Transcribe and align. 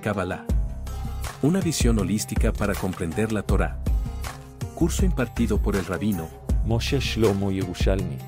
Kabbalah. 0.00 0.44
Una 1.42 1.60
visión 1.60 1.98
holística 1.98 2.52
para 2.52 2.74
comprender 2.74 3.32
la 3.32 3.42
Torá. 3.42 3.78
Curso 4.74 5.04
impartido 5.04 5.60
por 5.60 5.76
el 5.76 5.84
rabino 5.84 6.28
Moshe 6.64 7.00
Shlomo 7.00 7.50
Yerushalmi. 7.50 8.18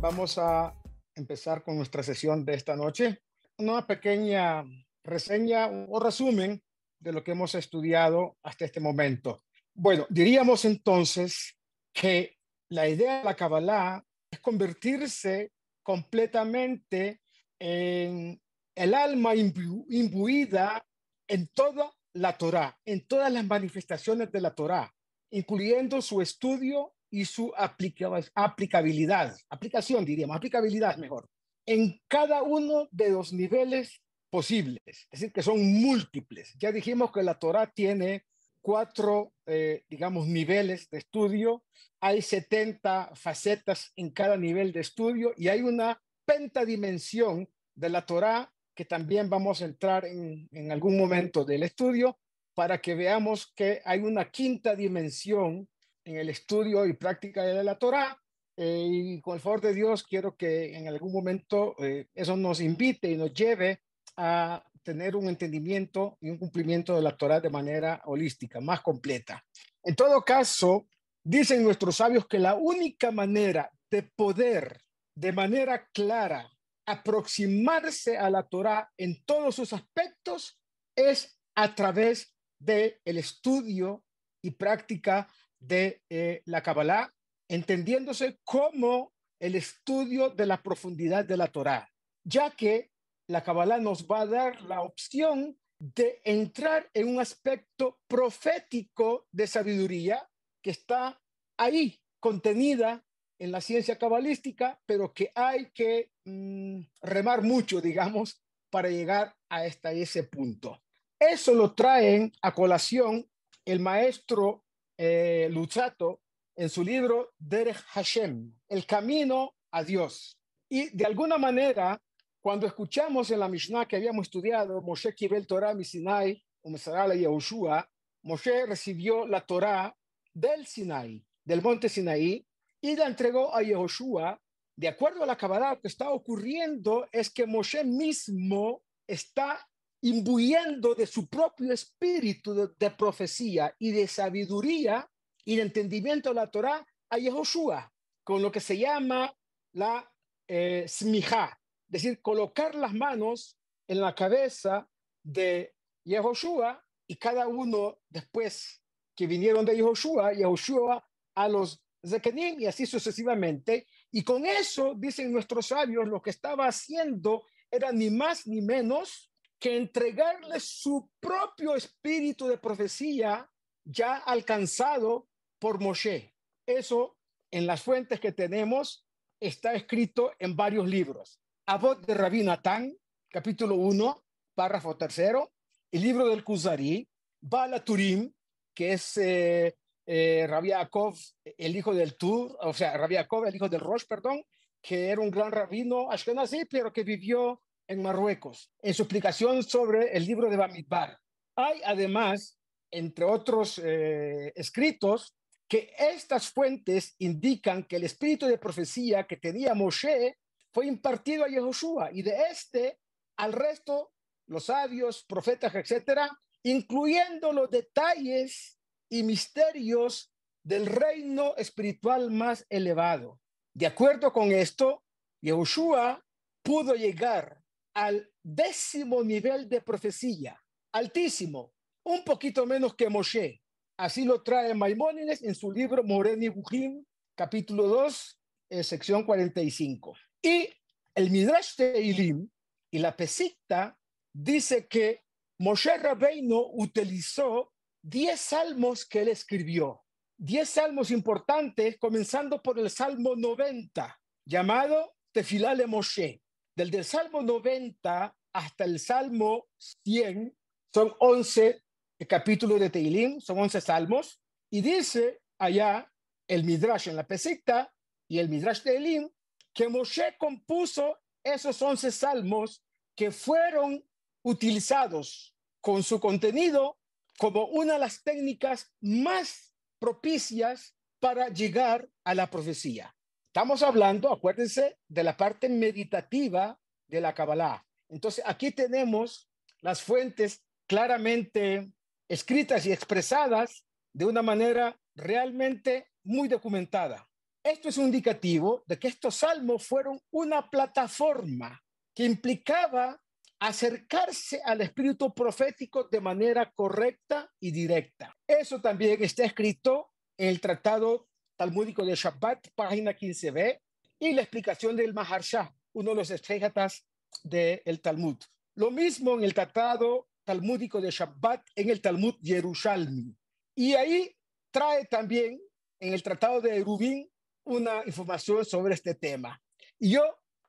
Vamos 0.00 0.38
a 0.38 0.74
empezar 1.14 1.62
con 1.62 1.76
nuestra 1.76 2.02
sesión 2.02 2.44
de 2.44 2.54
esta 2.54 2.76
noche. 2.76 3.22
Una 3.58 3.86
pequeña 3.86 4.64
reseña 5.02 5.68
o 5.88 6.00
resumen 6.00 6.62
de 6.98 7.12
lo 7.12 7.22
que 7.22 7.32
hemos 7.32 7.54
estudiado 7.54 8.36
hasta 8.42 8.64
este 8.64 8.80
momento. 8.80 9.42
Bueno, 9.74 10.06
diríamos 10.08 10.64
entonces 10.64 11.56
que 11.92 12.38
la 12.70 12.88
idea 12.88 13.18
de 13.18 13.24
la 13.24 13.34
Kabbalah 13.34 14.04
es 14.30 14.40
convertirse 14.40 15.52
completamente 15.82 17.20
en 17.58 18.40
el 18.74 18.94
alma 18.94 19.34
imbuida 19.34 20.84
en 21.28 21.48
toda 21.48 21.92
la 22.14 22.36
Torá, 22.36 22.78
en 22.84 23.06
todas 23.06 23.32
las 23.32 23.44
manifestaciones 23.46 24.30
de 24.30 24.40
la 24.40 24.54
Torá, 24.54 24.94
incluyendo 25.30 26.00
su 26.02 26.20
estudio 26.20 26.94
y 27.10 27.24
su 27.24 27.52
aplicabilidad, 27.56 29.36
aplicación 29.48 30.04
diríamos, 30.04 30.36
aplicabilidad 30.36 30.96
mejor, 30.96 31.28
en 31.66 32.00
cada 32.08 32.42
uno 32.42 32.88
de 32.90 33.10
los 33.10 33.32
niveles 33.32 34.00
posibles, 34.30 34.82
es 34.86 35.20
decir, 35.20 35.32
que 35.32 35.42
son 35.42 35.60
múltiples. 35.80 36.54
Ya 36.58 36.72
dijimos 36.72 37.12
que 37.12 37.22
la 37.22 37.38
Torá 37.38 37.68
tiene 37.68 38.24
cuatro, 38.60 39.32
eh, 39.46 39.84
digamos, 39.88 40.26
niveles 40.26 40.90
de 40.90 40.98
estudio, 40.98 41.62
hay 42.00 42.20
70 42.20 43.12
facetas 43.14 43.92
en 43.96 44.10
cada 44.10 44.36
nivel 44.36 44.72
de 44.72 44.80
estudio 44.80 45.32
y 45.36 45.48
hay 45.48 45.62
una 45.62 46.02
pentadimensión 46.24 47.48
de 47.74 47.88
la 47.88 48.04
Torá 48.06 48.50
que 48.74 48.84
también 48.84 49.30
vamos 49.30 49.62
a 49.62 49.66
entrar 49.66 50.04
en, 50.04 50.72
algún 50.72 50.98
momento 50.98 51.44
del 51.44 51.62
estudio 51.62 52.18
para 52.54 52.80
que 52.80 52.94
veamos 52.94 53.52
que 53.54 53.80
hay 53.84 54.00
una 54.00 54.30
quinta 54.30 54.74
dimensión 54.74 55.68
en 56.04 56.16
el 56.16 56.28
estudio 56.28 56.86
y 56.86 56.92
práctica 56.94 57.42
de 57.42 57.64
la 57.64 57.78
Torá. 57.78 58.20
Eh, 58.56 58.86
y 58.88 59.20
con 59.20 59.34
el 59.34 59.40
favor 59.40 59.60
de 59.60 59.74
Dios, 59.74 60.04
quiero 60.04 60.36
que 60.36 60.76
en 60.76 60.86
algún 60.86 61.12
momento 61.12 61.74
eh, 61.78 62.06
eso 62.14 62.36
nos 62.36 62.60
invite 62.60 63.10
y 63.10 63.16
nos 63.16 63.32
lleve 63.32 63.80
a 64.16 64.62
tener 64.82 65.16
un 65.16 65.28
entendimiento 65.28 66.18
y 66.20 66.30
un 66.30 66.38
cumplimiento 66.38 66.94
de 66.94 67.02
la 67.02 67.16
Torá 67.16 67.40
de 67.40 67.50
manera 67.50 68.02
holística, 68.04 68.60
más 68.60 68.80
completa. 68.82 69.44
En 69.82 69.96
todo 69.96 70.22
caso, 70.22 70.86
dicen 71.22 71.62
nuestros 71.62 71.96
sabios 71.96 72.26
que 72.26 72.38
la 72.38 72.54
única 72.54 73.10
manera 73.10 73.72
de 73.90 74.02
poder 74.02 74.84
de 75.16 75.32
manera 75.32 75.88
clara 75.92 76.50
aproximarse 76.86 78.18
a 78.18 78.28
la 78.30 78.42
Torá 78.42 78.92
en 78.96 79.24
todos 79.24 79.54
sus 79.54 79.72
aspectos 79.72 80.60
es 80.96 81.40
a 81.54 81.74
través 81.74 82.34
del 82.58 83.00
el 83.04 83.18
estudio 83.18 84.04
y 84.42 84.52
práctica 84.52 85.28
de 85.58 86.02
eh, 86.10 86.42
la 86.44 86.62
Kabbalah, 86.62 87.12
entendiéndose 87.48 88.40
como 88.44 89.14
el 89.40 89.54
estudio 89.54 90.30
de 90.30 90.46
la 90.46 90.62
profundidad 90.62 91.24
de 91.24 91.36
la 91.36 91.48
Torá, 91.48 91.90
ya 92.24 92.50
que 92.50 92.90
la 93.28 93.42
Kabbalah 93.42 93.78
nos 93.78 94.06
va 94.06 94.22
a 94.22 94.26
dar 94.26 94.60
la 94.62 94.82
opción 94.82 95.58
de 95.78 96.20
entrar 96.24 96.90
en 96.94 97.08
un 97.08 97.20
aspecto 97.20 98.00
profético 98.06 99.26
de 99.32 99.46
sabiduría 99.46 100.28
que 100.62 100.70
está 100.70 101.20
ahí 101.58 102.00
contenida 102.20 103.03
en 103.38 103.52
la 103.52 103.60
ciencia 103.60 103.98
cabalística, 103.98 104.80
pero 104.86 105.12
que 105.12 105.30
hay 105.34 105.70
que 105.70 106.10
mm, 106.24 106.80
remar 107.02 107.42
mucho, 107.42 107.80
digamos, 107.80 108.40
para 108.70 108.88
llegar 108.88 109.34
a 109.48 109.66
esta, 109.66 109.92
ese 109.92 110.24
punto. 110.24 110.80
Eso 111.18 111.54
lo 111.54 111.74
traen 111.74 112.32
a 112.42 112.52
colación 112.52 113.26
el 113.64 113.80
maestro 113.80 114.64
eh, 114.98 115.48
Luchato 115.50 116.20
en 116.56 116.68
su 116.68 116.84
libro 116.84 117.32
Derech 117.38 117.76
Hashem, 117.76 118.52
El 118.68 118.86
Camino 118.86 119.54
a 119.70 119.82
Dios. 119.82 120.38
Y 120.68 120.96
de 120.96 121.04
alguna 121.04 121.38
manera, 121.38 122.00
cuando 122.40 122.66
escuchamos 122.66 123.30
en 123.30 123.40
la 123.40 123.48
Mishnah 123.48 123.86
que 123.86 123.96
habíamos 123.96 124.26
estudiado, 124.26 124.80
Moshe 124.82 125.14
Kibel 125.14 125.46
Torah 125.46 125.74
Sinai, 125.82 126.42
y 126.62 127.20
Yahushua, 127.20 127.88
Moshe 128.22 128.66
recibió 128.66 129.26
la 129.26 129.40
Torah 129.40 129.94
del 130.32 130.66
Sinai, 130.66 131.24
del 131.44 131.62
monte 131.62 131.88
Sinaí, 131.88 132.46
y 132.84 132.96
la 132.96 133.06
entregó 133.06 133.54
a 133.54 133.62
Yehoshua. 133.62 134.38
De 134.76 134.88
acuerdo 134.88 135.22
a 135.22 135.26
la 135.26 135.38
Kabbalah, 135.38 135.70
lo 135.70 135.80
que 135.80 135.88
está 135.88 136.10
ocurriendo 136.10 137.08
es 137.10 137.30
que 137.30 137.46
Moshe 137.46 137.82
mismo 137.82 138.82
está 139.06 139.66
imbuyendo 140.02 140.94
de 140.94 141.06
su 141.06 141.26
propio 141.26 141.72
espíritu 141.72 142.74
de, 142.78 142.90
profecía 142.90 143.74
y 143.78 143.90
de 143.90 144.06
sabiduría 144.06 145.10
y 145.46 145.56
de 145.56 145.62
entendimiento 145.62 146.28
de 146.28 146.34
la 146.34 146.50
Torah 146.50 146.86
a 147.08 147.16
Yehoshua, 147.16 147.90
con 148.22 148.42
lo 148.42 148.52
que 148.52 148.60
se 148.60 148.76
llama 148.76 149.34
la 149.72 150.06
eh, 150.46 150.84
smija, 150.86 151.58
es 151.86 152.02
decir, 152.02 152.20
colocar 152.20 152.74
las 152.74 152.92
manos 152.92 153.56
en 153.88 153.98
la 153.98 154.14
cabeza 154.14 154.86
de 155.22 155.74
Yehoshua 156.04 156.84
y 157.06 157.16
cada 157.16 157.48
uno 157.48 157.98
después 158.10 158.82
que 159.16 159.26
vinieron 159.26 159.64
de 159.64 159.74
Yehoshua, 159.76 160.34
Yehoshua 160.34 161.02
a 161.34 161.48
los 161.48 161.83
Zekenim 162.06 162.60
y 162.60 162.66
así 162.66 162.86
sucesivamente. 162.86 163.86
Y 164.10 164.22
con 164.22 164.46
eso, 164.46 164.94
dicen 164.96 165.32
nuestros 165.32 165.66
sabios, 165.66 166.06
lo 166.06 166.20
que 166.20 166.30
estaba 166.30 166.66
haciendo 166.66 167.44
era 167.70 167.92
ni 167.92 168.10
más 168.10 168.46
ni 168.46 168.60
menos 168.60 169.30
que 169.58 169.76
entregarle 169.76 170.60
su 170.60 171.10
propio 171.20 171.74
espíritu 171.74 172.46
de 172.46 172.58
profecía 172.58 173.50
ya 173.84 174.16
alcanzado 174.16 175.28
por 175.58 175.80
Moshe. 175.80 176.34
Eso 176.66 177.16
en 177.50 177.66
las 177.66 177.82
fuentes 177.82 178.20
que 178.20 178.32
tenemos 178.32 179.06
está 179.40 179.74
escrito 179.74 180.32
en 180.38 180.56
varios 180.56 180.88
libros. 180.88 181.40
Abot 181.66 182.04
de 182.04 182.14
Rabbi 182.14 182.42
Natán, 182.42 182.96
capítulo 183.30 183.76
1, 183.76 184.24
párrafo 184.54 184.96
tercero, 184.96 185.52
el 185.90 186.02
libro 186.02 186.28
del 186.28 186.44
Kuzari, 186.44 187.08
Bala 187.40 187.84
Turim, 187.84 188.32
que 188.74 188.92
es 188.92 189.16
eh, 189.16 189.76
eh, 190.06 190.46
Rabiakov, 190.48 191.14
el 191.56 191.76
hijo 191.76 191.94
del 191.94 192.16
Tur, 192.16 192.56
o 192.60 192.72
sea, 192.72 192.96
Rabiakov, 192.96 193.46
el 193.46 193.56
hijo 193.56 193.68
del 193.68 193.80
Rosh, 193.80 194.04
perdón, 194.06 194.44
que 194.82 195.08
era 195.08 195.20
un 195.20 195.30
gran 195.30 195.50
rabino 195.50 196.10
ashkenazi, 196.10 196.66
pero 196.66 196.92
que 196.92 197.04
vivió 197.04 197.62
en 197.86 198.02
Marruecos, 198.02 198.70
en 198.82 198.94
su 198.94 199.02
explicación 199.02 199.62
sobre 199.62 200.16
el 200.16 200.24
libro 200.26 200.50
de 200.50 200.56
Bamidbar. 200.56 201.18
Hay 201.56 201.80
además, 201.84 202.58
entre 202.90 203.24
otros 203.24 203.80
eh, 203.82 204.52
escritos, 204.54 205.34
que 205.68 205.92
estas 205.98 206.50
fuentes 206.50 207.14
indican 207.18 207.84
que 207.84 207.96
el 207.96 208.04
espíritu 208.04 208.46
de 208.46 208.58
profecía 208.58 209.26
que 209.26 209.38
tenía 209.38 209.74
Moshe 209.74 210.38
fue 210.72 210.86
impartido 210.86 211.44
a 211.44 211.48
Yehoshua 211.48 212.10
y 212.12 212.22
de 212.22 212.36
este 212.50 212.98
al 213.36 213.52
resto, 213.52 214.12
los 214.46 214.66
sabios, 214.66 215.24
profetas, 215.24 215.74
etcétera, 215.74 216.30
incluyendo 216.62 217.52
los 217.52 217.70
detalles 217.70 218.78
y 219.08 219.22
misterios 219.22 220.32
del 220.64 220.86
reino 220.86 221.54
espiritual 221.56 222.30
más 222.30 222.66
elevado. 222.68 223.40
De 223.74 223.86
acuerdo 223.86 224.32
con 224.32 224.52
esto, 224.52 225.02
Yehoshua 225.42 226.24
pudo 226.62 226.94
llegar 226.94 227.62
al 227.94 228.30
décimo 228.42 229.22
nivel 229.22 229.68
de 229.68 229.80
profecía, 229.82 230.60
altísimo, 230.92 231.72
un 232.04 232.24
poquito 232.24 232.66
menos 232.66 232.94
que 232.94 233.08
Moshe. 233.08 233.60
Así 233.96 234.24
lo 234.24 234.42
trae 234.42 234.74
Maimónides 234.74 235.42
en 235.42 235.54
su 235.54 235.70
libro 235.70 236.02
Moreni 236.02 236.48
Bujim, 236.48 237.04
capítulo 237.36 237.86
2, 237.86 238.40
eh, 238.70 238.82
sección 238.82 239.24
45. 239.24 240.14
Y 240.42 240.68
el 241.14 241.30
Midrash 241.30 241.76
de 241.76 242.00
Ilim 242.00 242.48
y 242.90 242.98
la 242.98 243.16
Pesita 243.16 243.98
dice 244.32 244.88
que 244.88 245.24
Moshe 245.60 245.96
Rabbeinu 245.96 246.70
utilizó 246.74 247.73
10 248.04 248.38
salmos 248.38 249.06
que 249.06 249.22
él 249.22 249.28
escribió, 249.28 250.04
10 250.36 250.68
salmos 250.68 251.10
importantes, 251.10 251.96
comenzando 251.98 252.62
por 252.62 252.78
el 252.78 252.90
Salmo 252.90 253.34
90, 253.34 254.20
llamado 254.44 255.14
Tefilale 255.32 255.86
Moshe. 255.86 256.42
Del, 256.76 256.90
del 256.90 257.04
Salmo 257.04 257.40
90 257.40 258.36
hasta 258.52 258.84
el 258.84 258.98
Salmo 258.98 259.68
100 259.78 260.54
son 260.92 261.14
11 261.18 261.82
capítulos 262.28 262.78
de 262.78 262.90
Teilim, 262.90 263.40
son 263.40 263.58
11 263.58 263.80
salmos, 263.80 264.40
y 264.70 264.82
dice 264.82 265.40
allá 265.58 266.12
el 266.46 266.64
Midrash 266.64 267.08
en 267.08 267.16
la 267.16 267.26
pesita 267.26 267.92
y 268.28 268.38
el 268.38 268.50
Midrash 268.50 268.82
de 268.82 268.96
Elim 268.96 269.30
que 269.72 269.88
Moshe 269.88 270.36
compuso 270.38 271.18
esos 271.42 271.80
11 271.80 272.10
salmos 272.10 272.82
que 273.16 273.30
fueron 273.30 274.04
utilizados 274.42 275.56
con 275.80 276.02
su 276.02 276.20
contenido 276.20 276.98
como 277.38 277.66
una 277.66 277.94
de 277.94 277.98
las 277.98 278.22
técnicas 278.22 278.92
más 279.00 279.74
propicias 279.98 280.94
para 281.20 281.48
llegar 281.48 282.08
a 282.24 282.34
la 282.34 282.50
profecía. 282.50 283.14
Estamos 283.46 283.82
hablando, 283.82 284.32
acuérdense, 284.32 284.98
de 285.08 285.22
la 285.22 285.36
parte 285.36 285.68
meditativa 285.68 286.78
de 287.06 287.20
la 287.20 287.34
Kabbalah. 287.34 287.86
Entonces, 288.08 288.44
aquí 288.46 288.70
tenemos 288.72 289.48
las 289.80 290.02
fuentes 290.02 290.64
claramente 290.86 291.92
escritas 292.28 292.84
y 292.86 292.92
expresadas 292.92 293.84
de 294.12 294.24
una 294.24 294.42
manera 294.42 294.98
realmente 295.14 296.08
muy 296.24 296.48
documentada. 296.48 297.28
Esto 297.62 297.88
es 297.88 297.98
indicativo 297.98 298.82
de 298.86 298.98
que 298.98 299.08
estos 299.08 299.36
salmos 299.36 299.86
fueron 299.86 300.20
una 300.30 300.68
plataforma 300.68 301.82
que 302.14 302.24
implicaba 302.24 303.20
acercarse 303.66 304.60
al 304.62 304.82
espíritu 304.82 305.32
profético 305.32 306.04
de 306.04 306.20
manera 306.20 306.70
correcta 306.74 307.50
y 307.58 307.70
directa. 307.70 308.36
Eso 308.46 308.78
también 308.78 309.22
está 309.24 309.44
escrito 309.44 310.10
en 310.36 310.48
el 310.48 310.60
Tratado 310.60 311.28
Talmúdico 311.56 312.04
de 312.04 312.14
Shabbat, 312.14 312.68
página 312.74 313.16
15b, 313.16 313.80
y 314.18 314.32
la 314.34 314.42
explicación 314.42 314.96
del 314.96 315.14
Maharsha, 315.14 315.74
uno 315.94 316.10
de 316.10 316.16
los 316.16 316.30
exégetas 316.30 317.06
del 317.42 318.02
Talmud. 318.02 318.36
Lo 318.74 318.90
mismo 318.90 319.34
en 319.34 319.44
el 319.44 319.54
Tratado 319.54 320.28
Talmúdico 320.44 321.00
de 321.00 321.10
Shabbat, 321.10 321.66
en 321.74 321.88
el 321.88 322.02
Talmud 322.02 322.34
Yerushalmi. 322.42 323.34
Y 323.76 323.94
ahí 323.94 324.36
trae 324.70 325.06
también 325.06 325.58
en 326.00 326.12
el 326.12 326.22
Tratado 326.22 326.60
de 326.60 326.84
Rubín 326.84 327.30
una 327.64 328.02
información 328.04 328.62
sobre 328.66 328.92
este 328.92 329.14
tema. 329.14 329.58
Y 329.98 330.10
yo 330.10 330.22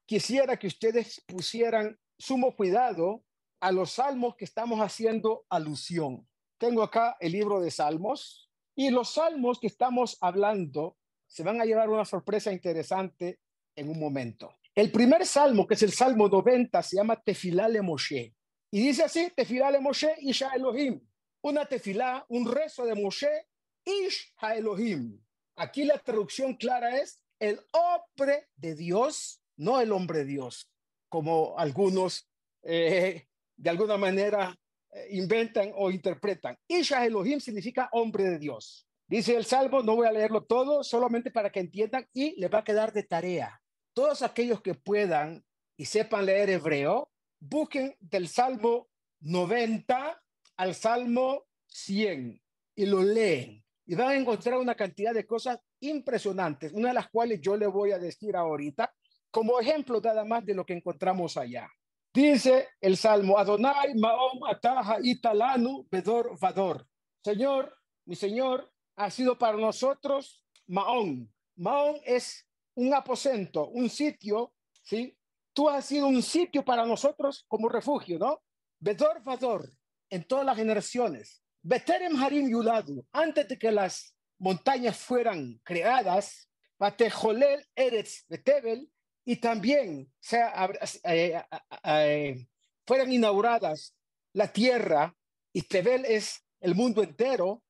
quisiera 0.06 0.58
que 0.58 0.68
ustedes 0.68 1.22
pusieran 1.28 2.00
sumo 2.18 2.56
cuidado 2.56 3.24
a 3.60 3.72
los 3.72 3.94
salmos 3.94 4.36
que 4.36 4.46
estamos 4.46 4.80
haciendo 4.80 5.46
alusión. 5.50 6.28
Tengo 6.58 6.84
acá 6.84 7.18
el 7.20 7.34
libro 7.34 7.60
de 7.60 7.72
salmos 7.72 8.50
y 8.76 8.90
los 8.90 9.14
salmos 9.14 9.60
que 9.60 9.68
estamos 9.68 10.18
hablando 10.22 10.98
se 11.28 11.44
van 11.44 11.60
a 11.60 11.66
llevar 11.66 11.90
una 11.90 12.06
sorpresa 12.06 12.52
interesante 12.52 13.40
en 13.76 13.90
un 13.90 14.00
momento. 14.00 14.54
El 14.74 14.92
primer 14.92 15.26
salmo, 15.26 15.66
que 15.66 15.74
es 15.74 15.84
el 15.84 15.92
salmo 15.92 16.28
90, 16.28 16.82
se 16.82 16.98
llama 16.98 17.22
Tefilale 17.22 17.82
Moshe. 17.82 18.36
Y 18.72 18.82
dice 18.82 19.04
así, 19.04 19.32
Tefilale 19.36 19.80
Moshe 19.80 20.16
Isha 20.20 20.52
Elohim. 20.54 21.02
Una 21.42 21.66
tefilá, 21.66 22.26
un 22.30 22.52
rezo 22.52 22.86
de 22.86 22.96
Moshe 22.96 23.48
Ish 23.86 24.34
Elohim. 24.42 25.22
Aquí 25.56 25.86
la 25.86 26.00
traducción 26.00 26.56
clara 26.56 26.98
es 26.98 27.22
el 27.40 27.60
hombre 27.72 28.50
de 28.56 28.76
Dios, 28.76 29.42
no 29.56 29.80
el 29.80 29.92
hombre 29.92 30.26
Dios 30.26 30.70
como 31.16 31.58
algunos 31.58 32.30
eh, 32.62 33.26
de 33.56 33.70
alguna 33.70 33.96
manera 33.96 34.54
eh, 34.92 35.08
inventan 35.12 35.72
o 35.78 35.90
interpretan. 35.90 36.58
Isha 36.68 37.06
Elohim 37.06 37.40
significa 37.40 37.88
hombre 37.94 38.26
de 38.26 38.38
Dios. 38.38 38.86
Dice 39.08 39.34
el 39.34 39.46
Salmo, 39.46 39.82
no 39.82 39.96
voy 39.96 40.08
a 40.08 40.12
leerlo 40.12 40.44
todo, 40.44 40.84
solamente 40.84 41.32
para 41.32 41.50
que 41.50 41.62
entiendan 41.62 42.06
y 42.12 42.38
les 42.38 42.54
va 42.54 42.58
a 42.58 42.64
quedar 42.66 42.92
de 42.92 43.04
tarea. 43.04 43.62
Todos 43.94 44.24
aquellos 44.24 44.62
que 44.62 44.74
puedan 44.74 45.42
y 45.78 45.86
sepan 45.86 46.26
leer 46.26 46.50
hebreo, 46.50 47.10
busquen 47.40 47.96
del 48.02 48.28
Salmo 48.28 48.90
90 49.22 50.22
al 50.58 50.76
Salmo 50.76 51.46
100 51.68 52.42
y 52.76 52.86
lo 52.88 53.02
leen. 53.02 53.64
Y 53.86 53.96
van 53.96 54.10
a 54.10 54.16
encontrar 54.16 54.58
una 54.58 54.76
cantidad 54.76 55.14
de 55.14 55.26
cosas 55.26 55.60
impresionantes, 55.80 56.74
una 56.74 56.90
de 56.90 56.96
las 56.96 57.08
cuales 57.08 57.40
yo 57.40 57.56
le 57.56 57.68
voy 57.68 57.92
a 57.92 58.00
decir 58.00 58.36
ahorita, 58.36 58.94
como 59.36 59.60
ejemplo 59.60 60.00
nada 60.00 60.24
más 60.24 60.46
de 60.46 60.54
lo 60.54 60.66
que 60.66 60.72
encontramos 60.72 61.36
allá. 61.36 61.70
Dice 62.14 62.70
el 62.80 62.96
Salmo, 62.96 63.38
Adonai 63.38 63.94
Maom 63.94 64.46
Ataha 64.46 65.00
Italanu 65.04 65.86
Bedor 65.92 66.40
Vador. 66.40 66.88
Señor, 67.22 67.78
mi 68.06 68.16
Señor, 68.16 68.72
ha 68.96 69.12
sido 69.12 69.38
para 69.38 69.58
nosotros 69.58 70.42
Maón. 70.68 71.30
Maón 71.58 71.98
es 72.06 72.48
un 72.76 72.94
aposento, 72.94 73.68
un 73.68 73.90
sitio, 73.90 74.54
¿sí? 74.82 75.14
Tú 75.52 75.70
has 75.70 75.86
sido 75.86 76.08
un 76.08 76.24
sitio 76.24 76.64
para 76.64 76.86
nosotros 76.86 77.44
como 77.50 77.68
refugio, 77.68 78.18
¿no? 78.18 78.42
Bedor 78.80 79.22
Vador, 79.22 79.70
en 80.10 80.24
todas 80.24 80.46
las 80.46 80.56
generaciones. 80.56 81.44
Beterem 81.62 82.16
Harim 82.24 82.50
Yuladu, 82.50 83.06
antes 83.12 83.50
de 83.50 83.60
que 83.60 83.70
las 83.70 84.16
montañas 84.38 84.96
fueran 84.96 85.60
creadas, 85.62 86.50
Batejolel 86.80 87.66
Eretz 87.76 88.26
Betebel, 88.30 88.90
y 89.26 89.38
también 89.38 90.10
sea, 90.20 90.70
eh, 91.04 91.44
eh, 91.84 92.48
fueran 92.86 93.12
inauguradas 93.12 93.96
la 94.34 94.54
tierra 94.54 95.16
y 95.52 95.64
Tebel 95.64 96.06
es 96.06 96.44
el 96.60 96.76
mundo 96.76 97.02
entero, 97.02 97.64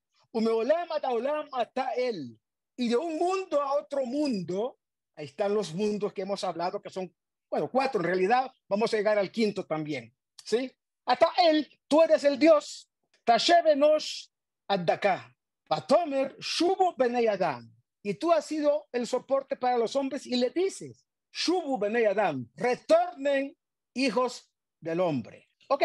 y 2.77 2.89
de 2.89 2.97
un 2.97 3.17
mundo 3.17 3.61
a 3.61 3.73
otro 3.79 4.05
mundo, 4.05 4.77
ahí 5.15 5.25
están 5.25 5.53
los 5.53 5.73
mundos 5.73 6.11
que 6.11 6.23
hemos 6.23 6.43
hablado, 6.43 6.81
que 6.81 6.89
son, 6.89 7.13
bueno, 7.49 7.69
cuatro 7.71 8.01
en 8.01 8.07
realidad, 8.07 8.51
vamos 8.67 8.93
a 8.93 8.97
llegar 8.97 9.17
al 9.17 9.31
quinto 9.31 9.65
también, 9.65 10.13
¿sí? 10.43 10.69
Hasta 11.05 11.29
él, 11.47 11.69
tú 11.87 12.01
eres 12.01 12.25
el 12.25 12.37
Dios, 12.37 12.89
Tashebenosh 13.23 14.27
Addaka, 14.67 15.33
Patomer 15.69 16.35
Shubu 16.39 16.95
Benayadam, 16.97 17.71
y 18.03 18.15
tú 18.15 18.33
has 18.33 18.45
sido 18.45 18.87
el 18.91 19.07
soporte 19.07 19.55
para 19.55 19.77
los 19.77 19.95
hombres 19.95 20.25
y 20.25 20.35
le 20.35 20.49
dices, 20.49 21.04
Shubu 21.37 21.77
Bene 21.77 22.07
Adam, 22.07 22.49
retornen 22.55 23.53
hijos 23.93 24.49
del 24.79 25.01
hombre. 25.01 25.49
Ok, 25.67 25.83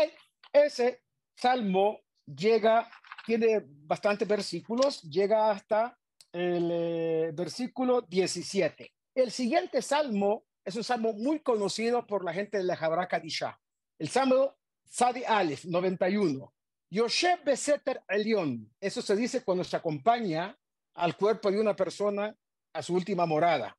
ese 0.53 1.03
salmo 1.35 2.03
llega, 2.25 2.89
tiene 3.27 3.61
bastantes 3.67 4.29
versículos, 4.29 5.03
llega 5.03 5.51
hasta 5.51 5.99
el 6.31 6.71
eh, 6.71 7.31
versículo 7.35 8.03
17. 8.03 8.95
El 9.13 9.33
siguiente 9.33 9.83
salmo 9.83 10.45
es 10.65 10.77
un 10.77 10.85
salmo 10.85 11.15
muy 11.15 11.41
conocido 11.41 12.07
por 12.07 12.25
la 12.25 12.33
gente 12.33 12.59
de 12.59 12.65
la 12.65 12.77
Jabra 12.77 13.09
Kadisha. 13.09 13.61
El 13.99 14.09
salmo 14.09 14.55
Sadi 14.85 15.25
Aleph 15.25 15.65
91. 15.65 16.55
Yosef 16.91 17.43
Beseter 17.45 18.05
Elión. 18.07 18.73
Eso 18.81 19.03
se 19.03 19.17
dice 19.17 19.43
cuando 19.43 19.65
se 19.65 19.77
acompaña 19.77 20.57
al 20.95 21.17
cuerpo 21.17 21.51
de 21.51 21.61
una 21.61 21.75
persona 21.75 22.37
a 22.73 22.83
su 22.83 22.95
última 22.95 23.27
morada. 23.27 23.77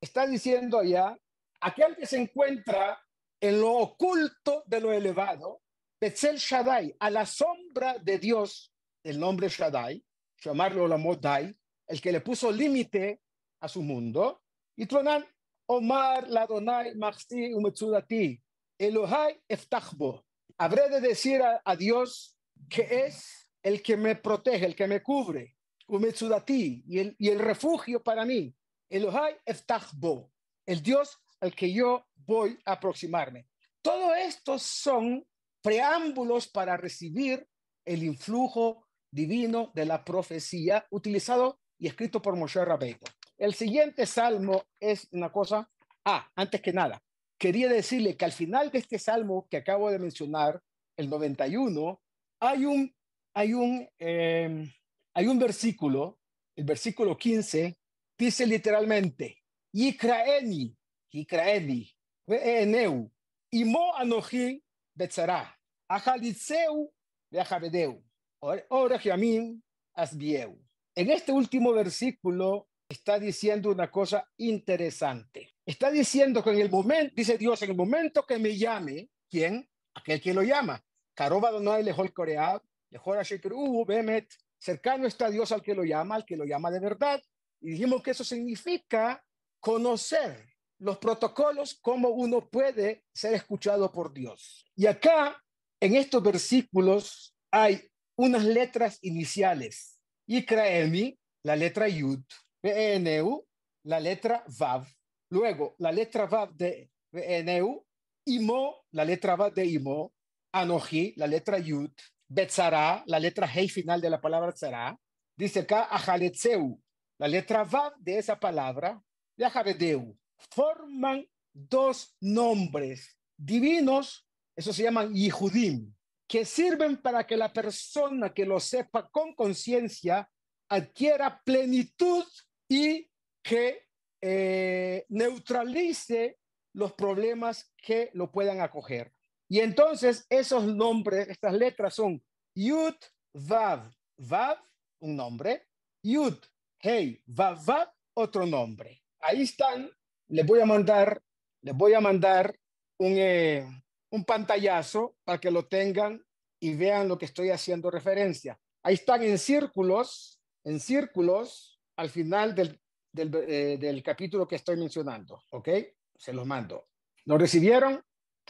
Está 0.00 0.26
diciendo 0.26 0.78
allá, 0.78 1.18
aquel 1.60 1.96
que 1.96 2.06
se 2.06 2.18
encuentra 2.18 2.98
en 3.40 3.60
lo 3.60 3.72
oculto 3.72 4.64
de 4.66 4.80
lo 4.80 4.92
elevado, 4.92 5.62
Betzel 6.00 6.36
Shaddai, 6.36 6.96
a 6.98 7.10
la 7.10 7.26
sombra 7.26 7.98
de 7.98 8.18
Dios, 8.18 8.72
el 9.04 9.20
nombre 9.20 9.48
Shaddai, 9.48 10.02
llamarlo 10.42 10.88
la 10.88 10.96
Modai, 10.96 11.54
el 11.86 12.00
que 12.00 12.12
le 12.12 12.20
puso 12.20 12.50
límite 12.50 13.20
a 13.60 13.68
su 13.68 13.82
mundo, 13.82 14.42
y 14.76 14.86
Tronan, 14.86 15.26
Omar 15.66 16.28
Ladonai 16.28 16.94
Maxti 16.96 17.52
Umetsudati, 17.52 18.40
Elohai 18.78 19.38
Eftachbo. 19.46 20.24
Habré 20.56 20.88
de 20.88 21.00
decir 21.00 21.42
a 21.42 21.76
Dios 21.76 22.36
que 22.68 23.06
es 23.06 23.48
el 23.62 23.82
que 23.82 23.96
me 23.96 24.16
protege, 24.16 24.64
el 24.64 24.74
que 24.74 24.86
me 24.86 25.02
cubre, 25.02 25.56
y 25.98 26.98
el, 26.98 27.16
y 27.18 27.28
el 27.28 27.38
refugio 27.38 28.02
para 28.02 28.24
mí, 28.24 28.54
Elohai 28.88 29.36
Eftachbo, 29.44 30.30
el 30.66 30.82
Dios 30.82 31.18
al 31.40 31.54
que 31.54 31.72
yo 31.72 32.06
voy 32.14 32.58
a 32.64 32.72
aproximarme. 32.72 33.48
Todo 33.82 34.14
esto 34.14 34.58
son 34.58 35.26
preámbulos 35.62 36.48
para 36.48 36.76
recibir 36.76 37.46
el 37.84 38.02
influjo 38.02 38.86
divino 39.10 39.70
de 39.74 39.86
la 39.86 40.04
profecía 40.04 40.86
utilizado 40.90 41.58
y 41.78 41.88
escrito 41.88 42.20
por 42.20 42.36
Moshe 42.36 42.64
Rabbeinu. 42.64 42.98
El 43.38 43.54
siguiente 43.54 44.06
salmo 44.06 44.64
es 44.78 45.08
una 45.12 45.32
cosa, 45.32 45.68
ah, 46.04 46.30
antes 46.36 46.60
que 46.60 46.72
nada, 46.72 47.02
quería 47.38 47.68
decirle 47.68 48.16
que 48.16 48.26
al 48.26 48.32
final 48.32 48.70
de 48.70 48.78
este 48.78 48.98
salmo 48.98 49.48
que 49.50 49.56
acabo 49.56 49.90
de 49.90 49.98
mencionar, 49.98 50.60
el 50.96 51.08
91, 51.08 52.00
hay 52.40 52.66
un, 52.66 52.94
hay 53.34 53.54
un, 53.54 53.88
eh, 53.98 54.70
hay 55.14 55.26
un 55.26 55.38
versículo, 55.38 56.20
el 56.56 56.64
versículo 56.64 57.16
15, 57.16 57.76
dice 58.18 58.46
literalmente, 58.46 59.42
Yikraeni, 59.72 60.76
Yikraeni, 61.12 61.90
Ve'eneu, 62.26 63.10
Imo 63.52 63.94
Anoji 63.96 64.62
Betzara, 64.94 65.58
Ajalitzeu 65.88 66.92
Beajabedeu, 67.30 68.02
Orejiamin 68.40 69.62
Asbieu. 69.94 70.58
En 70.94 71.10
este 71.10 71.32
último 71.32 71.72
versículo 71.72 72.68
está 72.88 73.18
diciendo 73.18 73.70
una 73.70 73.90
cosa 73.90 74.28
interesante. 74.38 75.54
Está 75.64 75.90
diciendo 75.90 76.42
que 76.42 76.50
en 76.50 76.60
el 76.60 76.70
momento, 76.70 77.14
dice 77.16 77.38
Dios, 77.38 77.62
en 77.62 77.70
el 77.70 77.76
momento 77.76 78.26
que 78.26 78.38
me 78.38 78.56
llame, 78.56 79.10
¿quién? 79.28 79.68
Aquel 79.94 80.20
que 80.20 80.34
lo 80.34 80.42
llama. 80.42 80.82
Karoba 81.14 81.50
Donai 81.50 81.84
Lejol 81.84 82.12
Koreab, 82.12 82.62
Lejol 82.90 83.18
Ashekru 83.18 83.84
Bemet, 83.84 84.32
cercano 84.60 85.06
está 85.06 85.30
Dios 85.30 85.50
al 85.52 85.62
que 85.62 85.74
lo 85.74 85.84
llama, 85.84 86.14
al 86.14 86.24
que 86.24 86.36
lo 86.36 86.44
llama 86.44 86.70
de 86.70 86.80
verdad. 86.80 87.20
Y 87.60 87.72
dijimos 87.72 88.02
que 88.02 88.12
eso 88.12 88.24
significa 88.24 89.24
conocer 89.58 90.46
los 90.78 90.98
protocolos, 90.98 91.78
cómo 91.80 92.08
uno 92.10 92.48
puede 92.48 93.04
ser 93.12 93.34
escuchado 93.34 93.90
por 93.92 94.12
Dios. 94.12 94.64
Y 94.76 94.86
acá, 94.86 95.42
en 95.80 95.96
estos 95.96 96.22
versículos, 96.22 97.34
hay 97.50 97.82
unas 98.16 98.44
letras 98.44 98.98
iniciales. 99.02 99.98
Ikraemi, 100.26 101.18
la 101.42 101.56
letra 101.56 101.88
Yud, 101.88 102.22
Beeneu, 102.62 103.46
la 103.84 104.00
letra 104.00 104.44
Vav. 104.58 104.86
Luego, 105.30 105.74
la 105.78 105.92
letra 105.92 106.26
Vav 106.26 106.54
de 106.54 106.90
Eneu, 107.12 107.84
Imo, 108.26 108.84
la 108.92 109.04
letra 109.04 109.36
Vav 109.36 109.52
de 109.52 109.66
Imo, 109.66 110.12
Anoji, 110.52 111.14
la 111.16 111.26
letra 111.26 111.58
Yud, 111.58 111.92
Betzara, 112.32 113.02
la 113.06 113.18
letra 113.18 113.50
Hei 113.52 113.68
final 113.68 114.00
de 114.00 114.08
la 114.08 114.20
palabra 114.20 114.52
Tzara, 114.52 114.96
dice 115.36 115.60
acá 115.60 115.88
Ajaletzeu, 115.90 116.80
la 117.18 117.26
letra 117.26 117.64
Vav 117.64 117.94
de 117.98 118.18
esa 118.18 118.38
palabra, 118.38 119.02
Yahavedeu, 119.36 120.16
forman 120.54 121.26
dos 121.52 122.14
nombres 122.20 123.18
divinos, 123.36 124.28
eso 124.54 124.72
se 124.72 124.84
llaman 124.84 125.12
Yihudim, 125.12 125.92
que 126.28 126.44
sirven 126.44 127.02
para 127.02 127.26
que 127.26 127.36
la 127.36 127.52
persona 127.52 128.32
que 128.32 128.46
lo 128.46 128.60
sepa 128.60 129.08
con 129.08 129.34
conciencia 129.34 130.30
adquiera 130.68 131.42
plenitud 131.44 132.24
y 132.68 133.10
que 133.42 133.88
eh, 134.20 135.04
neutralice 135.08 136.38
los 136.74 136.92
problemas 136.92 137.72
que 137.76 138.10
lo 138.12 138.30
puedan 138.30 138.60
acoger. 138.60 139.12
Y 139.50 139.58
entonces 139.58 140.24
esos 140.30 140.64
nombres, 140.64 141.28
estas 141.28 141.52
letras 141.52 141.94
son 141.94 142.22
Yud, 142.54 142.94
Vav, 143.34 143.92
Vav, 144.16 144.58
un 145.00 145.16
nombre, 145.16 145.66
Yud, 146.04 146.36
Hey, 146.78 147.20
Vav, 147.26 147.64
Vav, 147.64 147.88
otro 148.14 148.46
nombre. 148.46 149.02
Ahí 149.18 149.42
están, 149.42 149.90
les 150.28 150.46
voy 150.46 150.60
a 150.60 150.66
mandar, 150.66 151.20
les 151.62 151.74
voy 151.74 151.94
a 151.94 152.00
mandar 152.00 152.56
un, 152.98 153.14
eh, 153.16 153.66
un 154.10 154.24
pantallazo 154.24 155.16
para 155.24 155.40
que 155.40 155.50
lo 155.50 155.66
tengan 155.66 156.24
y 156.60 156.74
vean 156.74 157.08
lo 157.08 157.18
que 157.18 157.24
estoy 157.24 157.50
haciendo 157.50 157.90
referencia. 157.90 158.56
Ahí 158.84 158.94
están 158.94 159.24
en 159.24 159.36
círculos, 159.36 160.40
en 160.62 160.78
círculos 160.78 161.80
al 161.96 162.08
final 162.08 162.54
del, 162.54 162.80
del, 163.12 163.34
eh, 163.34 164.02
capítulo 164.04 164.46
que 164.46 164.56
estoy 164.56 164.76
mencionando, 164.76 165.42
¿ok? 165.50 165.68
Se 166.16 166.32
los 166.32 166.46
mando. 166.46 166.86
¿Lo 167.24 167.36
recibieron? 167.36 168.00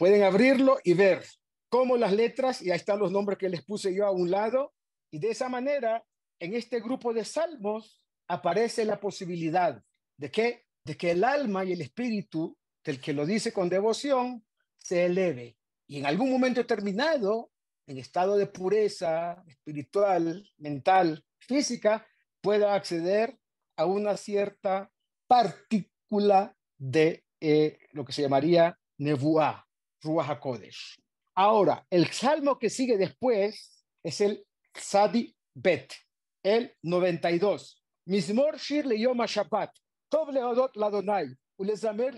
Pueden 0.01 0.23
abrirlo 0.23 0.79
y 0.83 0.95
ver 0.95 1.23
cómo 1.69 1.95
las 1.95 2.11
letras, 2.11 2.63
y 2.63 2.71
ahí 2.71 2.77
están 2.77 2.97
los 2.97 3.11
nombres 3.11 3.37
que 3.37 3.49
les 3.49 3.61
puse 3.63 3.93
yo 3.93 4.07
a 4.07 4.09
un 4.09 4.31
lado, 4.31 4.73
y 5.11 5.19
de 5.19 5.29
esa 5.29 5.47
manera, 5.47 6.03
en 6.39 6.55
este 6.55 6.79
grupo 6.79 7.13
de 7.13 7.23
salmos, 7.23 8.01
aparece 8.27 8.83
la 8.83 8.99
posibilidad 8.99 9.79
de 10.17 10.31
que, 10.31 10.65
de 10.83 10.97
que 10.97 11.11
el 11.11 11.23
alma 11.23 11.65
y 11.65 11.73
el 11.73 11.81
espíritu 11.81 12.57
del 12.83 12.99
que 12.99 13.13
lo 13.13 13.27
dice 13.27 13.53
con 13.53 13.69
devoción 13.69 14.43
se 14.75 15.05
eleve. 15.05 15.55
Y 15.85 15.99
en 15.99 16.07
algún 16.07 16.31
momento 16.31 16.61
determinado, 16.61 17.51
en 17.85 17.99
estado 17.99 18.37
de 18.37 18.47
pureza 18.47 19.43
espiritual, 19.45 20.49
mental, 20.57 21.23
física, 21.37 22.07
pueda 22.41 22.73
acceder 22.73 23.37
a 23.77 23.85
una 23.85 24.17
cierta 24.17 24.91
partícula 25.27 26.57
de 26.79 27.23
eh, 27.39 27.77
lo 27.91 28.03
que 28.03 28.13
se 28.13 28.23
llamaría 28.23 28.79
Nevuah, 28.97 29.63
Ruach 30.01 30.29
HaKodesh. 30.29 30.99
Ahora, 31.35 31.85
el 31.89 32.07
salmo 32.07 32.59
que 32.59 32.69
sigue 32.69 32.97
después 32.97 33.85
es 34.03 34.21
el 34.21 34.45
Sadi 34.73 35.35
Bet, 35.53 35.93
el 36.43 36.75
92. 36.81 37.81
Mismor 38.05 38.57
Shir 38.57 38.85
le 38.85 38.99
Yom 38.99 39.23
Shabbat, 39.25 39.71
Tov 40.09 40.31
Leodot 40.31 40.75
Ladonai, 40.75 41.27
Ulezamer 41.57 42.15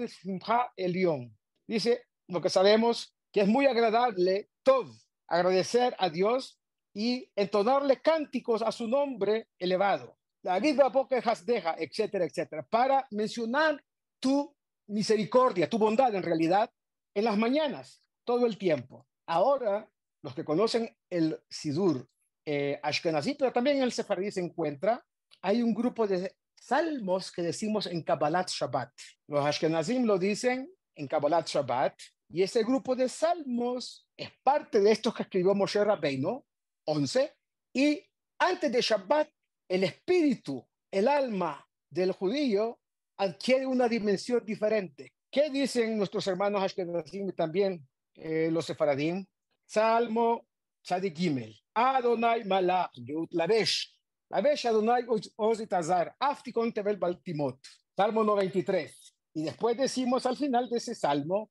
Elión. 0.77 1.37
Dice 1.67 2.05
lo 2.27 2.41
que 2.41 2.49
sabemos 2.49 3.15
que 3.31 3.41
es 3.41 3.47
muy 3.47 3.65
agradable, 3.65 4.49
Tov, 4.63 4.87
agradecer 5.27 5.95
a 5.99 6.09
Dios 6.09 6.59
y 6.93 7.29
entonarle 7.35 8.01
cánticos 8.01 8.61
a 8.61 8.71
su 8.71 8.87
nombre 8.87 9.49
elevado. 9.57 10.17
La 10.43 10.59
misma 10.59 10.89
boca 10.89 11.21
deja, 11.45 11.75
etcétera, 11.77 12.25
etcétera, 12.25 12.63
para 12.63 13.07
mencionar 13.11 13.83
tu 14.19 14.55
misericordia, 14.87 15.69
tu 15.69 15.77
bondad 15.77 16.13
en 16.13 16.23
realidad, 16.23 16.69
en 17.13 17.25
las 17.25 17.37
mañanas, 17.37 18.01
todo 18.23 18.45
el 18.45 18.57
tiempo. 18.57 19.07
Ahora, 19.27 19.89
los 20.21 20.33
que 20.33 20.43
conocen 20.43 20.95
el 21.09 21.39
Sidur 21.49 22.07
eh, 22.45 22.79
Ashkenazí, 22.81 23.35
pero 23.35 23.51
también 23.51 23.81
el 23.81 23.91
Sefardí 23.91 24.31
se 24.31 24.41
encuentra, 24.41 25.05
hay 25.41 25.61
un 25.61 25.73
grupo 25.73 26.07
de 26.07 26.35
salmos 26.55 27.31
que 27.31 27.41
decimos 27.41 27.87
en 27.87 28.01
Kabbalat 28.01 28.49
Shabbat. 28.49 28.91
Los 29.27 29.45
Ashkenazim 29.45 30.05
lo 30.05 30.17
dicen 30.17 30.69
en 30.95 31.07
Kabbalat 31.07 31.47
Shabbat, 31.47 31.99
y 32.29 32.41
ese 32.41 32.63
grupo 32.63 32.95
de 32.95 33.09
salmos 33.09 34.07
es 34.17 34.29
parte 34.43 34.79
de 34.79 34.91
estos 34.91 35.13
que 35.13 35.23
escribió 35.23 35.53
Moshe 35.53 35.83
Rabbeinu, 35.83 36.43
11, 36.85 37.33
y 37.73 38.01
antes 38.39 38.71
de 38.71 38.81
Shabbat, 38.81 39.29
el 39.69 39.83
espíritu, 39.83 40.67
el 40.91 41.07
alma 41.07 41.65
del 41.89 42.11
judío 42.11 42.79
adquiere 43.17 43.65
una 43.65 43.87
dimensión 43.87 44.43
diferente. 44.45 45.12
¿Qué 45.33 45.49
dicen 45.49 45.97
nuestros 45.97 46.27
hermanos 46.27 46.61
Ashkenazim 46.61 47.29
y 47.29 47.33
también 47.33 47.83
eh, 48.13 48.49
los 48.51 48.67
sefaradim? 48.67 49.25
Salmo 49.65 50.45
Tzadik 50.83 51.17
Gimel. 51.17 51.59
Adonai 51.73 52.43
Malach, 52.43 52.91
Lavesh. 53.31 53.97
Lavesh 54.29 54.67
Adonai 54.67 55.05
Ozitazar. 55.37 56.15
Aftikon 56.19 56.71
Tebel 56.71 56.97
Baltimot. 56.97 57.59
Salmo 57.97 58.23
93. 58.23 59.15
Y 59.33 59.45
después 59.45 59.75
decimos 59.75 60.23
al 60.27 60.37
final 60.37 60.69
de 60.69 60.77
ese 60.77 60.93
salmo. 60.93 61.49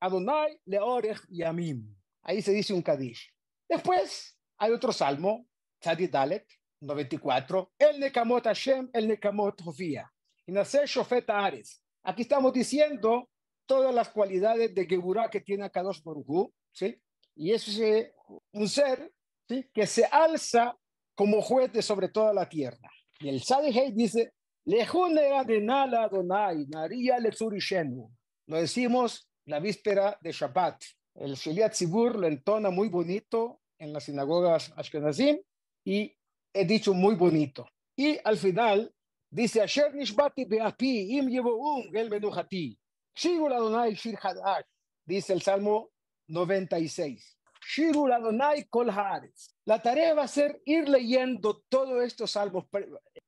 Adonai 0.00 0.60
Leorech 0.66 1.20
Yamim. 1.30 1.96
Ahí 2.20 2.42
se 2.42 2.52
dice 2.52 2.74
un 2.74 2.82
Kadish. 2.82 3.34
Después 3.66 4.38
hay 4.58 4.72
otro 4.72 4.92
salmo, 4.92 5.46
Tzadik 5.80 6.10
Dalet, 6.10 6.46
94, 6.80 7.72
el 7.78 8.00
Nekamot 8.00 8.44
Hashem, 8.44 8.90
el 8.92 9.08
Nekamot 9.08 9.62
Jofía. 9.62 10.12
Y 10.48 10.52
nacer 10.52 10.86
Shofet 10.86 11.28
Ares. 11.28 11.82
Aquí 12.02 12.22
estamos 12.22 12.54
diciendo 12.54 13.28
todas 13.66 13.94
las 13.94 14.08
cualidades 14.08 14.74
de 14.74 14.86
Geburah 14.86 15.28
que 15.28 15.42
tiene 15.42 15.70
Kadosh 15.70 16.02
Baruj 16.02 16.50
¿sí? 16.72 16.98
Y 17.36 17.52
es 17.52 17.78
eh, 17.78 18.14
un 18.52 18.66
ser 18.66 19.12
¿sí? 19.46 19.68
que 19.74 19.86
se 19.86 20.06
alza 20.06 20.74
como 21.14 21.42
juez 21.42 21.70
de 21.70 21.82
sobre 21.82 22.08
toda 22.08 22.32
la 22.32 22.48
tierra. 22.48 22.90
Y 23.20 23.28
el 23.28 23.42
Sadihei 23.42 23.92
dice, 23.92 24.32
Lejune 24.64 25.32
Adenala 25.36 26.04
Adonai, 26.04 26.66
Naria 26.66 27.18
Lexurishenu. 27.18 28.10
Lo 28.46 28.56
decimos 28.56 29.28
la 29.44 29.60
víspera 29.60 30.16
de 30.22 30.32
Shabbat. 30.32 30.82
El 31.16 31.34
Sheliat 31.34 31.74
Zibur 31.74 32.16
lo 32.16 32.26
entona 32.26 32.70
muy 32.70 32.88
bonito 32.88 33.60
en 33.78 33.92
las 33.92 34.04
sinagogas 34.04 34.72
Ashkenazim 34.76 35.42
y 35.84 36.16
he 36.54 36.64
dicho 36.64 36.94
muy 36.94 37.16
bonito. 37.16 37.68
Y 37.94 38.18
al 38.24 38.38
final 38.38 38.94
dice, 39.30 39.62
Asher 39.62 39.94
nishbati 39.94 40.44
beapi 40.44 41.18
im 41.18 41.28
yevoum 41.28 41.94
el 41.94 42.10
menuhati. 42.10 42.78
Shirul 43.14 43.52
Adonai 43.52 43.94
shir 43.94 44.16
hadash. 44.16 44.64
Dice 45.04 45.32
el 45.32 45.42
Salmo 45.42 45.90
96. 46.28 47.36
Shirul 47.60 48.12
Adonai 48.12 48.64
kol 48.70 48.90
haaretz. 48.90 49.54
La 49.64 49.80
tarea 49.82 50.14
va 50.14 50.22
a 50.22 50.28
ser 50.28 50.60
ir 50.64 50.88
leyendo 50.88 51.62
todos 51.68 52.04
estos 52.04 52.30
salmos 52.30 52.64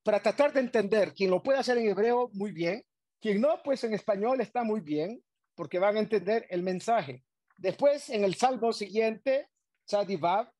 para 0.02 0.22
tratar 0.22 0.52
de 0.52 0.60
entender. 0.60 1.12
Quien 1.14 1.30
lo 1.30 1.42
puede 1.42 1.58
hacer 1.58 1.78
en 1.78 1.88
hebreo, 1.88 2.30
muy 2.32 2.52
bien. 2.52 2.84
Quien 3.20 3.40
no, 3.40 3.60
pues 3.62 3.84
en 3.84 3.92
español 3.92 4.40
está 4.40 4.62
muy 4.62 4.80
bien, 4.80 5.22
porque 5.54 5.78
van 5.78 5.96
a 5.96 6.00
entender 6.00 6.46
el 6.48 6.62
mensaje. 6.62 7.22
Después, 7.58 8.08
en 8.08 8.24
el 8.24 8.34
salmo 8.34 8.72
siguiente, 8.72 9.48
Tzadivav, 9.86 10.50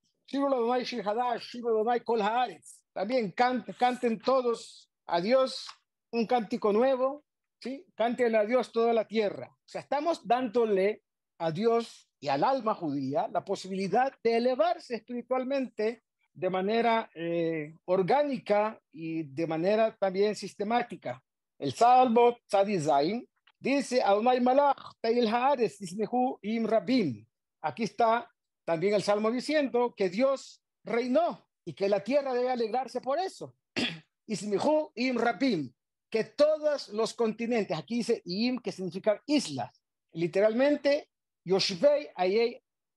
también 2.92 3.32
canten 3.32 4.18
todos 4.20 4.89
a 5.10 5.20
Dios 5.20 5.66
un 6.12 6.26
cántico 6.26 6.72
nuevo, 6.72 7.24
¿sí? 7.60 7.84
Cántenle 7.94 8.38
a 8.38 8.44
Dios 8.44 8.72
toda 8.72 8.92
la 8.92 9.06
tierra. 9.06 9.48
O 9.50 9.68
sea, 9.68 9.80
estamos 9.80 10.26
dándole 10.26 11.02
a 11.38 11.50
Dios 11.50 12.08
y 12.20 12.28
al 12.28 12.44
alma 12.44 12.74
judía 12.74 13.28
la 13.28 13.44
posibilidad 13.44 14.12
de 14.22 14.36
elevarse 14.36 14.96
espiritualmente 14.96 16.02
de 16.32 16.50
manera 16.50 17.10
eh, 17.14 17.74
orgánica 17.86 18.80
y 18.92 19.24
de 19.24 19.46
manera 19.46 19.96
también 19.96 20.36
sistemática. 20.36 21.22
El 21.58 21.72
Salmo 21.72 22.38
Tzadizain 22.46 23.26
dice, 23.58 24.02
Malach. 24.40 24.94
Aquí 27.62 27.82
está 27.82 28.30
también 28.64 28.94
el 28.94 29.02
Salmo 29.02 29.30
diciendo 29.30 29.94
que 29.96 30.08
Dios 30.08 30.62
reinó 30.84 31.46
y 31.64 31.74
que 31.74 31.88
la 31.88 32.02
tierra 32.02 32.32
debe 32.32 32.50
alegrarse 32.50 33.00
por 33.00 33.18
eso. 33.18 33.54
Ismihu 34.30 34.92
im 34.94 35.18
rabim, 35.18 35.72
que 36.10 36.24
todos 36.24 36.88
los 36.90 37.14
continentes, 37.14 37.76
aquí 37.76 37.98
dice 37.98 38.22
im, 38.24 38.58
que 38.58 38.72
significa 38.72 39.22
islas, 39.26 39.70
literalmente 40.12 41.08
Yoshvei 41.44 42.08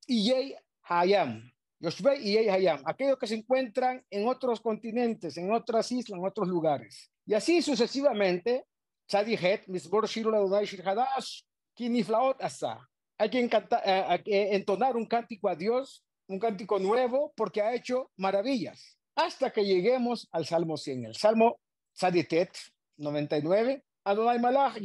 Iyei 0.08 0.56
Hayam. 0.84 1.52
Yoshvei 1.80 2.22
Iyei 2.22 2.50
Hayam, 2.50 2.82
aquellos 2.86 3.18
que 3.18 3.28
se 3.28 3.36
encuentran 3.36 4.04
en 4.10 4.28
otros 4.28 4.62
continentes, 4.62 5.38
en 5.38 5.52
otras 5.52 5.92
islas, 5.92 6.20
en 6.20 6.26
otros 6.26 6.48
lugares. 6.48 7.12
Y 7.26 7.34
así 7.34 7.62
sucesivamente, 7.62 8.66
Tzadihet, 9.08 9.68
Misbor 9.68 10.08
Shirul 10.08 10.36
Adonai 10.36 10.66
Shir 10.66 10.88
Hadash, 10.88 11.42
Kiniflaot 11.76 12.42
Asa 12.42 12.90
hay 13.18 13.30
que, 13.30 13.40
eh, 13.40 14.56
entonar 14.56 14.96
un 14.96 15.06
cántico 15.06 15.48
a 15.48 15.56
Dios, 15.56 16.04
un 16.28 16.40
cántico 16.40 16.80
nuevo, 16.80 17.34
porque 17.36 17.62
ha 17.62 17.74
hecho 17.74 18.12
maravillas, 18.18 18.98
hasta 19.16 19.52
que 19.52 19.66
lleguemos 19.66 20.28
al 20.32 20.46
Salmo 20.46 20.78
100. 20.78 21.06
El 21.06 21.16
Salmo 21.16 21.60
Saditet 21.94 22.52
99 22.98 23.84
Adonai 24.06 24.40
Malach, 24.40 24.78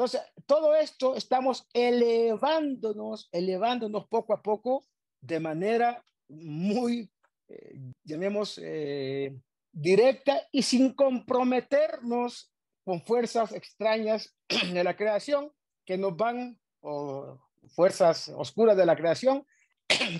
Entonces, 0.00 0.20
todo 0.46 0.74
esto 0.76 1.16
estamos 1.16 1.66
elevándonos, 1.74 3.28
elevándonos 3.32 4.06
poco 4.08 4.32
a 4.32 4.42
poco 4.42 4.86
de 5.20 5.40
manera 5.40 6.04
muy, 6.28 7.10
eh, 7.48 7.78
llamemos, 8.04 8.58
eh, 8.62 9.36
directa 9.72 10.40
y 10.52 10.62
sin 10.62 10.94
comprometernos 10.94 12.50
con 12.84 13.02
fuerzas 13.02 13.52
extrañas 13.52 14.34
de 14.72 14.84
la 14.84 14.96
creación 14.96 15.52
que 15.84 15.98
nos 15.98 16.16
van, 16.16 16.58
o 16.80 17.38
fuerzas 17.74 18.28
oscuras 18.34 18.76
de 18.76 18.86
la 18.86 18.96
creación, 18.96 19.44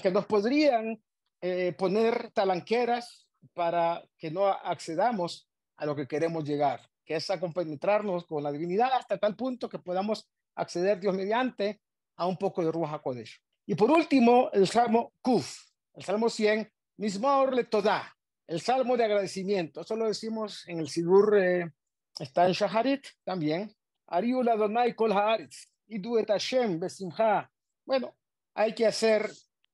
que 0.02 0.10
nos 0.10 0.26
podrían 0.26 1.02
eh, 1.40 1.72
poner 1.72 2.30
talanqueras 2.32 3.26
para 3.54 4.02
que 4.18 4.30
no 4.30 4.46
accedamos 4.46 5.48
a 5.76 5.86
lo 5.86 5.96
que 5.96 6.06
queremos 6.06 6.44
llegar, 6.44 6.80
que 7.04 7.16
es 7.16 7.30
a 7.30 7.40
compenetrarnos 7.40 8.26
con 8.26 8.42
la 8.42 8.52
divinidad 8.52 8.92
hasta 8.92 9.18
tal 9.18 9.36
punto 9.36 9.68
que 9.68 9.78
podamos 9.78 10.28
acceder 10.54 11.00
Dios 11.00 11.14
mediante 11.14 11.80
a 12.16 12.26
un 12.26 12.36
poco 12.36 12.62
de 12.62 12.70
Ruach 12.70 12.94
HaKodesh. 12.94 13.40
Y 13.66 13.74
por 13.74 13.90
último, 13.90 14.50
el 14.52 14.66
Salmo 14.66 15.12
Kuf, 15.22 15.56
el 15.94 16.04
Salmo 16.04 16.28
100, 16.28 16.70
Mismor 16.98 17.54
le 17.54 17.64
Toda, 17.64 18.14
el 18.46 18.60
Salmo 18.60 18.96
de 18.96 19.04
agradecimiento. 19.04 19.80
Eso 19.80 19.96
lo 19.96 20.06
decimos 20.06 20.68
en 20.68 20.80
el 20.80 20.88
Sidur, 20.88 21.38
eh, 21.38 21.70
está 22.18 22.46
en 22.46 22.52
Shaharit 22.52 23.06
también. 23.24 23.74
Ariul 24.08 24.48
Adonai 24.48 24.94
Kol 24.94 25.12
Haaretz, 25.12 25.68
Idu 25.86 26.18
et 26.18 26.28
Hashem 26.28 26.78
Besimha. 26.78 27.50
Bueno, 27.86 28.16
hay 28.54 28.74
que 28.74 28.86
hacer 28.86 29.30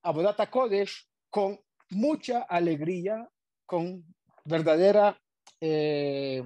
Abodat 0.06 0.48
Kodesh 0.48 1.08
con 1.30 1.58
mucha 1.90 2.42
alegría, 2.42 3.28
con 3.66 4.04
verdadera, 4.44 5.20
eh, 5.60 6.42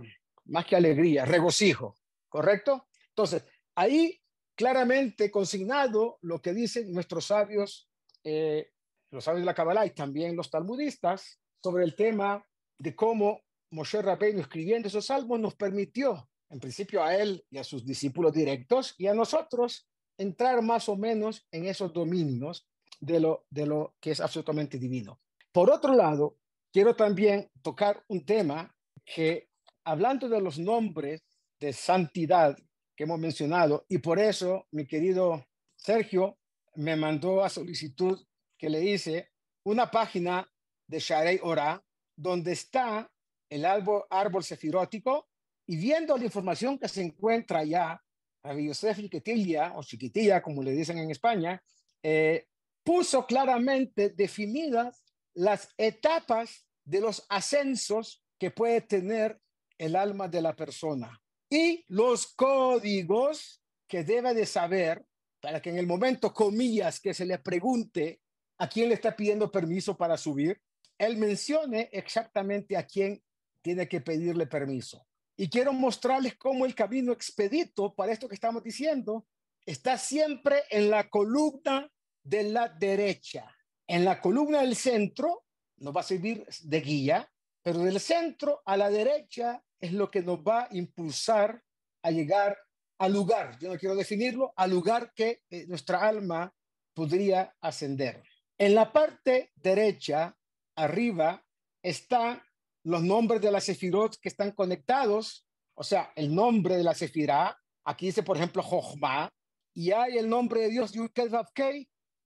más 0.47 0.67
que 0.67 0.77
alegría, 0.77 1.25
regocijo, 1.25 1.97
¿correcto? 2.29 2.89
Entonces, 3.09 3.45
ahí 3.75 4.19
claramente 4.57 5.31
consignado 5.31 6.19
lo 6.23 6.41
que 6.41 6.53
dicen 6.55 6.93
nuestros 6.93 7.27
sabios, 7.27 7.89
eh, 8.25 8.71
los 9.11 9.25
sabios 9.25 9.43
de 9.43 9.47
la 9.47 9.55
Kabbalah 9.55 9.87
y 9.87 9.91
también 9.91 10.37
los 10.37 10.51
talmudistas, 10.51 11.41
sobre 11.63 11.85
el 11.85 11.95
tema 11.95 12.45
de 12.79 12.95
cómo 12.97 13.43
Moshe 13.71 14.01
Rabbeinu 14.01 14.41
escribiendo 14.41 14.89
esos 14.89 15.07
salmos 15.07 15.39
nos 15.39 15.55
permitió, 15.55 16.29
en 16.49 16.61
principio 16.61 17.05
a 17.05 17.15
él 17.15 17.45
y 17.51 17.59
a 17.59 17.65
sus 17.65 17.85
discípulos 17.85 18.33
directos 18.33 18.95
y 18.97 19.07
a 19.07 19.15
nosotros, 19.15 19.89
entrar 20.19 20.63
más 20.63 20.89
o 20.89 20.97
menos 20.97 21.47
en 21.53 21.67
esos 21.67 21.93
dominios 21.93 22.70
de 23.01 23.21
lo, 23.21 23.47
de 23.51 23.67
lo 23.67 23.95
que 24.01 24.13
es 24.13 24.21
absolutamente 24.21 24.79
divino. 24.79 25.21
Por 25.53 25.71
otro 25.71 25.95
lado, 25.95 26.37
quiero 26.73 26.95
también 26.95 27.51
tocar 27.63 28.05
un 28.09 28.25
tema 28.25 28.75
que, 29.05 29.49
hablando 29.85 30.29
de 30.29 30.41
los 30.41 30.59
nombres 30.59 31.23
de 31.59 31.73
santidad 31.73 32.57
que 32.97 33.05
hemos 33.05 33.19
mencionado, 33.19 33.85
y 33.89 33.99
por 33.99 34.19
eso 34.19 34.67
mi 34.71 34.87
querido 34.87 35.45
Sergio 35.77 36.39
me 36.75 36.97
mandó 36.97 37.43
a 37.43 37.49
solicitud 37.49 38.23
que 38.57 38.69
le 38.69 38.85
hice 38.85 39.31
una 39.65 39.91
página 39.91 40.47
de 40.87 40.99
Sharei 40.99 41.41
Ora, 41.43 41.83
donde 42.17 42.53
está 42.53 43.11
el 43.49 43.65
árbol, 43.65 44.05
árbol 44.11 44.45
sefirótico, 44.45 45.29
y 45.67 45.77
viendo 45.77 46.17
la 46.17 46.25
información 46.25 46.79
que 46.79 46.89
se 46.89 47.03
encuentra 47.03 47.61
allá, 47.61 48.03
Rabbi 48.43 48.67
Yosef 48.67 48.99
Chiquitilla, 48.99 49.73
o 49.77 49.83
Chiquitilla, 49.83 50.43
como 50.43 50.63
le 50.63 50.73
dicen 50.73 50.99
en 50.99 51.11
España, 51.11 51.63
eh, 52.03 52.47
puso 52.83 53.27
claramente 53.27 54.11
definidas 54.11 55.05
las 55.35 55.69
etapas 55.77 56.67
de 56.85 57.01
los 57.01 57.25
ascensos 57.29 58.25
que 58.39 58.51
puede 58.51 58.81
tener 58.81 59.41
el 59.79 59.97
alma 59.97 60.29
de 60.29 60.43
la 60.43 60.55
persona 60.55 61.23
y 61.51 61.85
los 61.89 62.35
códigos 62.35 63.63
que 63.89 64.05
debe 64.05 64.35
de 64.35 64.47
saber 64.47 65.05
para 65.41 65.61
que 65.61 65.71
en 65.71 65.79
el 65.79 65.87
momento, 65.87 66.33
comillas, 66.33 67.01
que 67.01 67.15
se 67.15 67.25
le 67.25 67.39
pregunte 67.39 68.21
a 68.59 68.69
quién 68.69 68.89
le 68.89 68.95
está 68.95 69.17
pidiendo 69.17 69.51
permiso 69.51 69.97
para 69.97 70.17
subir, 70.17 70.61
él 70.99 71.17
mencione 71.17 71.89
exactamente 71.93 72.77
a 72.77 72.87
quién 72.87 73.23
tiene 73.63 73.89
que 73.89 74.01
pedirle 74.01 74.47
permiso. 74.47 75.07
Y 75.37 75.49
quiero 75.49 75.73
mostrarles 75.73 76.37
cómo 76.37 76.67
el 76.67 76.75
camino 76.75 77.13
expedito 77.13 77.95
para 77.95 78.13
esto 78.13 78.29
que 78.29 78.35
estamos 78.35 78.63
diciendo 78.63 79.27
está 79.65 79.97
siempre 79.97 80.63
en 80.69 80.91
la 80.91 81.09
columna 81.09 81.91
de 82.31 82.45
la 82.45 82.69
derecha. 82.69 83.53
En 83.89 84.05
la 84.05 84.21
columna 84.21 84.61
del 84.61 84.77
centro 84.77 85.47
nos 85.79 85.95
va 85.95 86.01
a 86.01 86.05
servir 86.05 86.47
de 86.63 86.81
guía, 86.81 87.29
pero 87.61 87.81
del 87.81 87.99
centro 87.99 88.63
a 88.65 88.77
la 88.77 88.89
derecha 88.89 89.61
es 89.81 89.93
lo 89.93 90.09
que 90.09 90.23
nos 90.23 90.39
va 90.39 90.63
a 90.63 90.69
impulsar 90.71 91.61
a 92.03 92.11
llegar 92.13 92.57
al 92.99 93.13
lugar, 93.13 93.59
yo 93.59 93.73
no 93.73 93.79
quiero 93.79 93.97
definirlo, 93.97 94.53
al 94.55 94.71
lugar 94.71 95.13
que 95.15 95.43
eh, 95.51 95.67
nuestra 95.67 96.07
alma 96.07 96.55
podría 96.95 97.57
ascender. 97.61 98.23
En 98.59 98.75
la 98.75 98.93
parte 98.93 99.51
derecha, 99.57 100.37
arriba, 100.77 101.43
están 101.83 102.41
los 102.85 103.03
nombres 103.03 103.41
de 103.41 103.51
las 103.51 103.65
sefirot 103.65 104.21
que 104.21 104.29
están 104.29 104.53
conectados, 104.53 105.47
o 105.75 105.83
sea, 105.83 106.13
el 106.15 106.33
nombre 106.33 106.77
de 106.77 106.85
la 106.85 106.95
sefirá, 106.95 107.59
aquí 107.85 108.07
dice, 108.07 108.23
por 108.23 108.37
ejemplo, 108.37 108.63
Jochma, 108.63 109.33
y 109.75 109.93
hay 109.93 110.19
el 110.19 110.29
nombre 110.29 110.61
de 110.61 110.69
Dios 110.69 110.93
Yud 110.93 111.11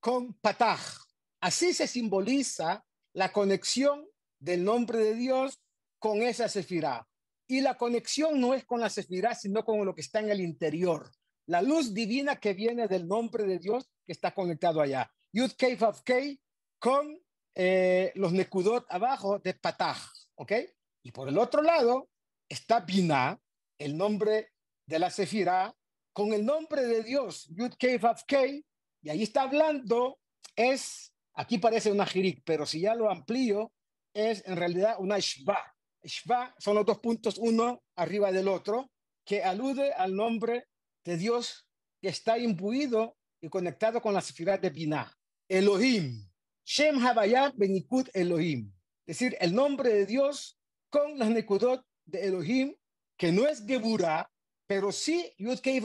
con 0.05 0.35
Patach. 0.35 0.83
Así 1.41 1.73
se 1.73 1.87
simboliza 1.87 2.85
la 3.15 3.33
conexión 3.33 4.07
del 4.39 4.63
nombre 4.63 4.99
de 4.99 5.15
Dios 5.15 5.63
con 5.99 6.21
esa 6.21 6.47
sefirá. 6.47 7.09
Y 7.49 7.63
la 7.63 7.79
conexión 7.79 8.39
no 8.39 8.53
es 8.53 8.67
con 8.67 8.83
la 8.83 8.91
sefirá, 8.91 9.35
sino 9.35 9.65
con 9.65 9.83
lo 9.87 9.95
que 9.95 10.03
está 10.03 10.21
en 10.21 10.29
el 10.29 10.43
interior. 10.43 11.11
La 11.47 11.63
luz 11.63 11.95
divina 11.95 12.37
que 12.37 12.53
viene 12.53 12.87
del 12.87 13.09
nombre 13.09 13.45
de 13.45 13.59
Dios 13.59 13.89
que 14.05 14.13
está 14.13 14.35
conectado 14.35 14.83
allá. 14.83 15.11
Yud 15.33 15.53
Kei 15.53 15.75
Vav 15.75 16.03
con 16.79 17.19
eh, 17.55 18.13
los 18.15 18.35
Nekudot 18.35 18.85
abajo 18.91 19.39
de 19.39 19.55
Patach. 19.55 20.03
¿Ok? 20.35 20.53
Y 21.03 21.13
por 21.13 21.31
el 21.31 21.39
otro 21.39 21.63
lado 21.63 22.11
está 22.47 22.81
Binah, 22.81 23.41
el 23.79 23.97
nombre 23.97 24.53
de 24.85 24.99
la 24.99 25.09
sefirá, 25.09 25.75
con 26.13 26.35
el 26.35 26.45
nombre 26.45 26.83
de 26.83 27.03
Dios, 27.05 27.47
Yud 27.49 27.73
Kei 27.79 27.97
Vav 27.97 28.19
y 29.05 29.11
ahí 29.11 29.23
está 29.23 29.43
hablando, 29.43 30.19
es, 30.57 31.13
aquí 31.35 31.59
parece 31.59 31.93
una 31.93 32.07
jirik, 32.07 32.43
pero 32.43 32.65
si 32.65 32.81
ya 32.81 32.95
lo 32.95 33.11
amplío, 33.11 33.71
es 34.15 34.43
en 34.47 34.57
realidad 34.57 34.97
una 34.99 35.19
shva. 35.19 35.59
Shva 36.03 36.55
son 36.59 36.77
los 36.77 36.87
dos 36.87 37.01
puntos, 37.01 37.37
uno 37.37 37.83
arriba 37.97 38.33
del 38.33 38.49
otro, 38.49 38.91
que 39.27 39.45
alude 39.45 39.93
al 39.93 40.15
nombre 40.17 40.69
de 41.05 41.19
Dios 41.19 41.67
que 42.01 42.09
está 42.09 42.39
imbuido 42.39 43.19
y 43.43 43.51
conectado 43.51 44.01
con 44.01 44.15
la 44.15 44.23
sefirá 44.23 44.57
de 44.57 44.71
Binah. 44.71 45.13
Elohim. 45.49 46.27
Shem 46.65 46.97
Havayah 46.97 47.53
Benikud 47.55 48.09
Elohim. 48.15 48.73
Es 49.07 49.19
decir, 49.19 49.37
el 49.39 49.55
nombre 49.55 49.91
de 49.91 50.07
Dios 50.07 50.59
con 50.89 51.19
las 51.19 51.29
Nekudot 51.29 51.85
de 52.07 52.27
Elohim, 52.27 52.75
que 53.19 53.33
no 53.33 53.47
es 53.47 53.67
Geburah, 53.67 54.31
pero 54.67 54.93
sí 54.93 55.31
Yud 55.37 55.59
Kei 55.61 55.83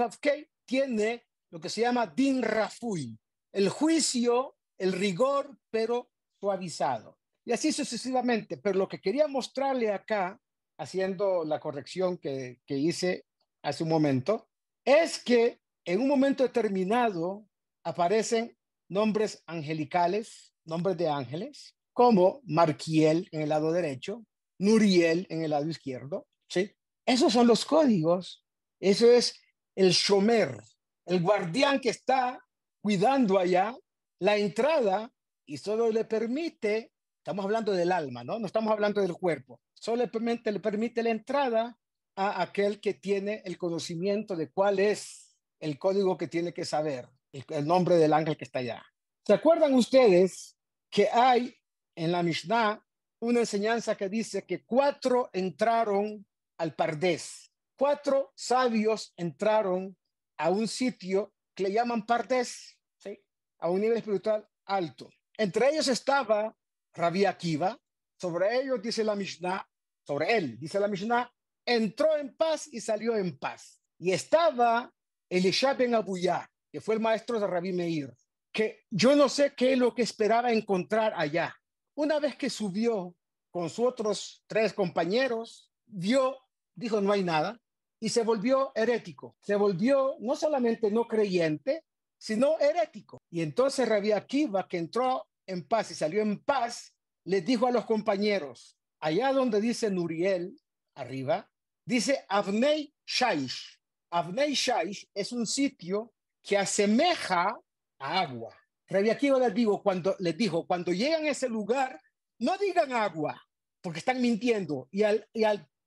tiene 0.64 1.26
lo 1.52 1.60
que 1.60 1.70
se 1.70 1.82
llama 1.82 2.08
din 2.08 2.42
rafui, 2.42 3.18
el 3.52 3.70
juicio, 3.70 4.56
el 4.78 4.94
rigor, 4.94 5.58
pero 5.70 6.12
suavizado. 6.40 7.18
Y 7.46 7.52
así 7.52 7.72
sucesivamente. 7.72 8.58
Pero 8.58 8.78
lo 8.78 8.88
que 8.88 9.02
quería 9.02 9.28
mostrarle 9.28 9.92
acá, 9.92 10.40
haciendo 10.78 11.44
la 11.44 11.60
corrección 11.60 12.18
que, 12.18 12.60
que 12.66 12.78
hice 12.78 13.26
hace 13.64 13.84
un 13.84 13.90
momento, 13.90 14.50
es 14.86 15.24
que 15.24 15.60
en 15.86 16.02
un 16.02 16.08
momento 16.08 16.44
determinado 16.44 17.46
aparecen 17.84 18.56
nombres 18.88 19.44
angelicales, 19.46 20.54
nombres 20.66 20.98
de 20.98 21.10
ángeles, 21.10 21.76
como 21.94 22.42
Marquiel 22.46 23.28
en 23.32 23.42
el 23.42 23.50
lado 23.50 23.72
derecho, 23.72 24.26
Nuriel 24.60 25.26
en 25.30 25.44
el 25.44 25.52
lado 25.52 25.68
izquierdo, 25.68 26.28
¿sí? 26.48 26.72
Esos 27.06 27.34
son 27.34 27.48
los 27.48 27.66
códigos. 27.66 28.46
Eso 28.80 29.12
es 29.12 29.36
el 29.76 29.92
Shomer, 29.92 30.62
el 31.10 31.22
guardián 31.22 31.80
que 31.80 31.90
está 31.90 32.40
cuidando 32.82 33.40
allá 33.40 33.76
la 34.20 34.38
entrada 34.38 35.12
y 35.46 35.58
solo 35.58 35.90
le 35.92 36.06
permite, 36.06 36.92
estamos 37.18 37.44
hablando 37.44 37.72
del 37.72 37.92
alma, 37.92 38.24
¿no? 38.24 38.38
No 38.38 38.46
estamos 38.46 38.72
hablando 38.72 39.02
del 39.02 39.14
cuerpo, 39.14 39.60
solo 39.74 40.04
le 40.04 40.08
permite, 40.08 41.02
la 41.02 41.10
entrada 41.10 41.78
a 42.16 42.44
aquel 42.44 42.80
que 42.80 42.94
tiene 42.94 43.42
el 43.44 43.58
conocimiento 43.58 44.36
de 44.36 44.52
cuál 44.52 44.78
es 44.78 45.36
el 45.60 45.80
código 45.80 46.16
que 46.16 46.28
tiene 46.28 46.54
que 46.54 46.64
saber, 46.64 47.10
el, 47.32 47.66
nombre 47.66 47.96
del 47.96 48.14
ángel 48.14 48.38
que 48.38 48.46
está 48.46 48.60
allá. 48.60 48.86
¿Se 49.26 49.34
acuerdan 49.34 49.74
ustedes 49.74 50.58
que 50.92 51.10
hay 51.10 51.56
en 51.96 52.12
la 52.12 52.22
Mishnah 52.22 52.86
una 53.22 53.40
enseñanza 53.40 53.96
que 53.96 54.10
dice 54.10 54.46
que 54.46 54.64
cuatro 54.64 55.32
entraron 55.34 56.24
al 56.60 56.76
Pardés, 56.76 57.52
cuatro 57.76 58.32
sabios 58.36 59.12
entraron 59.18 59.98
a 60.40 60.50
un 60.50 60.68
sitio 60.68 61.34
que 61.54 61.64
le 61.64 61.74
llaman 61.74 62.06
Pardes, 62.06 62.78
¿sí? 62.98 63.20
a 63.60 63.70
un 63.70 63.82
nivel 63.82 63.98
espiritual 63.98 64.48
alto. 64.66 65.10
Entre 65.38 65.70
ellos 65.70 65.88
estaba 65.88 66.56
Rabbi 66.94 67.26
Akiva, 67.26 67.78
sobre 68.20 68.60
ellos 68.60 68.82
dice 68.82 69.04
la 69.04 69.16
Mishnah, 69.16 69.68
sobre 70.06 70.36
él. 70.36 70.58
Dice 70.58 70.80
la 70.80 70.88
Mishnah, 70.88 71.32
entró 71.66 72.18
en 72.18 72.36
paz 72.36 72.68
y 72.72 72.80
salió 72.82 73.16
en 73.16 73.38
paz. 73.38 73.82
Y 73.98 74.12
estaba 74.12 74.92
Elisha 75.30 75.74
ben 75.74 75.94
Abuyá, 75.94 76.50
que 76.72 76.82
fue 76.82 76.96
el 76.96 77.02
maestro 77.02 77.40
de 77.40 77.48
Rabí 77.48 77.74
Meir, 77.74 78.14
que 78.52 78.86
yo 78.90 79.16
no 79.16 79.28
sé 79.28 79.54
qué 79.56 79.74
es 79.74 79.78
lo 79.78 79.94
que 79.94 80.02
esperaba 80.02 80.52
encontrar 80.52 81.14
allá. 81.16 81.56
Una 81.96 82.20
vez 82.20 82.36
que 82.38 82.50
subió 82.50 83.16
con 83.52 83.70
sus 83.70 83.86
otros 83.86 84.44
tres 84.48 84.74
compañeros, 84.74 85.72
vio, 85.86 86.38
dijo, 86.76 87.02
no 87.02 87.12
hay 87.12 87.24
nada, 87.24 87.60
y 88.00 88.10
se 88.10 88.24
volvió 88.24 88.72
herético. 88.76 89.36
Se 89.42 89.56
volvió 89.56 90.16
no 90.20 90.36
solamente 90.36 90.92
no 90.92 91.08
creyente, 91.08 91.84
sino 92.18 92.60
herético. 92.60 93.22
Y 93.30 93.42
entonces 93.42 93.88
Rabí 93.88 94.12
Akiva, 94.12 94.68
que 94.68 94.78
entró 94.78 95.28
en 95.46 95.68
paz 95.68 95.92
y 95.92 95.96
salió 95.96 96.22
en 96.22 96.40
paz, 96.40 96.94
le 97.26 97.42
dijo 97.42 97.68
a 97.68 97.72
los 97.72 97.86
compañeros, 97.86 98.78
allá 99.00 99.34
donde 99.34 99.62
dice 99.62 99.90
Nuriel, 99.90 100.60
arriba, 100.96 101.50
dice 101.86 102.26
Avnei 102.28 102.94
Shaish. 103.06 103.80
Avnei 104.12 104.54
Shaish 104.54 105.10
es 105.14 105.32
un 105.32 105.46
sitio 105.46 106.14
que 106.42 106.58
asemeja 106.58 107.58
a 108.00 108.20
agua. 108.22 108.56
Rabbi 108.88 109.10
Akiva 109.10 109.40
les 109.40 109.54
dijo, 109.54 109.84
cuando, 109.84 110.16
les 110.20 110.36
dijo, 110.36 110.66
cuando 110.66 110.92
llegan 110.92 111.26
a 111.26 111.30
ese 111.30 111.48
lugar, 111.48 112.02
no 112.40 112.58
digan 112.58 112.92
agua, 112.92 113.40
porque 113.82 114.00
están 114.00 114.20
mintiendo. 114.22 114.88
Y 114.92 115.04
al, 115.04 115.28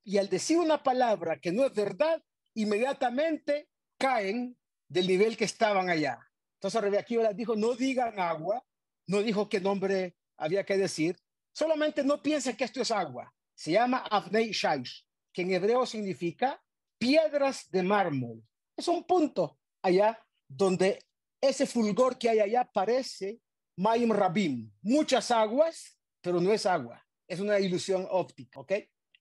y 0.03 0.17
al 0.17 0.29
decir 0.29 0.57
una 0.57 0.81
palabra 0.81 1.39
que 1.39 1.51
no 1.51 1.65
es 1.65 1.73
verdad, 1.73 2.21
inmediatamente 2.55 3.69
caen 3.97 4.57
del 4.87 5.07
nivel 5.07 5.37
que 5.37 5.45
estaban 5.45 5.89
allá. 5.89 6.19
Entonces 6.55 6.91
les 6.91 7.35
dijo, 7.35 7.55
no 7.55 7.75
digan 7.75 8.19
agua, 8.19 8.63
no 9.07 9.21
dijo 9.21 9.49
qué 9.49 9.59
nombre 9.59 10.15
había 10.37 10.65
que 10.65 10.77
decir, 10.77 11.17
solamente 11.51 12.03
no 12.03 12.21
piensen 12.21 12.55
que 12.55 12.63
esto 12.63 12.81
es 12.81 12.91
agua. 12.91 13.33
Se 13.55 13.71
llama 13.71 13.99
Avnei 14.09 14.51
Shaish, 14.51 15.05
que 15.31 15.41
en 15.41 15.51
hebreo 15.51 15.85
significa 15.85 16.61
piedras 16.97 17.69
de 17.69 17.83
mármol. 17.83 18.43
Es 18.75 18.87
un 18.87 19.03
punto 19.03 19.59
allá 19.81 20.19
donde 20.47 20.99
ese 21.41 21.65
fulgor 21.65 22.17
que 22.17 22.29
hay 22.29 22.39
allá 22.39 22.69
parece 22.71 23.41
Maim 23.75 24.11
Rabim, 24.11 24.71
muchas 24.81 25.31
aguas, 25.31 25.97
pero 26.21 26.39
no 26.39 26.53
es 26.53 26.65
agua, 26.65 27.05
es 27.27 27.39
una 27.39 27.59
ilusión 27.59 28.07
óptica, 28.09 28.59
¿ok? 28.59 28.73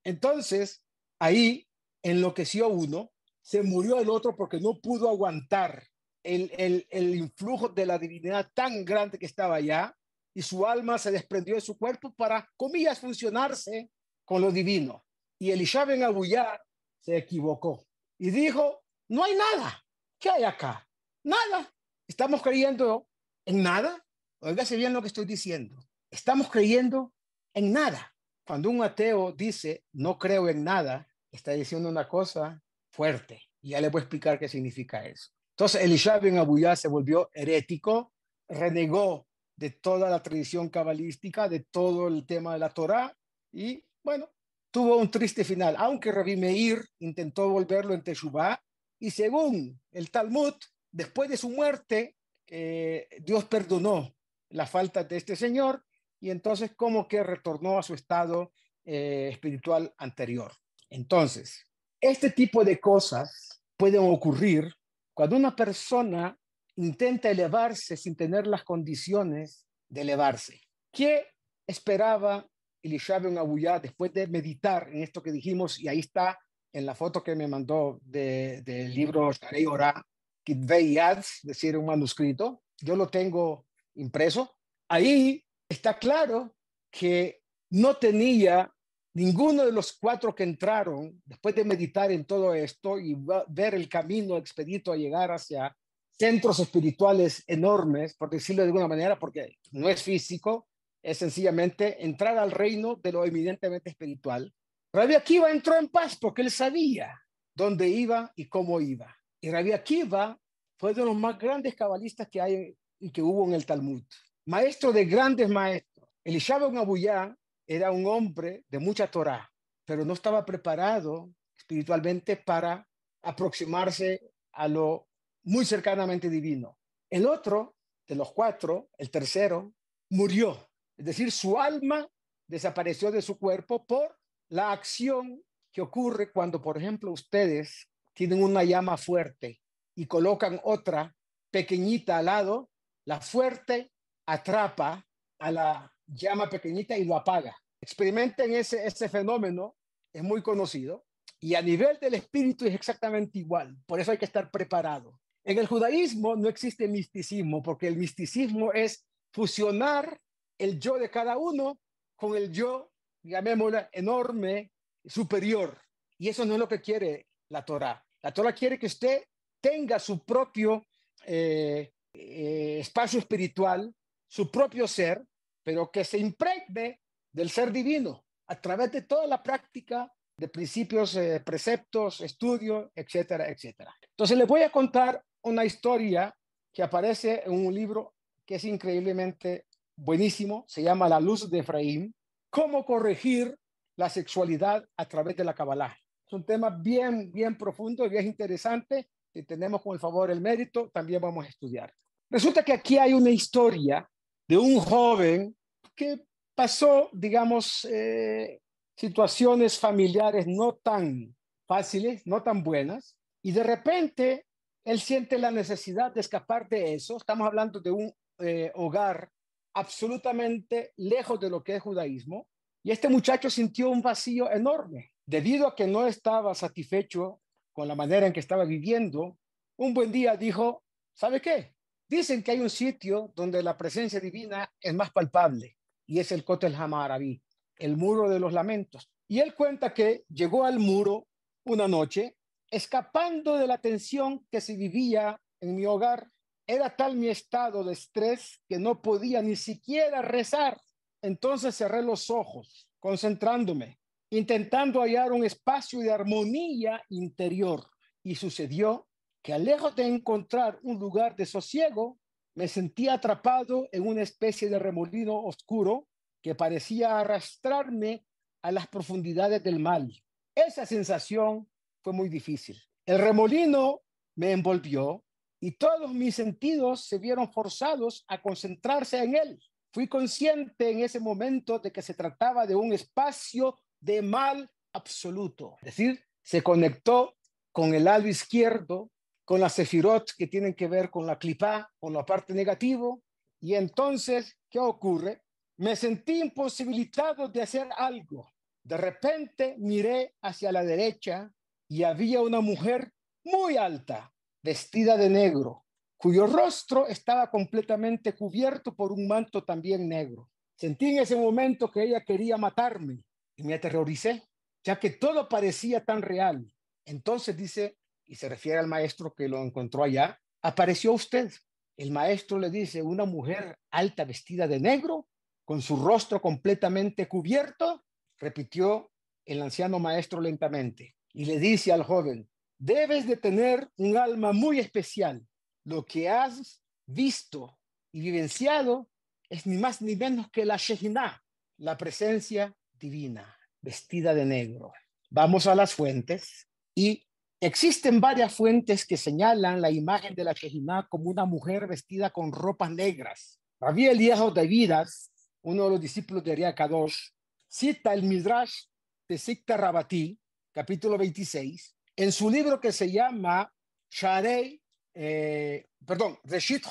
Entonces, 0.05 0.83
ahí 1.19 1.69
enloqueció 2.03 2.69
uno, 2.69 3.13
se 3.41 3.63
murió 3.63 4.01
el 4.01 4.11
otro 4.11 4.37
porque 4.37 4.61
no 4.61 4.81
pudo 4.81 5.09
aguantar 5.09 5.85
el, 6.23 6.53
el, 6.57 6.87
el 6.91 7.15
influjo 7.15 7.69
de 7.69 7.87
la 7.87 7.99
divinidad 7.99 8.51
tan 8.55 8.85
grande 8.85 9.19
que 9.19 9.27
estaba 9.27 9.57
allá 9.57 9.97
y 10.35 10.43
su 10.43 10.67
alma 10.67 10.99
se 10.99 11.11
desprendió 11.11 11.55
de 11.55 11.61
su 11.61 11.77
cuerpo 11.77 12.15
para, 12.15 12.49
comillas, 12.57 13.01
funcionarse 13.01 13.91
con 14.25 14.41
lo 14.41 14.51
divino. 14.51 15.05
Y 15.39 15.51
Elisha 15.51 15.85
ben 15.85 16.05
Abuyá 16.05 16.61
se 17.01 17.17
equivocó 17.17 17.85
y 18.19 18.31
dijo, 18.31 18.83
no 19.09 19.25
hay 19.25 19.35
nada. 19.35 19.85
¿Qué 20.19 20.31
hay 20.31 20.45
acá? 20.45 20.89
Nada. 21.25 21.75
¿Estamos 22.07 22.43
creyendo 22.43 23.09
en 23.45 23.63
nada? 23.63 24.05
Oígase 24.41 24.77
bien 24.77 24.93
lo 24.93 25.01
que 25.03 25.09
estoy 25.09 25.25
diciendo. 25.25 25.77
Estamos 26.11 26.49
creyendo 26.51 27.13
en 27.55 27.73
nada. 27.73 28.12
Cuando 28.45 28.71
un 28.71 28.83
ateo 28.83 29.33
dice, 29.33 29.85
no 29.93 30.19
creo 30.19 30.49
en 30.49 30.65
nada, 30.65 31.09
está 31.31 31.53
diciendo 31.53 31.89
una 31.89 32.09
cosa 32.09 32.63
fuerte. 32.91 33.43
Y 33.61 33.71
ya 33.71 33.81
le 33.81 33.89
voy 33.89 34.01
a 34.01 34.03
explicar 34.03 34.39
qué 34.39 34.49
significa 34.49 35.05
eso. 35.07 35.31
Entonces, 35.51 35.83
Elisha 35.83 36.19
ben 36.19 36.39
Abuyá 36.39 36.75
se 36.77 36.89
volvió 36.89 37.31
herético, 37.33 38.13
renegó 38.49 39.27
de 39.57 39.71
toda 39.71 40.11
la 40.11 40.23
tradición 40.23 40.69
cabalística, 40.69 41.49
de 41.49 41.61
todo 41.61 42.09
el 42.09 42.27
tema 42.27 42.55
de 42.55 42.59
la 42.59 42.71
Torá, 42.71 43.17
y 43.53 43.85
bueno, 44.03 44.29
tuvo 44.71 44.97
un 44.97 45.11
triste 45.11 45.45
final, 45.45 45.77
aunque 45.79 46.11
Rabbi 46.11 46.37
Meir 46.37 46.85
intentó 46.99 47.49
volverlo 47.49 47.95
en 47.95 48.03
Teshuvah, 48.03 48.61
y 48.99 49.11
según 49.11 49.81
el 49.93 50.11
Talmud, 50.11 50.55
después 50.91 51.29
de 51.29 51.37
su 51.37 51.51
muerte, 51.51 52.17
eh, 52.47 53.09
Dios 53.21 53.45
perdonó 53.45 54.15
la 54.51 54.67
falta 54.67 55.05
de 55.05 55.17
este 55.17 55.37
señor, 55.37 55.85
y 56.23 56.31
entonces 56.31 56.71
como 56.77 57.09
que 57.09 57.23
retornó 57.25 57.79
a 57.79 57.83
su 57.83 57.95
estado 57.95 58.53
eh, 58.85 59.29
espiritual 59.33 59.93
anterior. 59.99 60.53
Entonces, 60.89 61.67
este 62.01 62.31
tipo 62.31 62.65
de 62.65 62.79
cosas 62.79 63.61
pueden 63.77 64.03
ocurrir 64.03 64.73
cuando 65.15 65.37
una 65.37 65.55
persona 65.57 66.39
intenta 66.77 67.29
elevarse 67.29 67.97
sin 67.97 68.15
tener 68.15 68.47
las 68.47 68.63
condiciones 68.63 69.67
de 69.89 70.03
elevarse. 70.03 70.61
¿Qué 70.93 71.27
esperaba 71.67 72.47
Elisha 72.83 73.19
Ben 73.19 73.37
Abuyá 73.37 73.81
después 73.81 74.13
de 74.13 74.29
meditar 74.29 74.91
en 74.93 75.03
esto 75.03 75.23
que 75.23 75.33
dijimos? 75.33 75.81
Y 75.81 75.89
ahí 75.89 75.99
está 75.99 76.39
en 76.73 76.87
la 76.87 76.95
foto 76.95 77.23
que 77.23 77.35
me 77.35 77.49
mandó 77.49 77.99
del 78.01 78.95
libro 78.95 79.33
Sharei 79.33 79.67
Ora, 79.67 80.01
Kitvei 80.45 80.99
es 80.99 81.41
decir, 81.43 81.77
un 81.77 81.87
manuscrito. 81.87 82.63
Yo 82.81 82.95
lo 82.95 83.09
tengo 83.09 83.67
impreso. 83.97 84.55
Ahí 84.89 85.45
está 85.73 85.99
claro 85.99 86.55
que 86.91 87.43
no 87.71 87.97
tenía 87.97 88.73
ninguno 89.15 89.65
de 89.65 89.73
los 89.73 89.93
cuatro 89.93 90.35
que 90.35 90.43
entraron, 90.43 91.21
después 91.25 91.55
de 91.55 91.65
meditar 91.65 92.11
en 92.13 92.25
todo 92.25 92.55
esto 92.55 92.99
y 92.99 93.17
ver 93.49 93.75
el 93.75 93.89
camino 93.89 94.37
expedito 94.37 94.93
a 94.93 94.97
llegar 94.97 95.31
hacia 95.33 95.77
centros 96.19 96.61
espirituales 96.61 97.43
enormes, 97.47 98.15
por 98.15 98.31
decirlo 98.31 98.63
de 98.63 98.69
alguna 98.69 98.89
manera, 98.89 99.19
porque 99.19 99.57
no 99.73 99.89
es 99.89 100.03
físico, 100.03 100.69
es 101.03 101.19
sencillamente 101.19 102.05
entrar 102.05 102.39
al 102.39 102.51
reino 102.51 102.97
de 102.97 103.13
lo 103.13 103.25
eminentemente 103.25 103.91
espiritual. 103.91 104.53
Rabbi 104.93 105.15
Akiva 105.15 105.51
entró 105.51 105.77
en 105.79 105.89
paz 105.89 106.17
porque 106.21 106.43
él 106.43 106.51
sabía 106.51 107.21
dónde 107.55 107.89
iba 107.89 108.33
y 108.37 108.47
cómo 108.47 108.81
iba. 108.81 109.15
Y 109.41 109.51
Rabbi 109.51 109.73
Akiva 109.73 110.39
fue 110.79 110.95
de 110.95 111.05
los 111.05 111.17
más 111.17 111.39
grandes 111.39 111.75
cabalistas 111.75 112.29
que 112.29 112.41
hay 112.41 112.77
y 113.01 113.11
que 113.11 113.23
hubo 113.23 113.47
en 113.47 113.55
el 113.55 113.67
Talmud. 113.67 114.05
Maestro 114.47 114.93
de 114.93 115.05
grandes 115.05 115.49
maestros. 115.49 116.09
Elisha 116.25 116.59
ben 116.59 116.77
Abuyá 116.77 117.37
era 117.65 117.93
un 117.93 118.07
hombre 118.07 118.65
de 118.69 118.81
mucha 118.81 119.09
Torah, 119.09 119.49
pero 119.85 120.05
no 120.05 120.15
estaba 120.15 120.45
preparado 120.45 121.33
espiritualmente 121.57 122.37
para 122.37 122.89
aproximarse 123.23 124.33
a 124.53 124.67
lo 124.67 125.07
muy 125.45 125.65
cercanamente 125.65 126.29
divino. 126.29 126.77
El 127.09 127.27
otro 127.27 127.77
de 128.09 128.17
los 128.17 128.33
cuatro, 128.33 128.89
el 128.99 129.11
tercero, 129.11 129.75
murió. 130.11 130.69
Es 130.97 131.07
decir, 131.07 131.31
su 131.31 131.59
alma 131.59 132.09
desapareció 132.49 133.13
de 133.13 133.23
su 133.23 133.39
cuerpo 133.39 133.87
por 133.87 134.19
la 134.49 134.73
acción 134.73 135.41
que 135.71 135.83
ocurre 135.83 136.33
cuando, 136.33 136.61
por 136.61 136.77
ejemplo, 136.79 137.13
ustedes 137.13 137.89
tienen 138.13 138.43
una 138.43 138.65
llama 138.65 138.97
fuerte 138.97 139.61
y 139.95 140.07
colocan 140.07 140.61
otra 140.65 141.15
pequeñita 141.53 142.19
al 142.19 142.25
lado, 142.27 142.71
la 143.05 143.21
fuerte 143.21 143.92
atrapa 144.33 145.07
a 145.39 145.51
la 145.51 145.93
llama 146.07 146.49
pequeñita 146.49 146.97
y 146.97 147.05
lo 147.05 147.17
apaga. 147.17 147.57
Experimenten 147.81 148.55
ese, 148.55 148.87
ese 148.87 149.09
fenómeno, 149.09 149.77
es 150.13 150.23
muy 150.23 150.43
conocido, 150.43 151.05
y 151.41 151.55
a 151.55 151.63
nivel 151.63 151.99
del 152.01 152.15
espíritu 152.15 152.67
es 152.67 152.75
exactamente 152.75 153.39
igual. 153.39 153.77
Por 153.87 154.01
eso 154.01 154.13
hay 154.13 154.19
que 154.19 154.25
estar 154.25 154.51
preparado. 154.51 155.21
En 155.45 155.59
el 155.59 155.67
judaísmo 155.67 156.37
no 156.37 156.49
existe 156.49 156.87
misticismo, 156.87 157.63
porque 157.63 157.89
el 157.89 157.97
misticismo 157.97 158.73
es 158.73 159.05
fusionar 159.33 160.21
el 160.59 160.79
yo 160.79 160.99
de 160.99 161.11
cada 161.11 161.37
uno 161.37 161.81
con 162.17 162.37
el 162.37 162.53
yo, 162.53 162.93
llamémoslo, 163.23 163.81
enorme, 163.93 164.71
superior. 165.05 165.77
Y 166.17 166.29
eso 166.29 166.45
no 166.45 166.55
es 166.55 166.61
lo 166.61 166.69
que 166.69 166.81
quiere 166.81 167.27
la 167.49 167.65
Torah. 167.65 168.05
La 168.23 168.33
Torah 168.33 168.55
quiere 168.55 168.79
que 168.79 168.87
usted 168.87 169.25
tenga 169.61 169.99
su 169.99 170.25
propio 170.25 170.87
eh, 171.27 171.93
eh, 172.15 172.79
espacio 172.81 173.19
espiritual, 173.19 173.93
su 174.33 174.51
propio 174.51 174.89
ser, 174.89 175.23
pero 175.63 175.91
que 175.91 176.05
se 176.05 176.17
impregne 176.17 177.03
del 177.31 177.51
ser 177.51 177.71
divino 177.71 178.25
a 178.47 178.59
través 178.59 178.91
de 178.91 179.03
toda 179.03 179.27
la 179.27 179.43
práctica 179.43 180.11
de 180.39 180.49
principios, 180.49 181.15
eh, 181.17 181.43
preceptos, 181.45 182.23
estudio, 182.23 182.91
etcétera, 182.95 183.51
etcétera. 183.51 183.95
Entonces 184.09 184.39
les 184.39 184.49
voy 184.49 184.63
a 184.63 184.73
contar 184.73 185.23
una 185.43 185.67
historia 185.67 186.35
que 186.73 186.83
aparece 186.83 187.43
en 187.45 187.67
un 187.67 187.75
libro 187.75 188.15
que 188.47 188.55
es 188.55 188.65
increíblemente 188.65 189.67
buenísimo, 189.97 190.65
se 190.67 190.83
llama 190.83 191.11
La 191.11 191.21
luz 191.21 191.51
de 191.51 191.59
Efraín, 191.59 192.15
cómo 192.49 192.87
corregir 192.87 193.55
la 193.99 194.09
sexualidad 194.09 194.83
a 194.97 195.07
través 195.07 195.37
de 195.37 195.45
la 195.45 195.53
Kabbalah. 195.53 195.95
Es 196.27 196.33
un 196.33 196.47
tema 196.47 196.71
bien, 196.71 197.31
bien 197.31 197.59
profundo 197.59 198.07
y 198.07 198.09
bien 198.09 198.29
interesante. 198.29 199.11
Si 199.31 199.43
tenemos 199.43 199.83
con 199.83 199.93
el 199.93 200.01
favor 200.01 200.31
el 200.31 200.41
mérito, 200.41 200.89
también 200.89 201.21
vamos 201.21 201.45
a 201.45 201.49
estudiar. 201.51 201.93
Resulta 202.31 202.65
que 202.65 202.73
aquí 202.73 202.97
hay 202.97 203.13
una 203.13 203.29
historia 203.29 204.09
de 204.49 204.57
un 204.57 204.79
joven 204.79 205.57
que 205.95 206.21
pasó, 206.55 207.09
digamos, 207.13 207.85
eh, 207.85 208.61
situaciones 208.97 209.79
familiares 209.79 210.47
no 210.47 210.75
tan 210.75 211.35
fáciles, 211.67 212.27
no 212.27 212.43
tan 212.43 212.63
buenas, 212.63 213.17
y 213.43 213.53
de 213.53 213.63
repente 213.63 214.47
él 214.85 215.01
siente 215.01 215.39
la 215.39 215.51
necesidad 215.51 216.13
de 216.13 216.21
escapar 216.21 216.69
de 216.69 216.95
eso. 216.95 217.17
Estamos 217.17 217.47
hablando 217.47 217.81
de 217.81 217.91
un 217.91 218.13
eh, 218.39 218.73
hogar 218.75 219.31
absolutamente 219.75 220.93
lejos 220.97 221.39
de 221.41 221.51
lo 221.51 221.63
que 221.63 221.77
es 221.77 221.83
judaísmo. 221.83 222.49
Y 222.85 222.91
este 222.91 223.09
muchacho 223.09 223.49
sintió 223.49 223.91
un 223.91 224.03
vacío 224.03 224.51
enorme 224.51 225.13
debido 225.25 225.67
a 225.67 225.77
que 225.77 225.87
no 225.87 226.07
estaba 226.07 226.55
satisfecho 226.55 227.41
con 227.73 227.87
la 227.87 227.95
manera 227.95 228.27
en 228.27 228.33
que 228.33 228.41
estaba 228.41 228.65
viviendo. 228.65 229.39
Un 229.79 229.95
buen 229.95 230.11
día 230.11 230.37
dijo, 230.37 230.83
¿sabe 231.15 231.41
qué? 231.41 231.75
Dicen 232.13 232.43
que 232.43 232.51
hay 232.51 232.61
un 232.61 232.69
sitio 232.69 233.33
donde 233.35 233.63
la 233.63 233.79
presencia 233.79 234.21
divina 234.21 234.71
es 234.83 234.93
más 234.93 235.11
palpable 235.13 235.79
y 236.07 236.19
es 236.19 236.31
el 236.31 236.45
Kotel 236.45 236.75
Hamaraví, 236.75 237.43
el 237.79 237.97
muro 237.97 238.29
de 238.29 238.39
los 238.39 238.53
lamentos. 238.53 239.11
Y 239.29 239.39
él 239.39 239.55
cuenta 239.55 239.95
que 239.95 240.27
llegó 240.29 240.67
al 240.67 240.79
muro 240.79 241.27
una 241.65 241.89
noche, 241.89 242.37
escapando 242.71 243.57
de 243.57 243.67
la 243.67 243.79
tensión 243.79 244.47
que 244.51 244.61
se 244.61 244.77
vivía 244.77 245.41
en 245.59 245.75
mi 245.75 245.87
hogar. 245.87 246.31
Era 246.67 246.95
tal 246.95 247.17
mi 247.17 247.29
estado 247.29 247.83
de 247.83 247.95
estrés 247.95 248.61
que 248.69 248.79
no 248.79 249.01
podía 249.01 249.41
ni 249.41 249.57
siquiera 249.57 250.21
rezar. 250.21 250.79
Entonces 251.23 251.75
cerré 251.75 252.03
los 252.03 252.29
ojos, 252.29 252.91
concentrándome, 253.01 253.99
intentando 254.29 255.01
hallar 255.01 255.33
un 255.33 255.47
espacio 255.47 256.01
de 256.01 256.13
armonía 256.13 257.03
interior. 257.09 257.87
Y 258.23 258.35
sucedió 258.35 259.09
que 259.43 259.59
lejos 259.59 259.95
de 259.97 260.07
encontrar 260.07 260.79
un 260.83 260.99
lugar 260.99 261.35
de 261.37 261.47
sosiego, 261.47 262.19
me 262.55 262.69
sentía 262.69 263.15
atrapado 263.15 263.89
en 263.93 264.07
una 264.07 264.23
especie 264.23 264.69
de 264.69 264.79
remolino 264.79 265.37
oscuro 265.43 266.09
que 266.43 266.55
parecía 266.55 267.19
arrastrarme 267.19 268.27
a 268.63 268.73
las 268.73 268.87
profundidades 268.89 269.63
del 269.63 269.79
mal. 269.79 270.13
Esa 270.55 270.87
sensación 270.87 271.69
fue 272.03 272.13
muy 272.13 272.29
difícil. 272.29 272.81
El 273.07 273.19
remolino 273.19 274.03
me 274.37 274.53
envolvió 274.53 275.25
y 275.61 275.73
todos 275.73 276.13
mis 276.13 276.35
sentidos 276.35 277.07
se 277.07 277.19
vieron 277.19 277.53
forzados 277.53 278.25
a 278.29 278.43
concentrarse 278.43 279.19
en 279.19 279.37
él. 279.37 279.61
Fui 279.93 280.09
consciente 280.09 280.91
en 280.91 281.01
ese 281.01 281.21
momento 281.21 281.79
de 281.79 281.93
que 281.93 282.03
se 282.03 282.15
trataba 282.15 282.67
de 282.67 282.75
un 282.75 282.93
espacio 282.93 283.79
de 284.01 284.23
mal 284.23 284.71
absoluto. 284.93 285.77
Es 285.81 285.87
decir, 285.87 286.25
se 286.43 286.63
conectó 286.63 287.37
con 287.71 287.95
el 287.95 288.05
lado 288.05 288.27
izquierdo 288.27 289.12
con 289.45 289.61
las 289.61 289.75
sefirot 289.75 290.33
que 290.37 290.47
tienen 290.47 290.75
que 290.75 290.89
ver 290.89 291.11
con 291.11 291.27
la 291.27 291.39
clipa, 291.39 291.91
con 291.99 292.13
la 292.13 292.25
parte 292.25 292.55
negativo. 292.55 293.23
Y 293.61 293.75
entonces, 293.75 294.57
¿qué 294.71 294.79
ocurre? 294.79 295.43
Me 295.79 295.97
sentí 295.97 296.41
imposibilitado 296.41 297.49
de 297.49 297.63
hacer 297.63 297.89
algo. 297.97 298.53
De 298.85 298.97
repente 298.97 299.77
miré 299.79 300.35
hacia 300.43 300.73
la 300.73 300.85
derecha 300.85 301.53
y 301.89 302.03
había 302.03 302.41
una 302.41 302.61
mujer 302.61 303.13
muy 303.45 303.77
alta, 303.77 304.33
vestida 304.63 305.17
de 305.17 305.29
negro, 305.29 305.85
cuyo 306.17 306.47
rostro 306.47 307.07
estaba 307.09 307.51
completamente 307.51 308.35
cubierto 308.35 308.95
por 308.95 309.13
un 309.13 309.27
manto 309.27 309.65
también 309.65 310.09
negro. 310.09 310.49
Sentí 310.77 311.11
en 311.11 311.19
ese 311.19 311.37
momento 311.37 311.91
que 311.91 312.03
ella 312.03 312.25
quería 312.25 312.57
matarme 312.57 313.23
y 313.57 313.63
me 313.65 313.75
aterroricé, 313.75 314.43
ya 314.85 314.99
que 314.99 315.11
todo 315.11 315.49
parecía 315.49 316.05
tan 316.05 316.23
real. 316.23 316.67
Entonces 317.05 317.57
dice 317.57 317.99
y 318.27 318.37
se 318.37 318.49
refiere 318.49 318.79
al 318.79 318.87
maestro 318.87 319.35
que 319.35 319.49
lo 319.49 319.63
encontró 319.63 320.05
allá, 320.05 320.41
apareció 320.63 321.13
usted. 321.13 321.53
El 321.97 322.11
maestro 322.11 322.59
le 322.59 322.71
dice, 322.71 323.03
una 323.03 323.25
mujer 323.25 323.79
alta 323.91 324.25
vestida 324.25 324.67
de 324.67 324.81
negro, 324.81 325.29
con 325.65 325.83
su 325.83 325.97
rostro 325.97 326.41
completamente 326.41 327.29
cubierto, 327.29 328.05
repitió 328.39 329.13
el 329.45 329.63
anciano 329.63 329.99
maestro 329.99 330.41
lentamente 330.41 331.15
y 331.33 331.45
le 331.45 331.59
dice 331.59 331.93
al 331.93 332.03
joven, 332.03 332.49
debes 332.79 333.27
de 333.27 333.37
tener 333.37 333.89
un 333.97 334.17
alma 334.17 334.53
muy 334.53 334.79
especial. 334.79 335.47
Lo 335.85 336.05
que 336.05 336.29
has 336.29 336.83
visto 337.07 337.79
y 338.13 338.21
vivenciado 338.21 339.09
es 339.49 339.67
ni 339.67 339.77
más 339.77 340.03
ni 340.03 340.17
menos 340.17 340.51
que 340.51 340.65
la 340.65 340.77
Shekinah, 340.77 341.43
la 341.79 341.97
presencia 341.97 342.75
divina, 342.93 343.57
vestida 343.81 344.35
de 344.35 344.45
negro. 344.45 344.93
Vamos 345.31 345.67
a 345.67 345.75
las 345.75 345.95
fuentes 345.95 346.69
y 346.95 347.27
Existen 347.63 348.21
varias 348.21 348.53
fuentes 348.53 349.07
que 349.07 349.17
señalan 349.17 349.81
la 349.81 349.89
imagen 349.89 350.35
de 350.35 350.43
la 350.43 350.53
Shejinah 350.53 351.07
como 351.09 351.31
una 351.31 351.45
mujer 351.45 351.87
vestida 351.87 352.31
con 352.31 352.51
ropas 352.51 352.91
negras. 352.91 353.61
Rabí 353.79 354.09
Eliejo 354.09 354.51
de 354.51 354.67
Vidas, 354.67 355.31
uno 355.63 355.85
de 355.85 355.91
los 355.91 356.01
discípulos 356.01 356.43
de 356.43 356.51
Ariah 356.51 356.75
Kadosh, 356.75 357.29
cita 357.69 358.15
el 358.15 358.25
Midrash 358.25 358.87
de 359.29 359.39
Sikta 359.39 359.77
Rabati, 359.77 360.37
capítulo 360.73 361.17
26, 361.17 361.95
en 362.17 362.33
su 362.33 362.51
libro 362.51 362.81
que 362.81 362.91
se 362.91 363.13
llama 363.13 363.73
Sharei, 364.11 364.83
eh, 365.15 365.87
perdón, 366.05 366.41
Reshit 366.43 366.85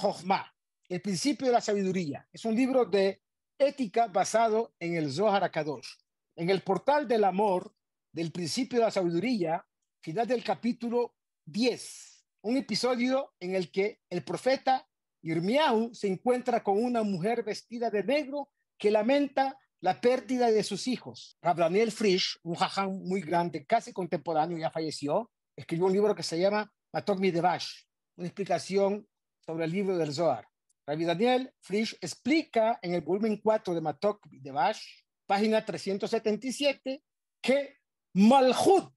el 0.87 1.01
principio 1.01 1.47
de 1.47 1.53
la 1.53 1.59
sabiduría. 1.59 2.25
Es 2.31 2.45
un 2.45 2.55
libro 2.55 2.85
de 2.85 3.21
ética 3.59 4.07
basado 4.07 4.73
en 4.79 4.95
el 4.95 5.11
Zohar 5.11 5.51
Kadosh. 5.51 5.97
En 6.33 6.49
el 6.49 6.61
portal 6.61 7.09
del 7.09 7.25
amor 7.25 7.75
del 8.13 8.31
principio 8.31 8.79
de 8.79 8.85
la 8.85 8.91
sabiduría 8.91 9.65
final 10.01 10.27
del 10.27 10.43
capítulo 10.43 11.15
10, 11.45 12.25
un 12.41 12.57
episodio 12.57 13.33
en 13.39 13.55
el 13.55 13.71
que 13.71 13.99
el 14.09 14.23
profeta 14.23 14.87
Irmiau 15.21 15.93
se 15.93 16.07
encuentra 16.07 16.63
con 16.63 16.83
una 16.83 17.03
mujer 17.03 17.43
vestida 17.43 17.91
de 17.91 18.03
negro 18.03 18.49
que 18.77 18.89
lamenta 18.89 19.55
la 19.79 20.01
pérdida 20.01 20.51
de 20.51 20.63
sus 20.63 20.87
hijos. 20.87 21.37
Rab 21.41 21.57
Daniel 21.57 21.91
Frisch, 21.91 22.39
un 22.43 22.55
jaján 22.55 23.03
muy 23.03 23.21
grande, 23.21 23.65
casi 23.65 23.93
contemporáneo, 23.93 24.57
ya 24.57 24.71
falleció, 24.71 25.29
escribió 25.55 25.85
un 25.85 25.93
libro 25.93 26.15
que 26.15 26.23
se 26.23 26.39
llama 26.39 26.71
Matok 26.91 27.19
Midevash, 27.19 27.83
una 28.15 28.27
explicación 28.27 29.07
sobre 29.45 29.65
el 29.65 29.71
libro 29.71 29.97
del 29.97 30.13
Zohar. 30.13 30.47
Rabbi 30.87 31.05
Daniel 31.05 31.53
Frisch 31.59 31.95
explica 32.01 32.79
en 32.81 32.95
el 32.95 33.01
volumen 33.01 33.37
4 33.37 33.75
de 33.75 33.81
Matok 33.81 34.25
Midevash, 34.31 34.83
página 35.27 35.63
377, 35.63 37.03
que 37.39 37.77
Malhut, 38.13 38.93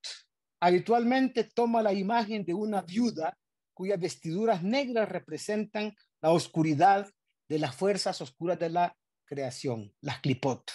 habitualmente 0.64 1.44
toma 1.44 1.83
la 1.83 1.92
imagen 1.92 2.42
de 2.42 2.55
una 2.55 2.81
viuda 2.81 3.37
cuyas 3.74 4.00
vestiduras 4.00 4.62
negras 4.62 5.11
representan 5.11 5.94
la 6.22 6.31
oscuridad 6.31 7.07
de 7.46 7.59
las 7.59 7.74
fuerzas 7.74 8.18
oscuras 8.22 8.59
de 8.59 8.70
la 8.70 8.96
creación, 9.27 9.92
las 10.00 10.20
clipot. 10.20 10.70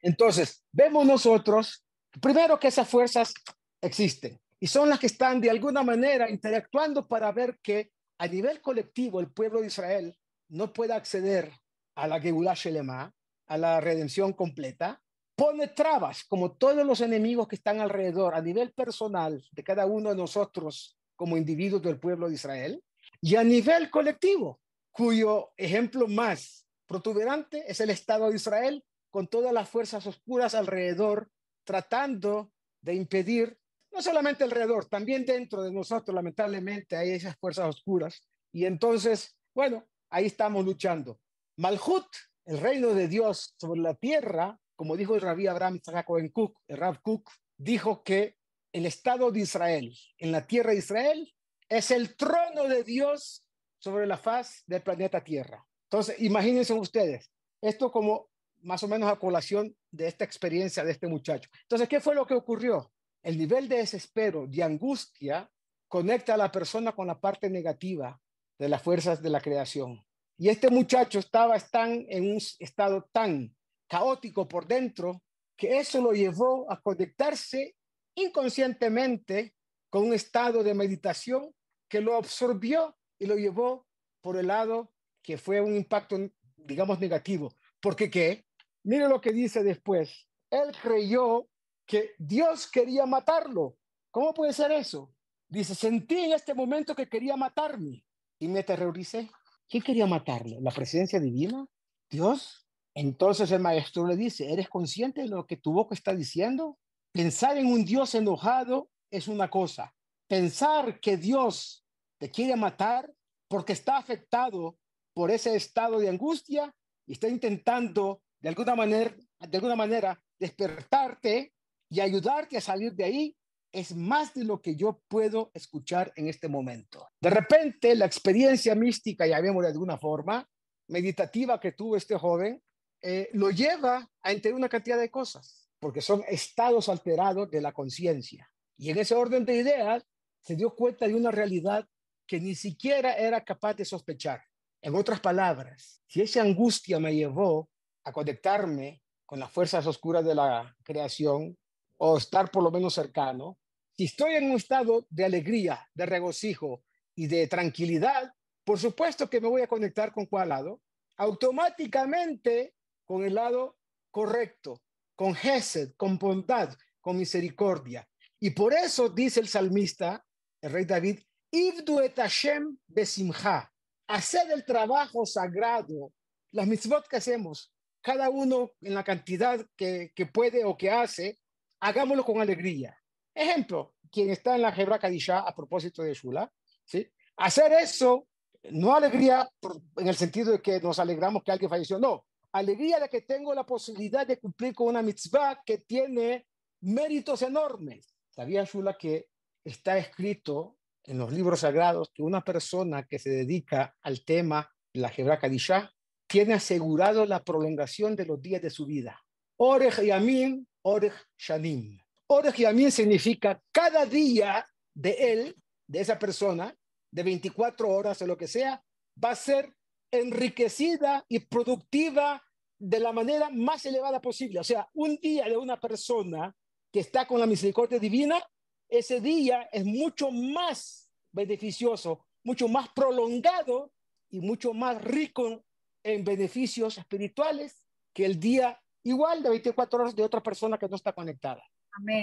Entonces, 0.00 0.64
vemos 0.70 1.04
nosotros, 1.04 1.84
primero 2.20 2.60
que 2.60 2.68
esas 2.68 2.88
fuerzas 2.88 3.34
existen 3.80 4.40
y 4.60 4.68
son 4.68 4.88
las 4.88 5.00
que 5.00 5.08
están 5.08 5.40
de 5.40 5.50
alguna 5.50 5.82
manera 5.82 6.30
interactuando 6.30 7.08
para 7.08 7.32
ver 7.32 7.58
que 7.60 7.90
a 8.18 8.28
nivel 8.28 8.60
colectivo 8.60 9.18
el 9.18 9.32
pueblo 9.32 9.60
de 9.60 9.66
Israel 9.66 10.16
no 10.50 10.72
pueda 10.72 10.94
acceder 10.94 11.50
a 11.96 12.06
la 12.06 12.20
Geulah 12.20 12.54
Shelema, 12.54 13.12
a 13.48 13.58
la 13.58 13.80
redención 13.80 14.34
completa, 14.34 15.02
pone 15.34 15.68
trabas, 15.68 16.24
como 16.24 16.52
todos 16.52 16.86
los 16.86 17.00
enemigos 17.00 17.48
que 17.48 17.56
están 17.56 17.80
alrededor, 17.80 18.34
a 18.34 18.42
nivel 18.42 18.72
personal 18.72 19.42
de 19.50 19.64
cada 19.64 19.86
uno 19.86 20.10
de 20.10 20.16
nosotros 20.16 20.96
como 21.16 21.36
individuos 21.36 21.82
del 21.82 21.98
pueblo 21.98 22.28
de 22.28 22.34
Israel, 22.34 22.82
y 23.20 23.36
a 23.36 23.44
nivel 23.44 23.90
colectivo, 23.90 24.60
cuyo 24.90 25.52
ejemplo 25.56 26.06
más 26.08 26.66
protuberante 26.86 27.64
es 27.70 27.80
el 27.80 27.90
Estado 27.90 28.28
de 28.28 28.36
Israel, 28.36 28.84
con 29.10 29.28
todas 29.28 29.52
las 29.52 29.68
fuerzas 29.68 30.06
oscuras 30.06 30.54
alrededor, 30.54 31.30
tratando 31.64 32.52
de 32.80 32.94
impedir, 32.94 33.56
no 33.92 34.02
solamente 34.02 34.42
alrededor, 34.42 34.86
también 34.86 35.24
dentro 35.24 35.62
de 35.62 35.70
nosotros, 35.70 36.14
lamentablemente, 36.14 36.96
hay 36.96 37.10
esas 37.10 37.36
fuerzas 37.36 37.68
oscuras. 37.68 38.22
Y 38.52 38.64
entonces, 38.64 39.36
bueno, 39.54 39.86
ahí 40.10 40.26
estamos 40.26 40.64
luchando. 40.64 41.20
Malhut, 41.58 42.06
el 42.46 42.58
reino 42.58 42.94
de 42.94 43.06
Dios 43.06 43.54
sobre 43.58 43.80
la 43.80 43.94
tierra, 43.94 44.58
como 44.82 44.96
dijo 44.96 45.14
el 45.14 45.20
rabí 45.20 45.46
Abraham 45.46 45.80
en 46.18 46.28
Cook, 46.30 46.58
el 46.66 46.76
Rav 46.76 47.00
Cook, 47.02 47.30
dijo 47.56 48.02
que 48.02 48.34
el 48.72 48.84
Estado 48.84 49.30
de 49.30 49.38
Israel, 49.38 49.96
en 50.18 50.32
la 50.32 50.44
tierra 50.44 50.72
de 50.72 50.78
Israel, 50.78 51.32
es 51.68 51.92
el 51.92 52.16
trono 52.16 52.64
de 52.66 52.82
Dios 52.82 53.46
sobre 53.78 54.08
la 54.08 54.16
faz 54.16 54.64
del 54.66 54.82
planeta 54.82 55.22
Tierra. 55.22 55.64
Entonces, 55.84 56.20
imagínense 56.20 56.72
ustedes, 56.72 57.30
esto 57.60 57.92
como 57.92 58.28
más 58.62 58.82
o 58.82 58.88
menos 58.88 59.08
a 59.08 59.20
colación 59.20 59.72
de 59.92 60.08
esta 60.08 60.24
experiencia 60.24 60.82
de 60.82 60.90
este 60.90 61.06
muchacho. 61.06 61.48
Entonces, 61.62 61.88
¿qué 61.88 62.00
fue 62.00 62.16
lo 62.16 62.26
que 62.26 62.34
ocurrió? 62.34 62.90
El 63.22 63.38
nivel 63.38 63.68
de 63.68 63.76
desespero, 63.76 64.48
de 64.48 64.64
angustia, 64.64 65.48
conecta 65.86 66.34
a 66.34 66.38
la 66.38 66.50
persona 66.50 66.90
con 66.90 67.06
la 67.06 67.20
parte 67.20 67.48
negativa 67.48 68.20
de 68.58 68.68
las 68.68 68.82
fuerzas 68.82 69.22
de 69.22 69.30
la 69.30 69.40
creación. 69.40 70.04
Y 70.36 70.48
este 70.48 70.70
muchacho 70.70 71.20
estaba 71.20 71.56
tan, 71.60 72.04
en 72.08 72.32
un 72.32 72.40
estado 72.58 73.08
tan 73.12 73.54
caótico 73.92 74.48
por 74.48 74.66
dentro, 74.66 75.22
que 75.54 75.78
eso 75.78 76.00
lo 76.00 76.12
llevó 76.12 76.64
a 76.72 76.80
conectarse 76.80 77.76
inconscientemente 78.14 79.54
con 79.90 80.04
un 80.04 80.14
estado 80.14 80.62
de 80.62 80.72
meditación 80.72 81.54
que 81.90 82.00
lo 82.00 82.16
absorbió 82.16 82.96
y 83.18 83.26
lo 83.26 83.36
llevó 83.36 83.86
por 84.22 84.38
el 84.38 84.46
lado 84.46 84.94
que 85.22 85.36
fue 85.36 85.60
un 85.60 85.76
impacto, 85.76 86.16
digamos, 86.56 87.00
negativo. 87.00 87.52
Porque 87.82 88.10
qué? 88.10 88.46
Mire 88.82 89.08
lo 89.08 89.20
que 89.20 89.30
dice 89.30 89.62
después. 89.62 90.26
Él 90.48 90.72
creyó 90.80 91.50
que 91.84 92.12
Dios 92.16 92.70
quería 92.70 93.04
matarlo. 93.04 93.76
¿Cómo 94.10 94.32
puede 94.32 94.54
ser 94.54 94.72
eso? 94.72 95.12
Dice, 95.46 95.74
sentí 95.74 96.18
en 96.18 96.32
este 96.32 96.54
momento 96.54 96.96
que 96.96 97.10
quería 97.10 97.36
matarme 97.36 98.06
y 98.38 98.48
me 98.48 98.60
aterroricé. 98.60 99.30
¿Quién 99.68 99.82
quería 99.82 100.06
matarlo? 100.06 100.62
¿La 100.62 100.70
presencia 100.70 101.20
divina? 101.20 101.66
¿Dios? 102.08 102.61
Entonces 102.94 103.50
el 103.50 103.60
maestro 103.60 104.06
le 104.06 104.16
dice, 104.16 104.52
¿eres 104.52 104.68
consciente 104.68 105.22
de 105.22 105.28
lo 105.28 105.46
que 105.46 105.56
tu 105.56 105.72
boca 105.72 105.94
está 105.94 106.14
diciendo? 106.14 106.78
Pensar 107.12 107.56
en 107.56 107.66
un 107.66 107.84
Dios 107.84 108.14
enojado 108.14 108.90
es 109.10 109.28
una 109.28 109.48
cosa. 109.50 109.94
Pensar 110.28 111.00
que 111.00 111.16
Dios 111.16 111.84
te 112.18 112.30
quiere 112.30 112.56
matar 112.56 113.12
porque 113.48 113.72
está 113.72 113.96
afectado 113.96 114.78
por 115.14 115.30
ese 115.30 115.54
estado 115.56 115.98
de 115.98 116.08
angustia 116.08 116.74
y 117.06 117.12
está 117.12 117.28
intentando 117.28 118.22
de 118.40 118.48
alguna 118.48 118.74
manera, 118.74 119.14
de 119.38 119.56
alguna 119.56 119.76
manera 119.76 120.20
despertarte 120.38 121.52
y 121.90 122.00
ayudarte 122.00 122.56
a 122.56 122.60
salir 122.60 122.94
de 122.94 123.04
ahí, 123.04 123.36
es 123.72 123.94
más 123.94 124.34
de 124.34 124.44
lo 124.44 124.60
que 124.60 124.76
yo 124.76 125.02
puedo 125.08 125.50
escuchar 125.54 126.12
en 126.16 126.28
este 126.28 126.48
momento. 126.48 127.08
De 127.20 127.30
repente, 127.30 127.94
la 127.94 128.06
experiencia 128.06 128.74
mística, 128.74 129.26
ya 129.26 129.40
vemos 129.40 129.62
de 129.62 129.70
alguna 129.70 129.96
forma, 129.98 130.46
meditativa 130.88 131.60
que 131.60 131.72
tuvo 131.72 131.96
este 131.96 132.16
joven, 132.16 132.62
eh, 133.02 133.28
lo 133.32 133.50
lleva 133.50 134.08
a 134.22 134.32
entender 134.32 134.54
una 134.54 134.68
cantidad 134.68 134.98
de 134.98 135.10
cosas, 135.10 135.68
porque 135.80 136.00
son 136.00 136.22
estados 136.28 136.88
alterados 136.88 137.50
de 137.50 137.60
la 137.60 137.72
conciencia. 137.72 138.48
Y 138.76 138.90
en 138.90 138.98
ese 138.98 139.14
orden 139.14 139.44
de 139.44 139.56
ideas, 139.56 140.06
se 140.40 140.56
dio 140.56 140.74
cuenta 140.74 141.06
de 141.06 141.14
una 141.14 141.30
realidad 141.30 141.86
que 142.26 142.40
ni 142.40 142.54
siquiera 142.54 143.14
era 143.14 143.44
capaz 143.44 143.74
de 143.74 143.84
sospechar. 143.84 144.42
En 144.80 144.94
otras 144.94 145.20
palabras, 145.20 146.02
si 146.06 146.22
esa 146.22 146.42
angustia 146.42 146.98
me 146.98 147.14
llevó 147.14 147.70
a 148.04 148.12
conectarme 148.12 149.02
con 149.26 149.38
las 149.38 149.50
fuerzas 149.50 149.86
oscuras 149.86 150.24
de 150.24 150.34
la 150.34 150.76
creación 150.82 151.56
o 151.98 152.16
estar 152.16 152.50
por 152.50 152.62
lo 152.62 152.70
menos 152.70 152.94
cercano, 152.94 153.58
si 153.96 154.04
estoy 154.04 154.34
en 154.34 154.50
un 154.50 154.56
estado 154.56 155.06
de 155.10 155.24
alegría, 155.24 155.88
de 155.94 156.06
regocijo 156.06 156.82
y 157.14 157.26
de 157.26 157.46
tranquilidad, 157.46 158.32
por 158.64 158.78
supuesto 158.78 159.28
que 159.28 159.40
me 159.40 159.48
voy 159.48 159.62
a 159.62 159.68
conectar 159.68 160.12
con 160.12 160.26
cuál 160.26 160.48
lado, 160.48 160.80
automáticamente 161.16 162.74
con 163.12 163.24
el 163.24 163.34
lado 163.34 163.76
correcto, 164.10 164.80
con 165.14 165.34
Gesed, 165.34 165.92
con 165.98 166.16
bondad, 166.16 166.74
con 166.98 167.18
misericordia. 167.18 168.08
Y 168.40 168.52
por 168.52 168.72
eso 168.72 169.10
dice 169.10 169.40
el 169.40 169.48
salmista, 169.48 170.24
el 170.62 170.72
rey 170.72 170.86
David, 170.86 171.20
Ibdu 171.50 172.00
et 172.00 172.16
Hashem 172.16 172.78
besimha, 172.86 173.70
hacer 174.06 174.50
el 174.50 174.64
trabajo 174.64 175.26
sagrado, 175.26 176.14
las 176.52 176.66
mitzvot 176.66 177.06
que 177.06 177.16
hacemos, 177.18 177.70
cada 178.00 178.30
uno 178.30 178.70
en 178.80 178.94
la 178.94 179.04
cantidad 179.04 179.62
que, 179.76 180.10
que 180.16 180.24
puede 180.24 180.64
o 180.64 180.74
que 180.74 180.90
hace, 180.90 181.38
hagámoslo 181.80 182.24
con 182.24 182.40
alegría. 182.40 182.96
Ejemplo, 183.34 183.94
quien 184.10 184.30
está 184.30 184.54
en 184.54 184.62
la 184.62 184.74
Hebra 184.74 184.98
Kadisha 184.98 185.40
a 185.40 185.54
propósito 185.54 186.02
de 186.02 186.14
Shula, 186.14 186.50
¿sí? 186.86 187.06
Hacer 187.36 187.74
eso, 187.74 188.26
no 188.70 188.96
alegría 188.96 189.50
en 189.98 190.08
el 190.08 190.16
sentido 190.16 190.52
de 190.52 190.62
que 190.62 190.80
nos 190.80 190.98
alegramos 190.98 191.42
que 191.42 191.52
alguien 191.52 191.68
falleció, 191.68 191.98
no, 191.98 192.24
alegría 192.52 193.00
de 193.00 193.08
que 193.08 193.22
tengo 193.22 193.54
la 193.54 193.64
posibilidad 193.64 194.26
de 194.26 194.38
cumplir 194.38 194.74
con 194.74 194.88
una 194.88 195.02
mitzvah 195.02 195.62
que 195.64 195.78
tiene 195.78 196.46
méritos 196.82 197.42
enormes. 197.42 198.14
¿Sabía 198.30 198.64
Shula 198.64 198.96
que 198.98 199.28
está 199.64 199.98
escrito 199.98 200.76
en 201.04 201.18
los 201.18 201.32
libros 201.32 201.60
sagrados 201.60 202.10
que 202.14 202.22
una 202.22 202.42
persona 202.42 203.04
que 203.04 203.18
se 203.18 203.30
dedica 203.30 203.96
al 204.02 204.24
tema 204.24 204.70
la 204.94 205.12
Hebra 205.14 205.38
Kadisha 205.38 205.92
tiene 206.26 206.54
asegurado 206.54 207.26
la 207.26 207.42
prolongación 207.42 208.14
de 208.16 208.26
los 208.26 208.40
días 208.40 208.62
de 208.62 208.70
su 208.70 208.86
vida? 208.86 209.20
Orej 209.56 210.00
Yamin, 210.02 210.66
Orej 210.82 211.14
Shanim. 211.38 211.98
Orej 212.28 212.56
Yamin 212.56 212.90
significa 212.90 213.60
cada 213.72 214.06
día 214.06 214.66
de 214.94 215.10
él, 215.32 215.56
de 215.86 216.00
esa 216.00 216.18
persona, 216.18 216.74
de 217.10 217.22
24 217.22 217.88
horas 217.88 218.22
o 218.22 218.26
lo 218.26 218.36
que 218.36 218.48
sea, 218.48 218.82
va 219.22 219.30
a 219.30 219.36
ser 219.36 219.74
enriquecida 220.12 221.24
y 221.28 221.40
productiva 221.40 222.40
de 222.78 223.00
la 223.00 223.12
manera 223.12 223.48
más 223.50 223.84
elevada 223.86 224.20
posible. 224.20 224.60
O 224.60 224.64
sea, 224.64 224.88
un 224.94 225.16
día 225.16 225.46
de 225.46 225.56
una 225.56 225.80
persona 225.80 226.54
que 226.92 227.00
está 227.00 227.26
con 227.26 227.40
la 227.40 227.46
misericordia 227.46 227.98
divina, 227.98 228.40
ese 228.88 229.20
día 229.20 229.68
es 229.72 229.84
mucho 229.84 230.30
más 230.30 231.10
beneficioso, 231.32 232.26
mucho 232.44 232.68
más 232.68 232.90
prolongado 232.90 233.92
y 234.30 234.40
mucho 234.40 234.74
más 234.74 235.02
rico 235.02 235.64
en 236.04 236.24
beneficios 236.24 236.98
espirituales 236.98 237.82
que 238.12 238.26
el 238.26 238.38
día 238.38 238.78
igual 239.04 239.42
de 239.42 239.50
24 239.50 240.00
horas 240.00 240.14
de 240.14 240.22
otra 240.22 240.42
persona 240.42 240.78
que 240.78 240.88
no 240.88 240.96
está 240.96 241.12
conectada. 241.12 241.62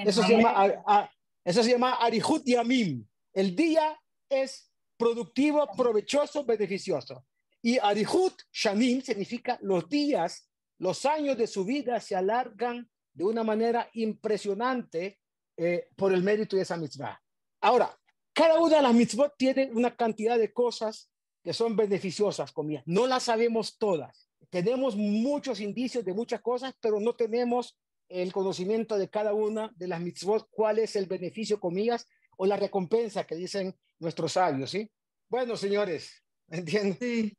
eso, 0.06 0.22
Se 0.24 0.38
llama, 0.38 1.10
eso 1.44 1.64
se 1.64 1.72
llama 1.72 1.96
Arihut 1.96 2.44
Yamim. 2.46 3.08
El 3.34 3.56
día 3.56 4.00
es 4.30 4.72
productivo, 4.98 5.66
provechoso, 5.76 6.44
beneficioso. 6.44 7.26
Y 7.62 7.78
Arihut 7.78 8.42
Shanim 8.52 9.02
significa 9.02 9.58
los 9.62 9.90
días, 9.90 10.50
los 10.78 11.06
años 11.06 11.38
de 11.38 11.48
su 11.48 11.66
vida 11.66 12.00
se 12.00 12.16
alargan 12.16 12.90
de 13.14 13.26
una 13.26 13.44
manera 13.44 13.90
impresionante 13.94 15.20
eh, 15.58 15.90
por 15.96 16.14
el 16.14 16.24
mérito 16.24 16.56
de 16.56 16.62
esa 16.62 16.78
mitzvah. 16.78 17.22
Ahora, 17.62 17.94
cada 18.34 18.60
una 18.60 18.78
de 18.78 18.82
las 18.82 18.94
mitzvot 18.94 19.34
tiene 19.38 19.70
una 19.74 19.94
cantidad 19.96 20.38
de 20.38 20.54
cosas 20.54 21.12
que 21.44 21.52
son 21.52 21.76
beneficiosas, 21.76 22.52
comillas. 22.54 22.84
No 22.86 23.08
las 23.08 23.24
sabemos 23.24 23.78
todas. 23.78 24.30
Tenemos 24.50 24.96
muchos 24.96 25.60
indicios 25.60 26.06
de 26.06 26.14
muchas 26.14 26.42
cosas, 26.42 26.74
pero 26.80 27.00
no 27.02 27.14
tenemos 27.14 27.78
el 28.08 28.32
conocimiento 28.32 28.98
de 28.98 29.10
cada 29.10 29.34
una 29.34 29.72
de 29.76 29.88
las 29.88 30.00
mitzvot, 30.00 30.48
cuál 30.50 30.80
es 30.80 30.96
el 30.96 31.06
beneficio, 31.06 31.60
comillas, 31.60 32.08
o 32.38 32.46
la 32.46 32.56
recompensa 32.56 33.26
que 33.26 33.36
dicen 33.36 33.76
nuestros 34.00 34.32
sabios, 34.32 34.72
¿sí? 34.72 34.90
Bueno, 35.28 35.58
señores, 35.58 36.24
¿entienden? 36.48 36.98
Sí. 37.00 37.38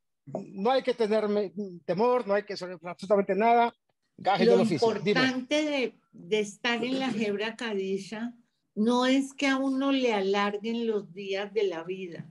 No 0.53 0.71
hay 0.71 0.83
que 0.83 0.95
tener 0.95 1.25
temor, 1.85 2.27
no 2.27 2.35
hay 2.35 2.45
que 2.45 2.55
hacer 2.55 2.79
absolutamente 2.83 3.35
nada. 3.35 3.73
Lo 4.17 4.63
importante 4.63 5.65
de, 5.65 5.95
de, 6.13 6.41
estar 6.41 6.85
en 6.85 6.99
la 6.99 7.11
Hebra 7.11 7.57
Kadisha 7.57 8.35
no 8.75 9.07
es 9.07 9.33
que 9.33 9.47
a 9.47 9.57
uno 9.57 9.93
le 9.93 10.13
alarguen 10.13 10.87
los 10.87 11.13
días 11.13 11.53
de 11.55 11.65
la 11.65 11.85
vida. 11.85 12.31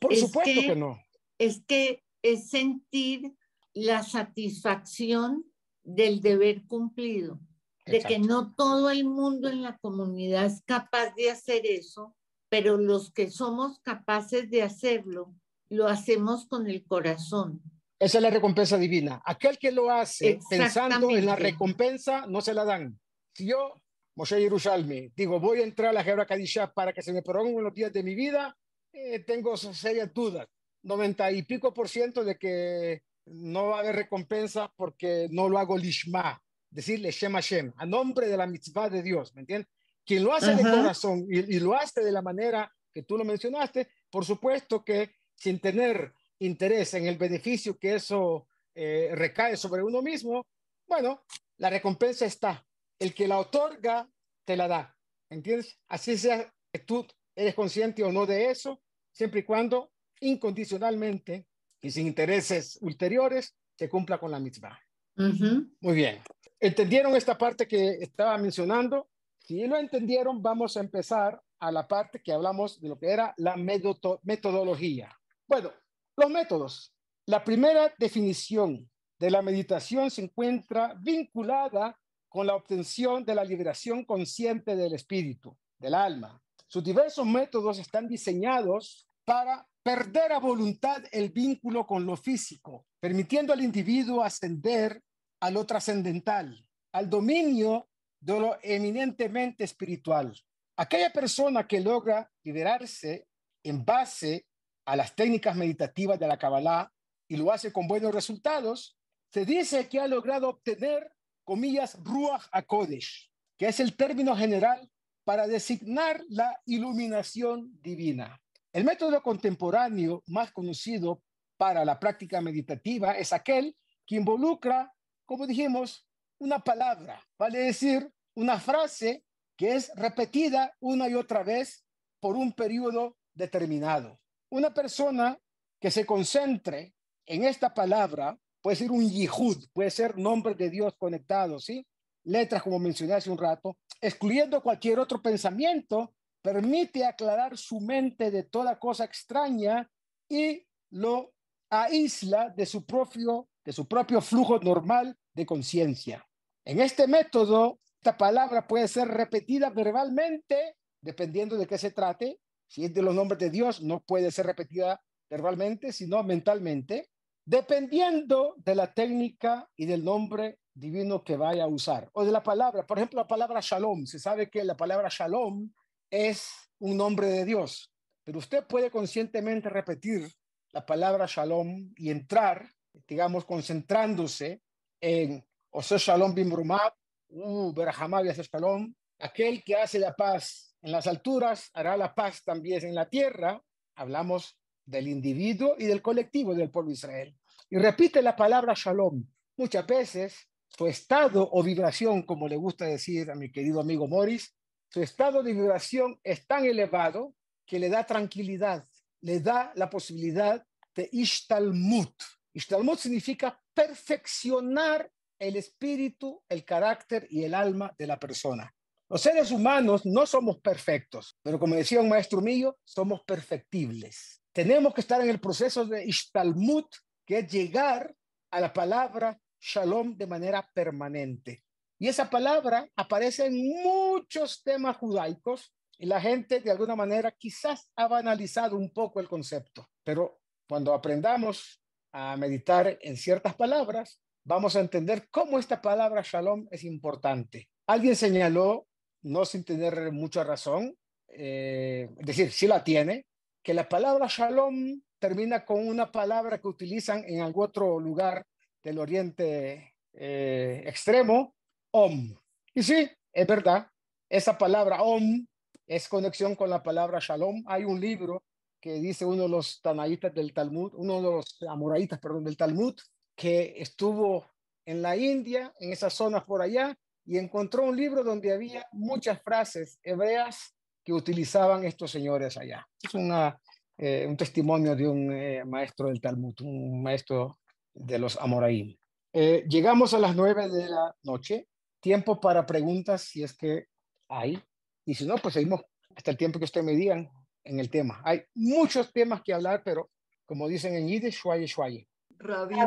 Por 0.00 0.14
supuesto 0.14 0.60
que, 0.60 0.76
no. 0.76 0.98
Es 1.38 1.62
que 1.66 2.04
es 2.22 2.50
sentir 2.50 3.34
la 3.74 4.02
satisfacción 4.02 5.44
del 5.82 6.20
deber 6.20 6.66
cumplido, 6.66 7.40
de 7.86 8.00
que 8.00 8.18
no 8.18 8.54
todo 8.54 8.90
el 8.90 9.04
mundo 9.04 9.48
en 9.48 9.62
la 9.62 9.76
comunidad 9.78 10.46
es 10.46 10.62
capaz 10.62 11.14
de 11.16 11.30
hacer 11.30 11.66
eso, 11.66 12.14
pero 12.48 12.76
los 12.76 13.12
que 13.12 13.30
somos 13.30 13.80
capaces 13.80 14.50
de 14.50 14.62
hacerlo, 14.62 15.34
lo 15.72 15.88
hacemos 15.88 16.46
con 16.46 16.68
el 16.68 16.84
corazón. 16.84 17.60
Esa 17.98 18.18
es 18.18 18.22
la 18.22 18.30
recompensa 18.30 18.76
divina. 18.78 19.22
Aquel 19.24 19.58
que 19.58 19.70
lo 19.70 19.90
hace 19.90 20.38
pensando 20.50 21.10
en 21.10 21.24
la 21.26 21.36
recompensa, 21.36 22.26
no 22.26 22.40
se 22.40 22.52
la 22.52 22.64
dan. 22.64 22.98
Si 23.32 23.46
yo 23.46 23.80
Moshe 24.16 24.40
Yerushalmi, 24.40 25.12
digo, 25.16 25.40
voy 25.40 25.60
a 25.60 25.64
entrar 25.64 25.90
a 25.90 25.92
la 25.92 26.02
Hebra 26.02 26.26
Kadisha 26.26 26.72
para 26.72 26.92
que 26.92 27.02
se 27.02 27.12
me 27.12 27.22
prolonguen 27.22 27.64
los 27.64 27.72
días 27.72 27.92
de 27.92 28.02
mi 28.02 28.14
vida, 28.14 28.56
eh, 28.92 29.20
tengo 29.20 29.56
serias 29.56 30.12
dudas. 30.12 30.48
90 30.82 31.30
y 31.32 31.42
pico 31.44 31.72
por 31.72 31.88
ciento 31.88 32.24
de 32.24 32.36
que 32.36 33.02
no 33.26 33.68
va 33.68 33.76
a 33.76 33.80
haber 33.80 33.96
recompensa 33.96 34.72
porque 34.76 35.28
no 35.30 35.48
lo 35.48 35.58
hago 35.58 35.78
lishma, 35.78 36.42
decirle 36.70 37.12
Shem 37.12 37.32
Hashem, 37.32 37.72
a 37.76 37.86
nombre 37.86 38.26
de 38.26 38.36
la 38.36 38.46
mitzvah 38.46 38.90
de 38.90 39.02
Dios, 39.02 39.34
¿me 39.34 39.42
entiendes? 39.42 39.70
Quien 40.04 40.24
lo 40.24 40.34
hace 40.34 40.56
de 40.56 40.62
corazón 40.62 41.24
y, 41.30 41.60
lo 41.60 41.74
hace 41.74 42.02
de 42.02 42.10
la 42.10 42.22
manera 42.22 42.70
que 42.92 43.04
tú 43.04 43.16
lo 43.16 43.24
mencionaste, 43.24 43.88
por 44.10 44.24
supuesto 44.24 44.84
que 44.84 45.14
sin 45.34 45.60
tener 45.60 46.14
interés 46.38 46.94
en 46.94 47.06
el 47.06 47.16
beneficio 47.16 47.78
que 47.78 47.94
eso 47.94 48.46
eh, 48.74 49.10
recae 49.14 49.56
sobre 49.56 49.82
uno 49.82 50.02
mismo, 50.02 50.46
bueno, 50.86 51.24
la 51.58 51.70
recompensa 51.70 52.26
está 52.26 52.66
el 52.98 53.14
que 53.14 53.28
la 53.28 53.38
otorga 53.38 54.08
te 54.44 54.56
la 54.56 54.68
da. 54.68 54.96
¿Entiendes? 55.28 55.78
Así 55.88 56.16
sea 56.18 56.52
que 56.72 56.80
tú 56.80 57.06
eres 57.34 57.54
consciente 57.54 58.02
o 58.02 58.12
no 58.12 58.26
de 58.26 58.50
eso, 58.50 58.82
siempre 59.10 59.40
y 59.40 59.44
cuando 59.44 59.92
incondicionalmente 60.20 61.46
y 61.80 61.90
sin 61.90 62.06
intereses 62.06 62.78
ulteriores 62.80 63.56
se 63.76 63.88
cumpla 63.88 64.18
con 64.18 64.30
la 64.30 64.38
misma. 64.38 64.78
Muy 65.16 65.94
bien. 65.94 66.20
¿Entendieron 66.60 67.16
esta 67.16 67.36
parte 67.36 67.66
que 67.66 67.98
estaba 68.00 68.38
mencionando? 68.38 69.08
Si 69.38 69.66
lo 69.66 69.76
entendieron, 69.76 70.40
vamos 70.40 70.76
a 70.76 70.80
empezar 70.80 71.42
a 71.58 71.72
la 71.72 71.88
parte 71.88 72.22
que 72.22 72.32
hablamos 72.32 72.80
de 72.80 72.88
lo 72.88 72.98
que 72.98 73.08
era 73.08 73.34
la 73.36 73.56
metodología. 73.56 75.10
Bueno, 75.52 75.70
los 76.16 76.30
métodos. 76.30 76.94
La 77.26 77.44
primera 77.44 77.92
definición 77.98 78.90
de 79.18 79.30
la 79.30 79.42
meditación 79.42 80.10
se 80.10 80.22
encuentra 80.22 80.94
vinculada 80.98 82.00
con 82.30 82.46
la 82.46 82.54
obtención 82.54 83.22
de 83.22 83.34
la 83.34 83.44
liberación 83.44 84.06
consciente 84.06 84.74
del 84.74 84.94
espíritu, 84.94 85.54
del 85.78 85.92
alma. 85.92 86.42
Sus 86.66 86.82
diversos 86.82 87.26
métodos 87.26 87.78
están 87.78 88.08
diseñados 88.08 89.06
para 89.26 89.68
perder 89.82 90.32
a 90.32 90.38
voluntad 90.38 91.02
el 91.12 91.28
vínculo 91.28 91.86
con 91.86 92.06
lo 92.06 92.16
físico, 92.16 92.86
permitiendo 92.98 93.52
al 93.52 93.60
individuo 93.60 94.22
ascender 94.22 95.02
a 95.38 95.50
lo 95.50 95.66
trascendental, 95.66 96.66
al 96.94 97.10
dominio 97.10 97.90
de 98.22 98.40
lo 98.40 98.56
eminentemente 98.62 99.64
espiritual. 99.64 100.34
Aquella 100.78 101.12
persona 101.12 101.68
que 101.68 101.80
logra 101.80 102.32
liberarse 102.42 103.26
en 103.62 103.84
base 103.84 104.46
a 104.84 104.96
las 104.96 105.14
técnicas 105.14 105.56
meditativas 105.56 106.18
de 106.18 106.28
la 106.28 106.38
Kabbalah 106.38 106.92
y 107.28 107.36
lo 107.36 107.52
hace 107.52 107.72
con 107.72 107.86
buenos 107.86 108.14
resultados, 108.14 108.96
se 109.30 109.44
dice 109.44 109.88
que 109.88 110.00
ha 110.00 110.06
logrado 110.06 110.48
obtener, 110.48 111.12
comillas, 111.44 111.98
Ruach 112.02 112.48
HaKodesh, 112.52 113.30
que 113.56 113.68
es 113.68 113.80
el 113.80 113.96
término 113.96 114.36
general 114.36 114.90
para 115.24 115.46
designar 115.46 116.22
la 116.28 116.60
iluminación 116.66 117.70
divina. 117.80 118.40
El 118.72 118.84
método 118.84 119.22
contemporáneo 119.22 120.22
más 120.26 120.52
conocido 120.52 121.22
para 121.56 121.84
la 121.84 121.98
práctica 121.98 122.40
meditativa 122.40 123.12
es 123.12 123.32
aquel 123.32 123.76
que 124.06 124.16
involucra, 124.16 124.92
como 125.24 125.46
dijimos, 125.46 126.06
una 126.38 126.58
palabra, 126.58 127.22
vale 127.38 127.60
decir, 127.60 128.10
una 128.34 128.58
frase 128.58 129.24
que 129.56 129.74
es 129.76 129.92
repetida 129.94 130.74
una 130.80 131.08
y 131.08 131.14
otra 131.14 131.42
vez 131.42 131.84
por 132.18 132.36
un 132.36 132.52
periodo 132.52 133.16
determinado. 133.34 134.21
Una 134.52 134.74
persona 134.74 135.38
que 135.80 135.90
se 135.90 136.04
concentre 136.04 136.92
en 137.24 137.44
esta 137.44 137.72
palabra 137.72 138.38
puede 138.60 138.76
ser 138.76 138.90
un 138.90 139.08
yihud, 139.08 139.64
puede 139.72 139.90
ser 139.90 140.18
nombre 140.18 140.54
de 140.54 140.68
Dios 140.68 140.94
conectado, 140.98 141.58
¿sí? 141.58 141.86
Letras, 142.24 142.62
como 142.62 142.78
mencioné 142.78 143.14
hace 143.14 143.30
un 143.30 143.38
rato, 143.38 143.78
excluyendo 143.98 144.62
cualquier 144.62 144.98
otro 144.98 145.22
pensamiento, 145.22 146.14
permite 146.42 147.02
aclarar 147.06 147.56
su 147.56 147.80
mente 147.80 148.30
de 148.30 148.42
toda 148.42 148.78
cosa 148.78 149.04
extraña 149.04 149.90
y 150.28 150.62
lo 150.90 151.32
aísla 151.70 152.50
de 152.50 152.66
su 152.66 152.84
propio, 152.84 153.48
de 153.64 153.72
su 153.72 153.88
propio 153.88 154.20
flujo 154.20 154.58
normal 154.58 155.16
de 155.32 155.46
conciencia. 155.46 156.28
En 156.66 156.78
este 156.82 157.06
método, 157.06 157.80
esta 157.96 158.18
palabra 158.18 158.66
puede 158.66 158.86
ser 158.86 159.08
repetida 159.08 159.70
verbalmente, 159.70 160.76
dependiendo 161.00 161.56
de 161.56 161.66
qué 161.66 161.78
se 161.78 161.90
trate. 161.90 162.38
Si 162.72 162.86
es 162.86 162.94
de 162.94 163.02
los 163.02 163.14
nombres 163.14 163.38
de 163.38 163.50
Dios, 163.50 163.82
no 163.82 164.00
puede 164.00 164.30
ser 164.30 164.46
repetida 164.46 164.98
verbalmente, 165.28 165.92
sino 165.92 166.22
mentalmente, 166.22 167.10
dependiendo 167.44 168.54
de 168.56 168.74
la 168.74 168.94
técnica 168.94 169.68
y 169.76 169.84
del 169.84 170.02
nombre 170.02 170.58
divino 170.72 171.22
que 171.22 171.36
vaya 171.36 171.64
a 171.64 171.68
usar, 171.68 172.08
o 172.14 172.24
de 172.24 172.32
la 172.32 172.42
palabra. 172.42 172.86
Por 172.86 172.96
ejemplo, 172.96 173.20
la 173.20 173.28
palabra 173.28 173.60
shalom. 173.60 174.06
Se 174.06 174.18
sabe 174.18 174.48
que 174.48 174.64
la 174.64 174.74
palabra 174.74 175.10
shalom 175.10 175.70
es 176.10 176.48
un 176.78 176.96
nombre 176.96 177.26
de 177.26 177.44
Dios, 177.44 177.92
pero 178.24 178.38
usted 178.38 178.64
puede 178.66 178.90
conscientemente 178.90 179.68
repetir 179.68 180.32
la 180.72 180.86
palabra 180.86 181.26
shalom 181.28 181.92
y 181.94 182.10
entrar, 182.10 182.66
digamos, 183.06 183.44
concentrándose 183.44 184.62
en 184.98 185.46
Ose 185.72 185.98
Shalom 185.98 186.34
Bimrumab, 186.34 186.94
uh, 187.28 187.70
Berahamav 187.74 188.24
Shalom, 188.24 188.94
aquel 189.18 189.62
que 189.62 189.76
hace 189.76 189.98
la 189.98 190.14
paz 190.14 190.71
en 190.82 190.92
las 190.92 191.06
alturas, 191.06 191.70
hará 191.74 191.96
la 191.96 192.14
paz 192.14 192.42
también 192.44 192.84
en 192.84 192.94
la 192.94 193.08
tierra. 193.08 193.62
Hablamos 193.94 194.58
del 194.84 195.08
individuo 195.08 195.76
y 195.78 195.86
del 195.86 196.02
colectivo 196.02 196.54
del 196.54 196.70
pueblo 196.70 196.88
de 196.88 196.94
Israel. 196.94 197.36
Y 197.70 197.78
repite 197.78 198.20
la 198.20 198.36
palabra 198.36 198.74
Shalom. 198.76 199.24
Muchas 199.56 199.86
veces 199.86 200.48
su 200.66 200.86
estado 200.86 201.48
o 201.52 201.62
vibración, 201.62 202.22
como 202.22 202.48
le 202.48 202.56
gusta 202.56 202.86
decir 202.86 203.30
a 203.30 203.34
mi 203.34 203.50
querido 203.50 203.80
amigo 203.80 204.08
Morris, 204.08 204.54
su 204.88 205.02
estado 205.02 205.42
de 205.42 205.52
vibración 205.52 206.18
es 206.22 206.46
tan 206.46 206.64
elevado 206.64 207.34
que 207.64 207.78
le 207.78 207.88
da 207.88 208.04
tranquilidad, 208.04 208.86
le 209.20 209.40
da 209.40 209.72
la 209.76 209.88
posibilidad 209.88 210.66
de 210.94 211.08
Ishtalmut. 211.12 212.14
Ishtalmut 212.52 212.98
significa 212.98 213.58
perfeccionar 213.72 215.10
el 215.38 215.56
espíritu, 215.56 216.42
el 216.48 216.64
carácter 216.64 217.26
y 217.30 217.44
el 217.44 217.54
alma 217.54 217.94
de 217.98 218.06
la 218.06 218.18
persona. 218.18 218.74
Los 219.12 219.20
seres 219.20 219.50
humanos 219.50 220.06
no 220.06 220.24
somos 220.24 220.58
perfectos, 220.60 221.38
pero 221.42 221.60
como 221.60 221.74
decía 221.74 222.00
un 222.00 222.08
maestro 222.08 222.40
mío, 222.40 222.78
somos 222.82 223.20
perfectibles. 223.24 224.42
Tenemos 224.54 224.94
que 224.94 225.02
estar 225.02 225.20
en 225.20 225.28
el 225.28 225.38
proceso 225.38 225.84
de 225.84 226.06
Ishtalmut, 226.06 226.86
que 227.26 227.40
es 227.40 227.52
llegar 227.52 228.16
a 228.50 228.58
la 228.58 228.72
palabra 228.72 229.38
Shalom 229.60 230.16
de 230.16 230.26
manera 230.26 230.66
permanente. 230.72 231.62
Y 231.98 232.08
esa 232.08 232.30
palabra 232.30 232.88
aparece 232.96 233.44
en 233.44 233.82
muchos 233.82 234.62
temas 234.62 234.96
judaicos 234.96 235.74
y 235.98 236.06
la 236.06 236.18
gente 236.18 236.60
de 236.60 236.70
alguna 236.70 236.96
manera 236.96 237.32
quizás 237.32 237.90
ha 237.94 238.08
banalizado 238.08 238.78
un 238.78 238.94
poco 238.94 239.20
el 239.20 239.28
concepto, 239.28 239.90
pero 240.02 240.40
cuando 240.66 240.94
aprendamos 240.94 241.82
a 242.12 242.34
meditar 242.38 242.96
en 243.02 243.18
ciertas 243.18 243.54
palabras, 243.56 244.22
vamos 244.42 244.74
a 244.74 244.80
entender 244.80 245.28
cómo 245.30 245.58
esta 245.58 245.82
palabra 245.82 246.22
shalom 246.24 246.66
es 246.70 246.82
importante. 246.84 247.68
Alguien 247.86 248.16
señaló, 248.16 248.86
no 249.22 249.44
sin 249.44 249.64
tener 249.64 250.12
mucha 250.12 250.44
razón, 250.44 250.96
eh, 251.28 252.08
es 252.18 252.26
decir, 252.26 252.52
si 252.52 252.66
la 252.66 252.84
tiene, 252.84 253.26
que 253.62 253.74
la 253.74 253.88
palabra 253.88 254.26
shalom 254.28 255.00
termina 255.18 255.64
con 255.64 255.86
una 255.86 256.10
palabra 256.10 256.60
que 256.60 256.68
utilizan 256.68 257.24
en 257.24 257.40
algún 257.40 257.64
otro 257.64 258.00
lugar 258.00 258.44
del 258.82 258.98
Oriente 258.98 259.94
eh, 260.12 260.82
Extremo, 260.86 261.54
Om. 261.92 262.34
Y 262.74 262.82
sí, 262.82 263.08
es 263.32 263.46
verdad, 263.46 263.86
esa 264.28 264.58
palabra 264.58 265.02
Om 265.02 265.46
es 265.86 266.08
conexión 266.08 266.56
con 266.56 266.70
la 266.70 266.82
palabra 266.82 267.18
Shalom. 267.20 267.62
Hay 267.66 267.84
un 267.84 268.00
libro 268.00 268.42
que 268.80 268.94
dice 268.94 269.24
uno 269.24 269.44
de 269.44 269.48
los 269.48 269.80
tanaítas 269.80 270.34
del 270.34 270.52
Talmud, 270.52 270.92
uno 270.96 271.16
de 271.16 271.22
los 271.22 271.62
amoraitas, 271.68 272.18
perdón, 272.18 272.44
del 272.44 272.56
Talmud, 272.56 272.98
que 273.36 273.74
estuvo 273.76 274.46
en 274.84 275.02
la 275.02 275.16
India, 275.16 275.72
en 275.78 275.92
esas 275.92 276.14
zonas 276.14 276.44
por 276.44 276.62
allá, 276.62 276.98
y 277.24 277.38
encontró 277.38 277.84
un 277.84 277.96
libro 277.96 278.24
donde 278.24 278.52
había 278.52 278.86
muchas 278.92 279.40
frases 279.42 279.98
hebreas 280.02 280.74
que 281.04 281.12
utilizaban 281.12 281.84
estos 281.84 282.10
señores 282.10 282.56
allá. 282.56 282.86
Es 283.02 283.14
una, 283.14 283.58
eh, 283.98 284.26
un 284.28 284.36
testimonio 284.36 284.94
de 284.94 285.08
un 285.08 285.32
eh, 285.32 285.64
maestro 285.64 286.08
del 286.08 286.20
Talmud, 286.20 286.54
un 286.62 287.02
maestro 287.02 287.58
de 287.94 288.18
los 288.18 288.36
Amoraim. 288.38 288.96
Eh, 289.32 289.64
llegamos 289.68 290.14
a 290.14 290.18
las 290.18 290.36
nueve 290.36 290.68
de 290.68 290.88
la 290.88 291.14
noche. 291.22 291.68
Tiempo 292.00 292.40
para 292.40 292.66
preguntas, 292.66 293.22
si 293.22 293.42
es 293.42 293.56
que 293.56 293.86
hay. 294.28 294.62
Y 295.04 295.14
si 295.14 295.26
no, 295.26 295.36
pues 295.36 295.54
seguimos 295.54 295.82
hasta 296.14 296.30
el 296.30 296.36
tiempo 296.36 296.58
que 296.58 296.64
ustedes 296.64 296.84
me 296.84 296.92
digan 296.92 297.30
en 297.64 297.78
el 297.78 297.90
tema. 297.90 298.20
Hay 298.24 298.42
muchos 298.54 299.12
temas 299.12 299.42
que 299.42 299.54
hablar, 299.54 299.82
pero 299.84 300.10
como 300.46 300.68
dicen 300.68 300.94
en 300.94 301.06
Yiddish, 301.06 301.36
shuaye, 301.36 301.66
shuaye. 301.66 302.08
Rabino, 302.38 302.84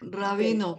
Rabino 0.00 0.78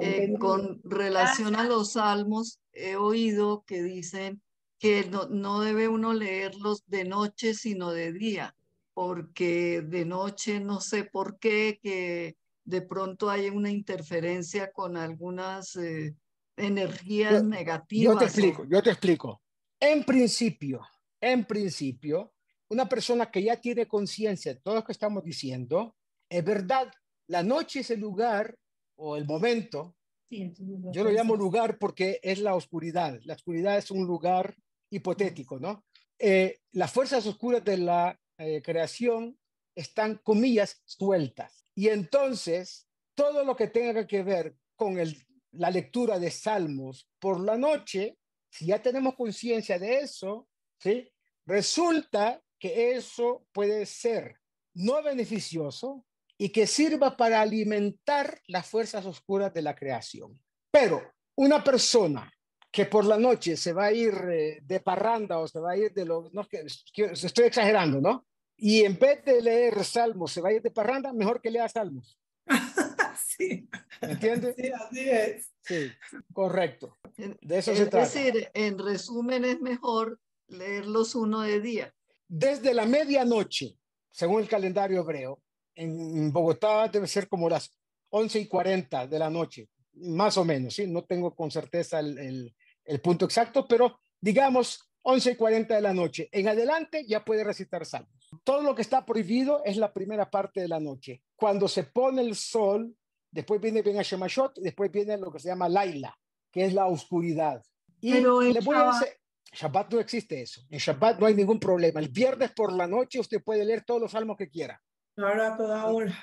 eh, 0.00 0.34
con 0.38 0.80
relación 0.84 1.56
a 1.56 1.64
los 1.64 1.92
salmos, 1.92 2.60
he 2.72 2.96
oído 2.96 3.64
que 3.66 3.82
dicen 3.82 4.42
que 4.78 5.04
no, 5.10 5.28
no 5.28 5.60
debe 5.60 5.88
uno 5.88 6.12
leerlos 6.12 6.84
de 6.86 7.04
noche, 7.04 7.54
sino 7.54 7.90
de 7.90 8.12
día 8.12 8.54
porque 8.94 9.82
de 9.82 10.04
noche 10.04 10.60
no 10.60 10.80
sé 10.80 11.04
por 11.04 11.38
qué, 11.38 11.78
que 11.82 12.36
de 12.64 12.82
pronto 12.82 13.30
hay 13.30 13.48
una 13.48 13.70
interferencia 13.70 14.70
con 14.72 14.96
algunas 14.96 15.76
eh, 15.76 16.14
energías 16.56 17.42
negativas. 17.42 18.14
Yo 18.14 18.18
te 18.18 18.24
explico, 18.26 18.64
yo 18.68 18.82
te 18.82 18.90
explico. 18.90 19.42
En 19.80 20.04
principio, 20.04 20.80
en 21.20 21.44
principio, 21.44 22.34
una 22.68 22.88
persona 22.88 23.30
que 23.30 23.42
ya 23.42 23.60
tiene 23.60 23.86
conciencia 23.86 24.54
de 24.54 24.60
todo 24.60 24.76
lo 24.76 24.84
que 24.84 24.92
estamos 24.92 25.24
diciendo, 25.24 25.96
es 26.28 26.44
verdad, 26.44 26.92
la 27.32 27.42
noche 27.42 27.80
es 27.80 27.90
el 27.90 28.00
lugar 28.00 28.54
o 28.96 29.16
el 29.16 29.24
momento. 29.24 29.96
yo 30.28 31.02
lo 31.02 31.10
llamo 31.10 31.34
lugar 31.34 31.78
porque 31.78 32.20
es 32.22 32.38
la 32.38 32.54
oscuridad. 32.54 33.18
La 33.24 33.34
oscuridad 33.34 33.78
es 33.78 33.90
un 33.90 34.06
lugar 34.06 34.54
hipotético, 34.90 35.58
¿no? 35.58 35.82
Eh, 36.18 36.58
las 36.72 36.92
fuerzas 36.92 37.26
oscuras 37.26 37.64
de 37.64 37.78
la 37.78 38.20
eh, 38.36 38.60
creación 38.60 39.38
están, 39.74 40.20
comillas, 40.22 40.82
sueltas. 40.84 41.64
Y 41.74 41.88
entonces, 41.88 42.86
todo 43.14 43.44
lo 43.44 43.56
que 43.56 43.68
tenga 43.68 44.06
que 44.06 44.22
ver 44.22 44.54
con 44.76 44.98
el, 44.98 45.16
la 45.52 45.70
lectura 45.70 46.18
de 46.18 46.30
salmos 46.30 47.08
por 47.18 47.40
la 47.40 47.56
noche, 47.56 48.18
si 48.50 48.66
ya 48.66 48.82
tenemos 48.82 49.14
conciencia 49.14 49.78
de 49.78 50.00
eso, 50.00 50.48
¿sí? 50.78 51.10
resulta 51.46 52.42
que 52.58 52.92
eso 52.92 53.46
puede 53.52 53.86
ser 53.86 54.36
no 54.74 55.02
beneficioso 55.02 56.04
y 56.42 56.48
que 56.48 56.66
sirva 56.66 57.16
para 57.16 57.40
alimentar 57.40 58.40
las 58.48 58.66
fuerzas 58.66 59.06
oscuras 59.06 59.54
de 59.54 59.62
la 59.62 59.76
creación. 59.76 60.40
Pero 60.72 61.00
una 61.36 61.62
persona 61.62 62.28
que 62.68 62.86
por 62.86 63.04
la 63.04 63.16
noche 63.16 63.56
se 63.56 63.72
va 63.72 63.84
a 63.84 63.92
ir 63.92 64.12
eh, 64.28 64.58
de 64.60 64.80
parranda 64.80 65.38
o 65.38 65.46
se 65.46 65.60
va 65.60 65.70
a 65.70 65.76
ir 65.76 65.92
de 65.92 66.04
lo, 66.04 66.30
no, 66.32 66.48
que, 66.48 66.64
estoy 66.96 67.44
exagerando, 67.44 68.00
¿no? 68.00 68.26
y 68.56 68.84
en 68.84 68.98
vez 68.98 69.24
de 69.24 69.40
leer 69.40 69.84
salmos 69.84 70.32
se 70.32 70.40
va 70.40 70.48
a 70.48 70.52
ir 70.54 70.62
de 70.62 70.72
parranda, 70.72 71.12
mejor 71.12 71.40
que 71.40 71.50
lea 71.50 71.68
salmos. 71.68 72.18
sí. 73.24 73.68
¿Me 74.00 74.12
entiendes? 74.12 74.56
Sí, 74.56 74.68
así 74.68 75.10
es. 75.10 75.52
Sí, 75.60 75.92
correcto. 76.32 76.96
De 77.40 77.58
eso 77.58 77.72
se 77.74 77.86
trata. 77.86 78.06
Es 78.06 78.14
decir, 78.14 78.50
en 78.54 78.78
resumen 78.78 79.44
es 79.44 79.60
mejor 79.60 80.18
leerlos 80.48 81.14
uno 81.14 81.42
de 81.42 81.60
día. 81.60 81.94
Desde 82.26 82.74
la 82.74 82.84
medianoche, 82.84 83.76
según 84.10 84.42
el 84.42 84.48
calendario 84.48 85.02
hebreo, 85.02 85.40
en 85.74 86.32
Bogotá 86.32 86.88
debe 86.88 87.06
ser 87.06 87.28
como 87.28 87.48
las 87.48 87.70
11 88.10 88.40
y 88.40 88.46
40 88.46 89.06
de 89.06 89.18
la 89.18 89.30
noche, 89.30 89.68
más 89.94 90.36
o 90.36 90.44
menos, 90.44 90.74
¿sí? 90.74 90.86
No 90.86 91.04
tengo 91.04 91.34
con 91.34 91.50
certeza 91.50 92.00
el, 92.00 92.18
el, 92.18 92.54
el 92.84 93.00
punto 93.00 93.24
exacto, 93.24 93.66
pero 93.66 93.98
digamos 94.20 94.88
11 95.02 95.32
y 95.32 95.36
40 95.36 95.74
de 95.74 95.80
la 95.80 95.92
noche. 95.94 96.28
En 96.30 96.46
adelante 96.48 97.04
ya 97.06 97.24
puede 97.24 97.42
recitar 97.44 97.84
salmos. 97.86 98.28
Todo 98.44 98.62
lo 98.62 98.74
que 98.74 98.82
está 98.82 99.04
prohibido 99.04 99.62
es 99.64 99.76
la 99.76 99.92
primera 99.92 100.30
parte 100.30 100.60
de 100.60 100.68
la 100.68 100.78
noche. 100.80 101.22
Cuando 101.36 101.68
se 101.68 101.84
pone 101.84 102.22
el 102.22 102.36
sol 102.36 102.94
después 103.30 103.60
viene 103.60 103.80
Ben 103.82 103.96
Shemashot, 104.00 104.58
después 104.60 104.92
viene 104.92 105.16
lo 105.16 105.32
que 105.32 105.38
se 105.38 105.48
llama 105.48 105.68
Laila, 105.68 106.14
que 106.50 106.66
es 106.66 106.74
la 106.74 106.86
oscuridad. 106.86 107.62
Y 108.00 108.12
Pero 108.12 108.42
en 108.42 108.52
le 108.52 108.60
voy 108.60 108.76
a 108.76 108.80
Shabbat- 108.90 109.00
decir, 109.00 109.16
Shabbat 109.54 109.92
no 109.92 110.00
existe 110.00 110.42
eso. 110.42 110.60
En 110.70 110.78
Shabbat 110.78 111.18
no 111.18 111.26
hay 111.26 111.34
ningún 111.34 111.58
problema. 111.58 111.98
El 112.00 112.08
viernes 112.10 112.52
por 112.52 112.72
la 112.72 112.86
noche 112.86 113.18
usted 113.20 113.42
puede 113.42 113.64
leer 113.64 113.84
todos 113.84 114.00
los 114.02 114.12
salmos 114.12 114.36
que 114.36 114.48
quiera. 114.50 114.80
Ahora 115.16 115.54
a 115.54 115.56
toda 115.56 115.86
hora. 115.86 116.14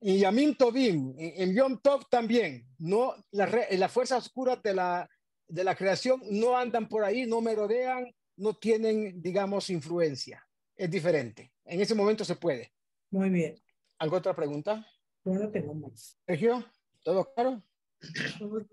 Y 0.00 0.18
Yamim 0.18 0.54
Tovim, 0.54 1.14
en 1.18 1.54
Yom 1.54 1.78
Tov 1.80 2.08
también. 2.10 2.66
No, 2.78 3.14
las 3.32 3.50
re- 3.50 3.76
las 3.78 3.90
fuerzas 3.90 4.24
oscuras 4.26 4.62
de 4.62 4.74
la, 4.74 5.08
de 5.48 5.64
la 5.64 5.74
creación 5.74 6.20
no 6.30 6.56
andan 6.56 6.88
por 6.88 7.02
ahí, 7.04 7.26
no 7.26 7.40
merodean, 7.40 8.06
no 8.36 8.54
tienen, 8.54 9.20
digamos, 9.22 9.70
influencia. 9.70 10.46
Es 10.76 10.90
diferente. 10.90 11.52
En 11.64 11.80
ese 11.80 11.94
momento 11.94 12.24
se 12.24 12.36
puede. 12.36 12.72
Muy 13.10 13.30
bien. 13.30 13.56
¿Alguna 13.98 14.18
otra 14.18 14.36
pregunta? 14.36 14.86
Yo 15.24 15.32
no 15.32 15.48
tengo 15.50 15.74
más. 15.74 16.18
Sergio, 16.26 16.64
¿todo 17.02 17.32
claro? 17.34 17.62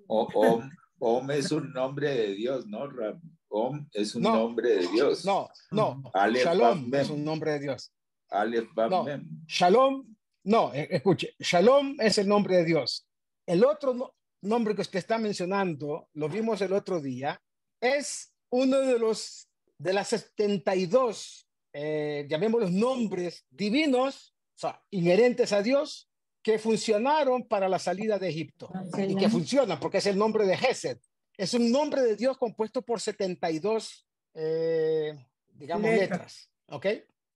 O- 0.08 0.28
Om, 0.34 0.70
Om 1.00 1.32
es 1.32 1.52
un 1.52 1.72
nombre 1.72 2.14
de 2.14 2.28
Dios, 2.36 2.68
¿no? 2.68 2.88
Rab? 2.88 3.20
Om 3.48 3.88
es 3.94 4.14
un 4.16 4.24
No. 4.24 4.36
nombre 4.36 4.70
de 4.76 4.88
Dios. 4.88 5.24
No, 5.26 5.50
no. 5.72 6.04
Aleph, 6.14 6.44
Shalom 6.44 6.94
es 6.94 7.10
un 7.10 7.24
nombre 7.24 7.52
de 7.54 7.60
Dios. 7.60 7.92
Aleph, 8.34 8.70
Bab, 8.74 8.90
No. 8.92 9.04
Mem. 9.04 9.28
Shalom, 9.48 10.16
no, 10.46 10.74
eh, 10.74 10.88
escuche, 10.92 11.36
Shalom 11.40 11.96
es 12.00 12.18
el 12.18 12.28
nombre 12.28 12.58
de 12.58 12.66
Dios. 12.66 13.08
El 13.46 13.64
otro 13.64 13.94
no- 13.94 14.14
nombre 14.42 14.76
que 14.76 14.82
usted 14.82 15.00
está 15.00 15.18
mencionando, 15.18 16.10
lo 16.14 16.28
vimos 16.30 16.62
el 16.62 16.74
otro 16.74 17.00
día, 17.00 17.42
es 17.82 18.34
uno 18.50 18.80
de 18.80 19.00
los 19.00 19.48
de 19.78 19.94
las 19.94 20.08
72, 20.10 21.48
eh, 21.74 22.26
llamémoslos 22.30 22.72
nombres 22.72 23.46
divinos, 23.50 24.34
o 24.56 24.60
sea, 24.60 24.82
inherentes 24.92 25.52
a 25.52 25.62
Dios, 25.62 26.10
que 26.42 26.60
funcionaron 26.60 27.48
para 27.48 27.68
la 27.70 27.80
salida 27.80 28.20
de 28.20 28.30
Egipto 28.30 28.70
y 28.98 29.16
que 29.16 29.30
funcionan 29.30 29.80
porque 29.80 29.98
es 29.98 30.06
el 30.06 30.18
nombre 30.18 30.46
de 30.46 30.56
Gesed. 30.58 31.00
Es 31.38 31.54
un 31.54 31.72
nombre 31.72 32.02
de 32.02 32.16
Dios 32.16 32.38
compuesto 32.38 32.82
por 32.82 33.00
72, 33.02 34.06
eh, 34.36 35.14
digamos, 35.54 35.90
Letras. 35.90 36.10
letras. 36.10 36.50
¿Ok? 36.68 36.86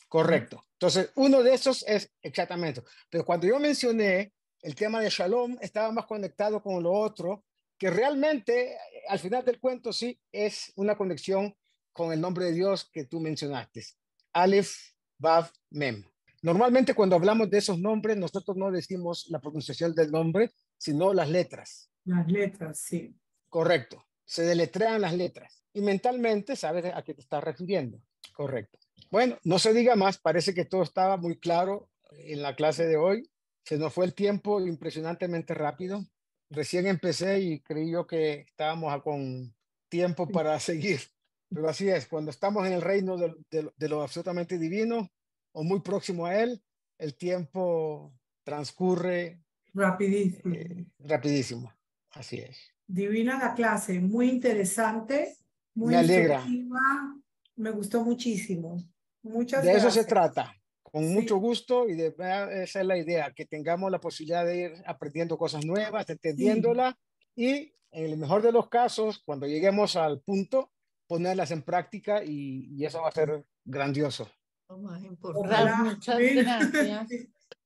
Correcto. 0.08 0.64
Entonces, 0.74 1.12
uno 1.16 1.44
de 1.44 1.54
esos 1.54 1.84
es 1.88 2.12
exactamente. 2.22 2.84
Pero 3.10 3.26
cuando 3.26 3.48
yo 3.48 3.60
mencioné 3.60 4.34
el 4.62 4.76
tema 4.76 5.02
de 5.02 5.10
Shalom, 5.10 5.58
estaba 5.62 5.92
más 5.92 6.06
conectado 6.06 6.62
con 6.62 6.82
lo 6.84 6.92
otro, 6.92 7.44
que 7.78 7.90
realmente, 7.90 8.74
eh, 8.74 8.80
al 9.10 9.20
final 9.20 9.44
del 9.44 9.60
cuento, 9.60 9.94
sí 9.94 10.20
es 10.32 10.72
una 10.76 10.96
conexión 10.96 11.56
con 11.94 12.12
el 12.12 12.22
nombre 12.22 12.46
de 12.46 12.54
Dios 12.54 12.90
que 12.92 13.06
tú 13.06 13.20
mencionaste. 13.20 13.86
Aleph, 14.34 14.72
Vav, 15.18 15.52
Mem. 15.72 16.04
Normalmente 16.44 16.94
cuando 16.94 17.16
hablamos 17.16 17.50
de 17.50 17.58
esos 17.58 17.80
nombres, 17.80 18.16
nosotros 18.18 18.56
no 18.56 18.72
decimos 18.72 19.26
la 19.30 19.40
pronunciación 19.40 19.94
del 19.94 20.12
nombre, 20.12 20.52
sino 20.78 21.14
las 21.14 21.30
letras. 21.30 21.90
Las 22.06 22.28
letras, 22.32 22.80
sí. 22.80 23.16
Correcto. 23.50 24.06
Se 24.24 24.44
deletrean 24.44 25.02
las 25.02 25.14
letras. 25.14 25.64
Y 25.74 25.82
mentalmente 25.82 26.56
sabes 26.56 26.86
a 26.94 27.02
qué 27.02 27.14
te 27.14 27.22
estás 27.22 27.44
refiriendo. 27.44 28.00
Correcto. 28.38 28.78
Bueno, 29.10 29.38
no 29.44 29.58
se 29.58 29.74
diga 29.74 29.96
más. 29.96 30.20
Parece 30.20 30.54
que 30.54 30.64
todo 30.64 30.84
estaba 30.84 31.18
muy 31.18 31.40
claro 31.40 31.90
en 32.12 32.44
la 32.44 32.56
clase 32.56 32.86
de 32.86 32.96
hoy. 32.96 33.28
Se 33.66 33.80
nos 33.80 33.92
fue 33.94 34.06
el 34.06 34.14
tiempo 34.14 34.62
impresionantemente 34.62 35.56
rápido. 35.56 36.06
Recién 36.52 36.86
empecé 36.86 37.40
y 37.40 37.60
creí 37.62 37.92
yo 37.92 38.06
que 38.06 38.42
estábamos 38.42 39.02
con 39.02 39.56
tiempo 39.90 40.28
para 40.30 40.60
seguir. 40.60 41.00
Pero 41.50 41.68
así 41.68 41.90
es, 41.90 42.08
cuando 42.08 42.30
estamos 42.30 42.68
en 42.68 42.74
el 42.74 42.82
reino 42.82 43.18
de, 43.18 43.34
de- 43.50 43.72
de 43.76 43.90
lo 43.90 44.04
absolutamente 44.04 44.60
divino 44.60 45.10
o 45.52 45.64
muy 45.64 45.80
próximo 45.80 46.28
a 46.28 46.38
él, 46.38 46.62
el 47.00 47.18
tiempo 47.18 48.14
transcurre 48.44 49.42
Rapidísimo. 49.74 50.54
eh, 50.54 50.86
rapidísimo. 51.00 51.74
Así 52.12 52.38
es. 52.38 52.58
Divina 52.86 53.40
la 53.40 53.56
clase, 53.56 54.00
muy 54.00 54.30
interesante, 54.30 55.36
muy 55.74 55.94
Me 55.94 56.00
alegra. 56.00 56.46
Me 57.58 57.72
gustó 57.72 58.04
muchísimo. 58.04 58.78
Muchas 59.24 59.64
De 59.64 59.72
eso 59.72 59.80
se 59.92 60.04
gracias. 60.04 60.08
trata, 60.08 60.56
con 60.84 61.04
Sí. 61.04 61.14
mucho 61.14 61.38
gusto 61.38 61.88
y 61.90 61.96
de 61.96 62.08
esa 62.18 62.80
es 62.80 62.86
la 62.86 62.98
idea, 62.98 63.34
que 63.34 63.46
tengamos 63.46 63.92
la 63.92 64.00
posibilidad 64.00 64.46
de 64.46 64.58
ir 64.58 64.74
aprendiendo 64.86 65.38
cosas 65.38 65.66
nuevas, 65.66 66.10
entendiéndolas 66.10 66.96
y 67.36 67.74
en 67.92 68.06
el 68.06 68.18
mejor 68.18 68.42
de 68.42 68.52
los 68.52 68.70
casos, 68.70 69.22
cuando 69.26 69.48
lleguemos 69.48 69.96
al 69.96 70.22
punto, 70.22 70.72
ponerlas 71.08 71.52
en 71.52 71.62
práctica 71.64 72.24
y, 72.24 72.68
y 72.76 72.86
eso 72.86 73.02
va 73.02 73.10
a 73.10 73.12
ser 73.12 73.46
grandioso. 73.66 74.30
Lo 74.70 74.78
más 74.80 75.02
importante. 75.04 75.48
Ojalá. 75.48 75.76
Muchas 75.78 76.20
Mira. 76.20 76.60
gracias. 76.72 77.08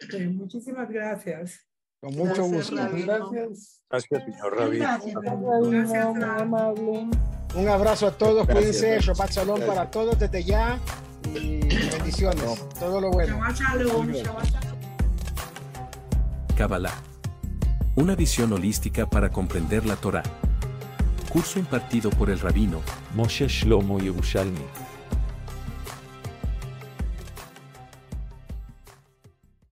Sí, 0.09 0.19
muchísimas 0.27 0.89
gracias. 0.89 1.67
Con 1.99 2.15
mucho 2.15 2.47
Gracias, 2.47 2.51
gusto. 2.71 2.75
Rabino. 2.77 3.29
Gracias. 3.31 3.83
Gracias, 3.89 4.23
señor 4.25 4.57
Rabí. 4.57 4.77
Gracias. 4.79 5.15
Gracias, 5.21 6.19
Ra. 6.19 7.40
Un 7.54 7.68
abrazo 7.68 8.08
a 8.08 8.12
todos, 8.12 8.47
Gracias, 8.47 8.58
cuídense, 8.78 8.91
gracias. 8.91 9.18
Shabbat 9.18 9.32
Shalom 9.32 9.56
Gracias. 9.58 9.76
para 9.76 9.91
todos 9.91 10.20
desde 10.20 10.43
ya 10.43 10.80
y 11.36 11.60
bendiciones, 11.60 12.43
todo 12.80 13.02
lo 13.02 13.12
bueno. 13.12 13.38
Shabbat 13.38 13.58
shalom. 13.58 14.12
Shabbat 14.12 14.45
shalom. 14.45 14.80
Kabbalah. 16.56 16.93
Una 17.95 18.16
visión 18.16 18.54
holística 18.54 19.10
para 19.10 19.30
comprender 19.30 19.86
la 19.86 19.95
Torá. 19.97 20.24
Curso 21.30 21.60
impartido 21.60 22.10
por 22.10 22.30
el 22.30 22.39
rabino 22.39 22.82
Moshe 23.16 23.47
Shlomo 23.47 23.99
Yerushalmi. 23.99 24.62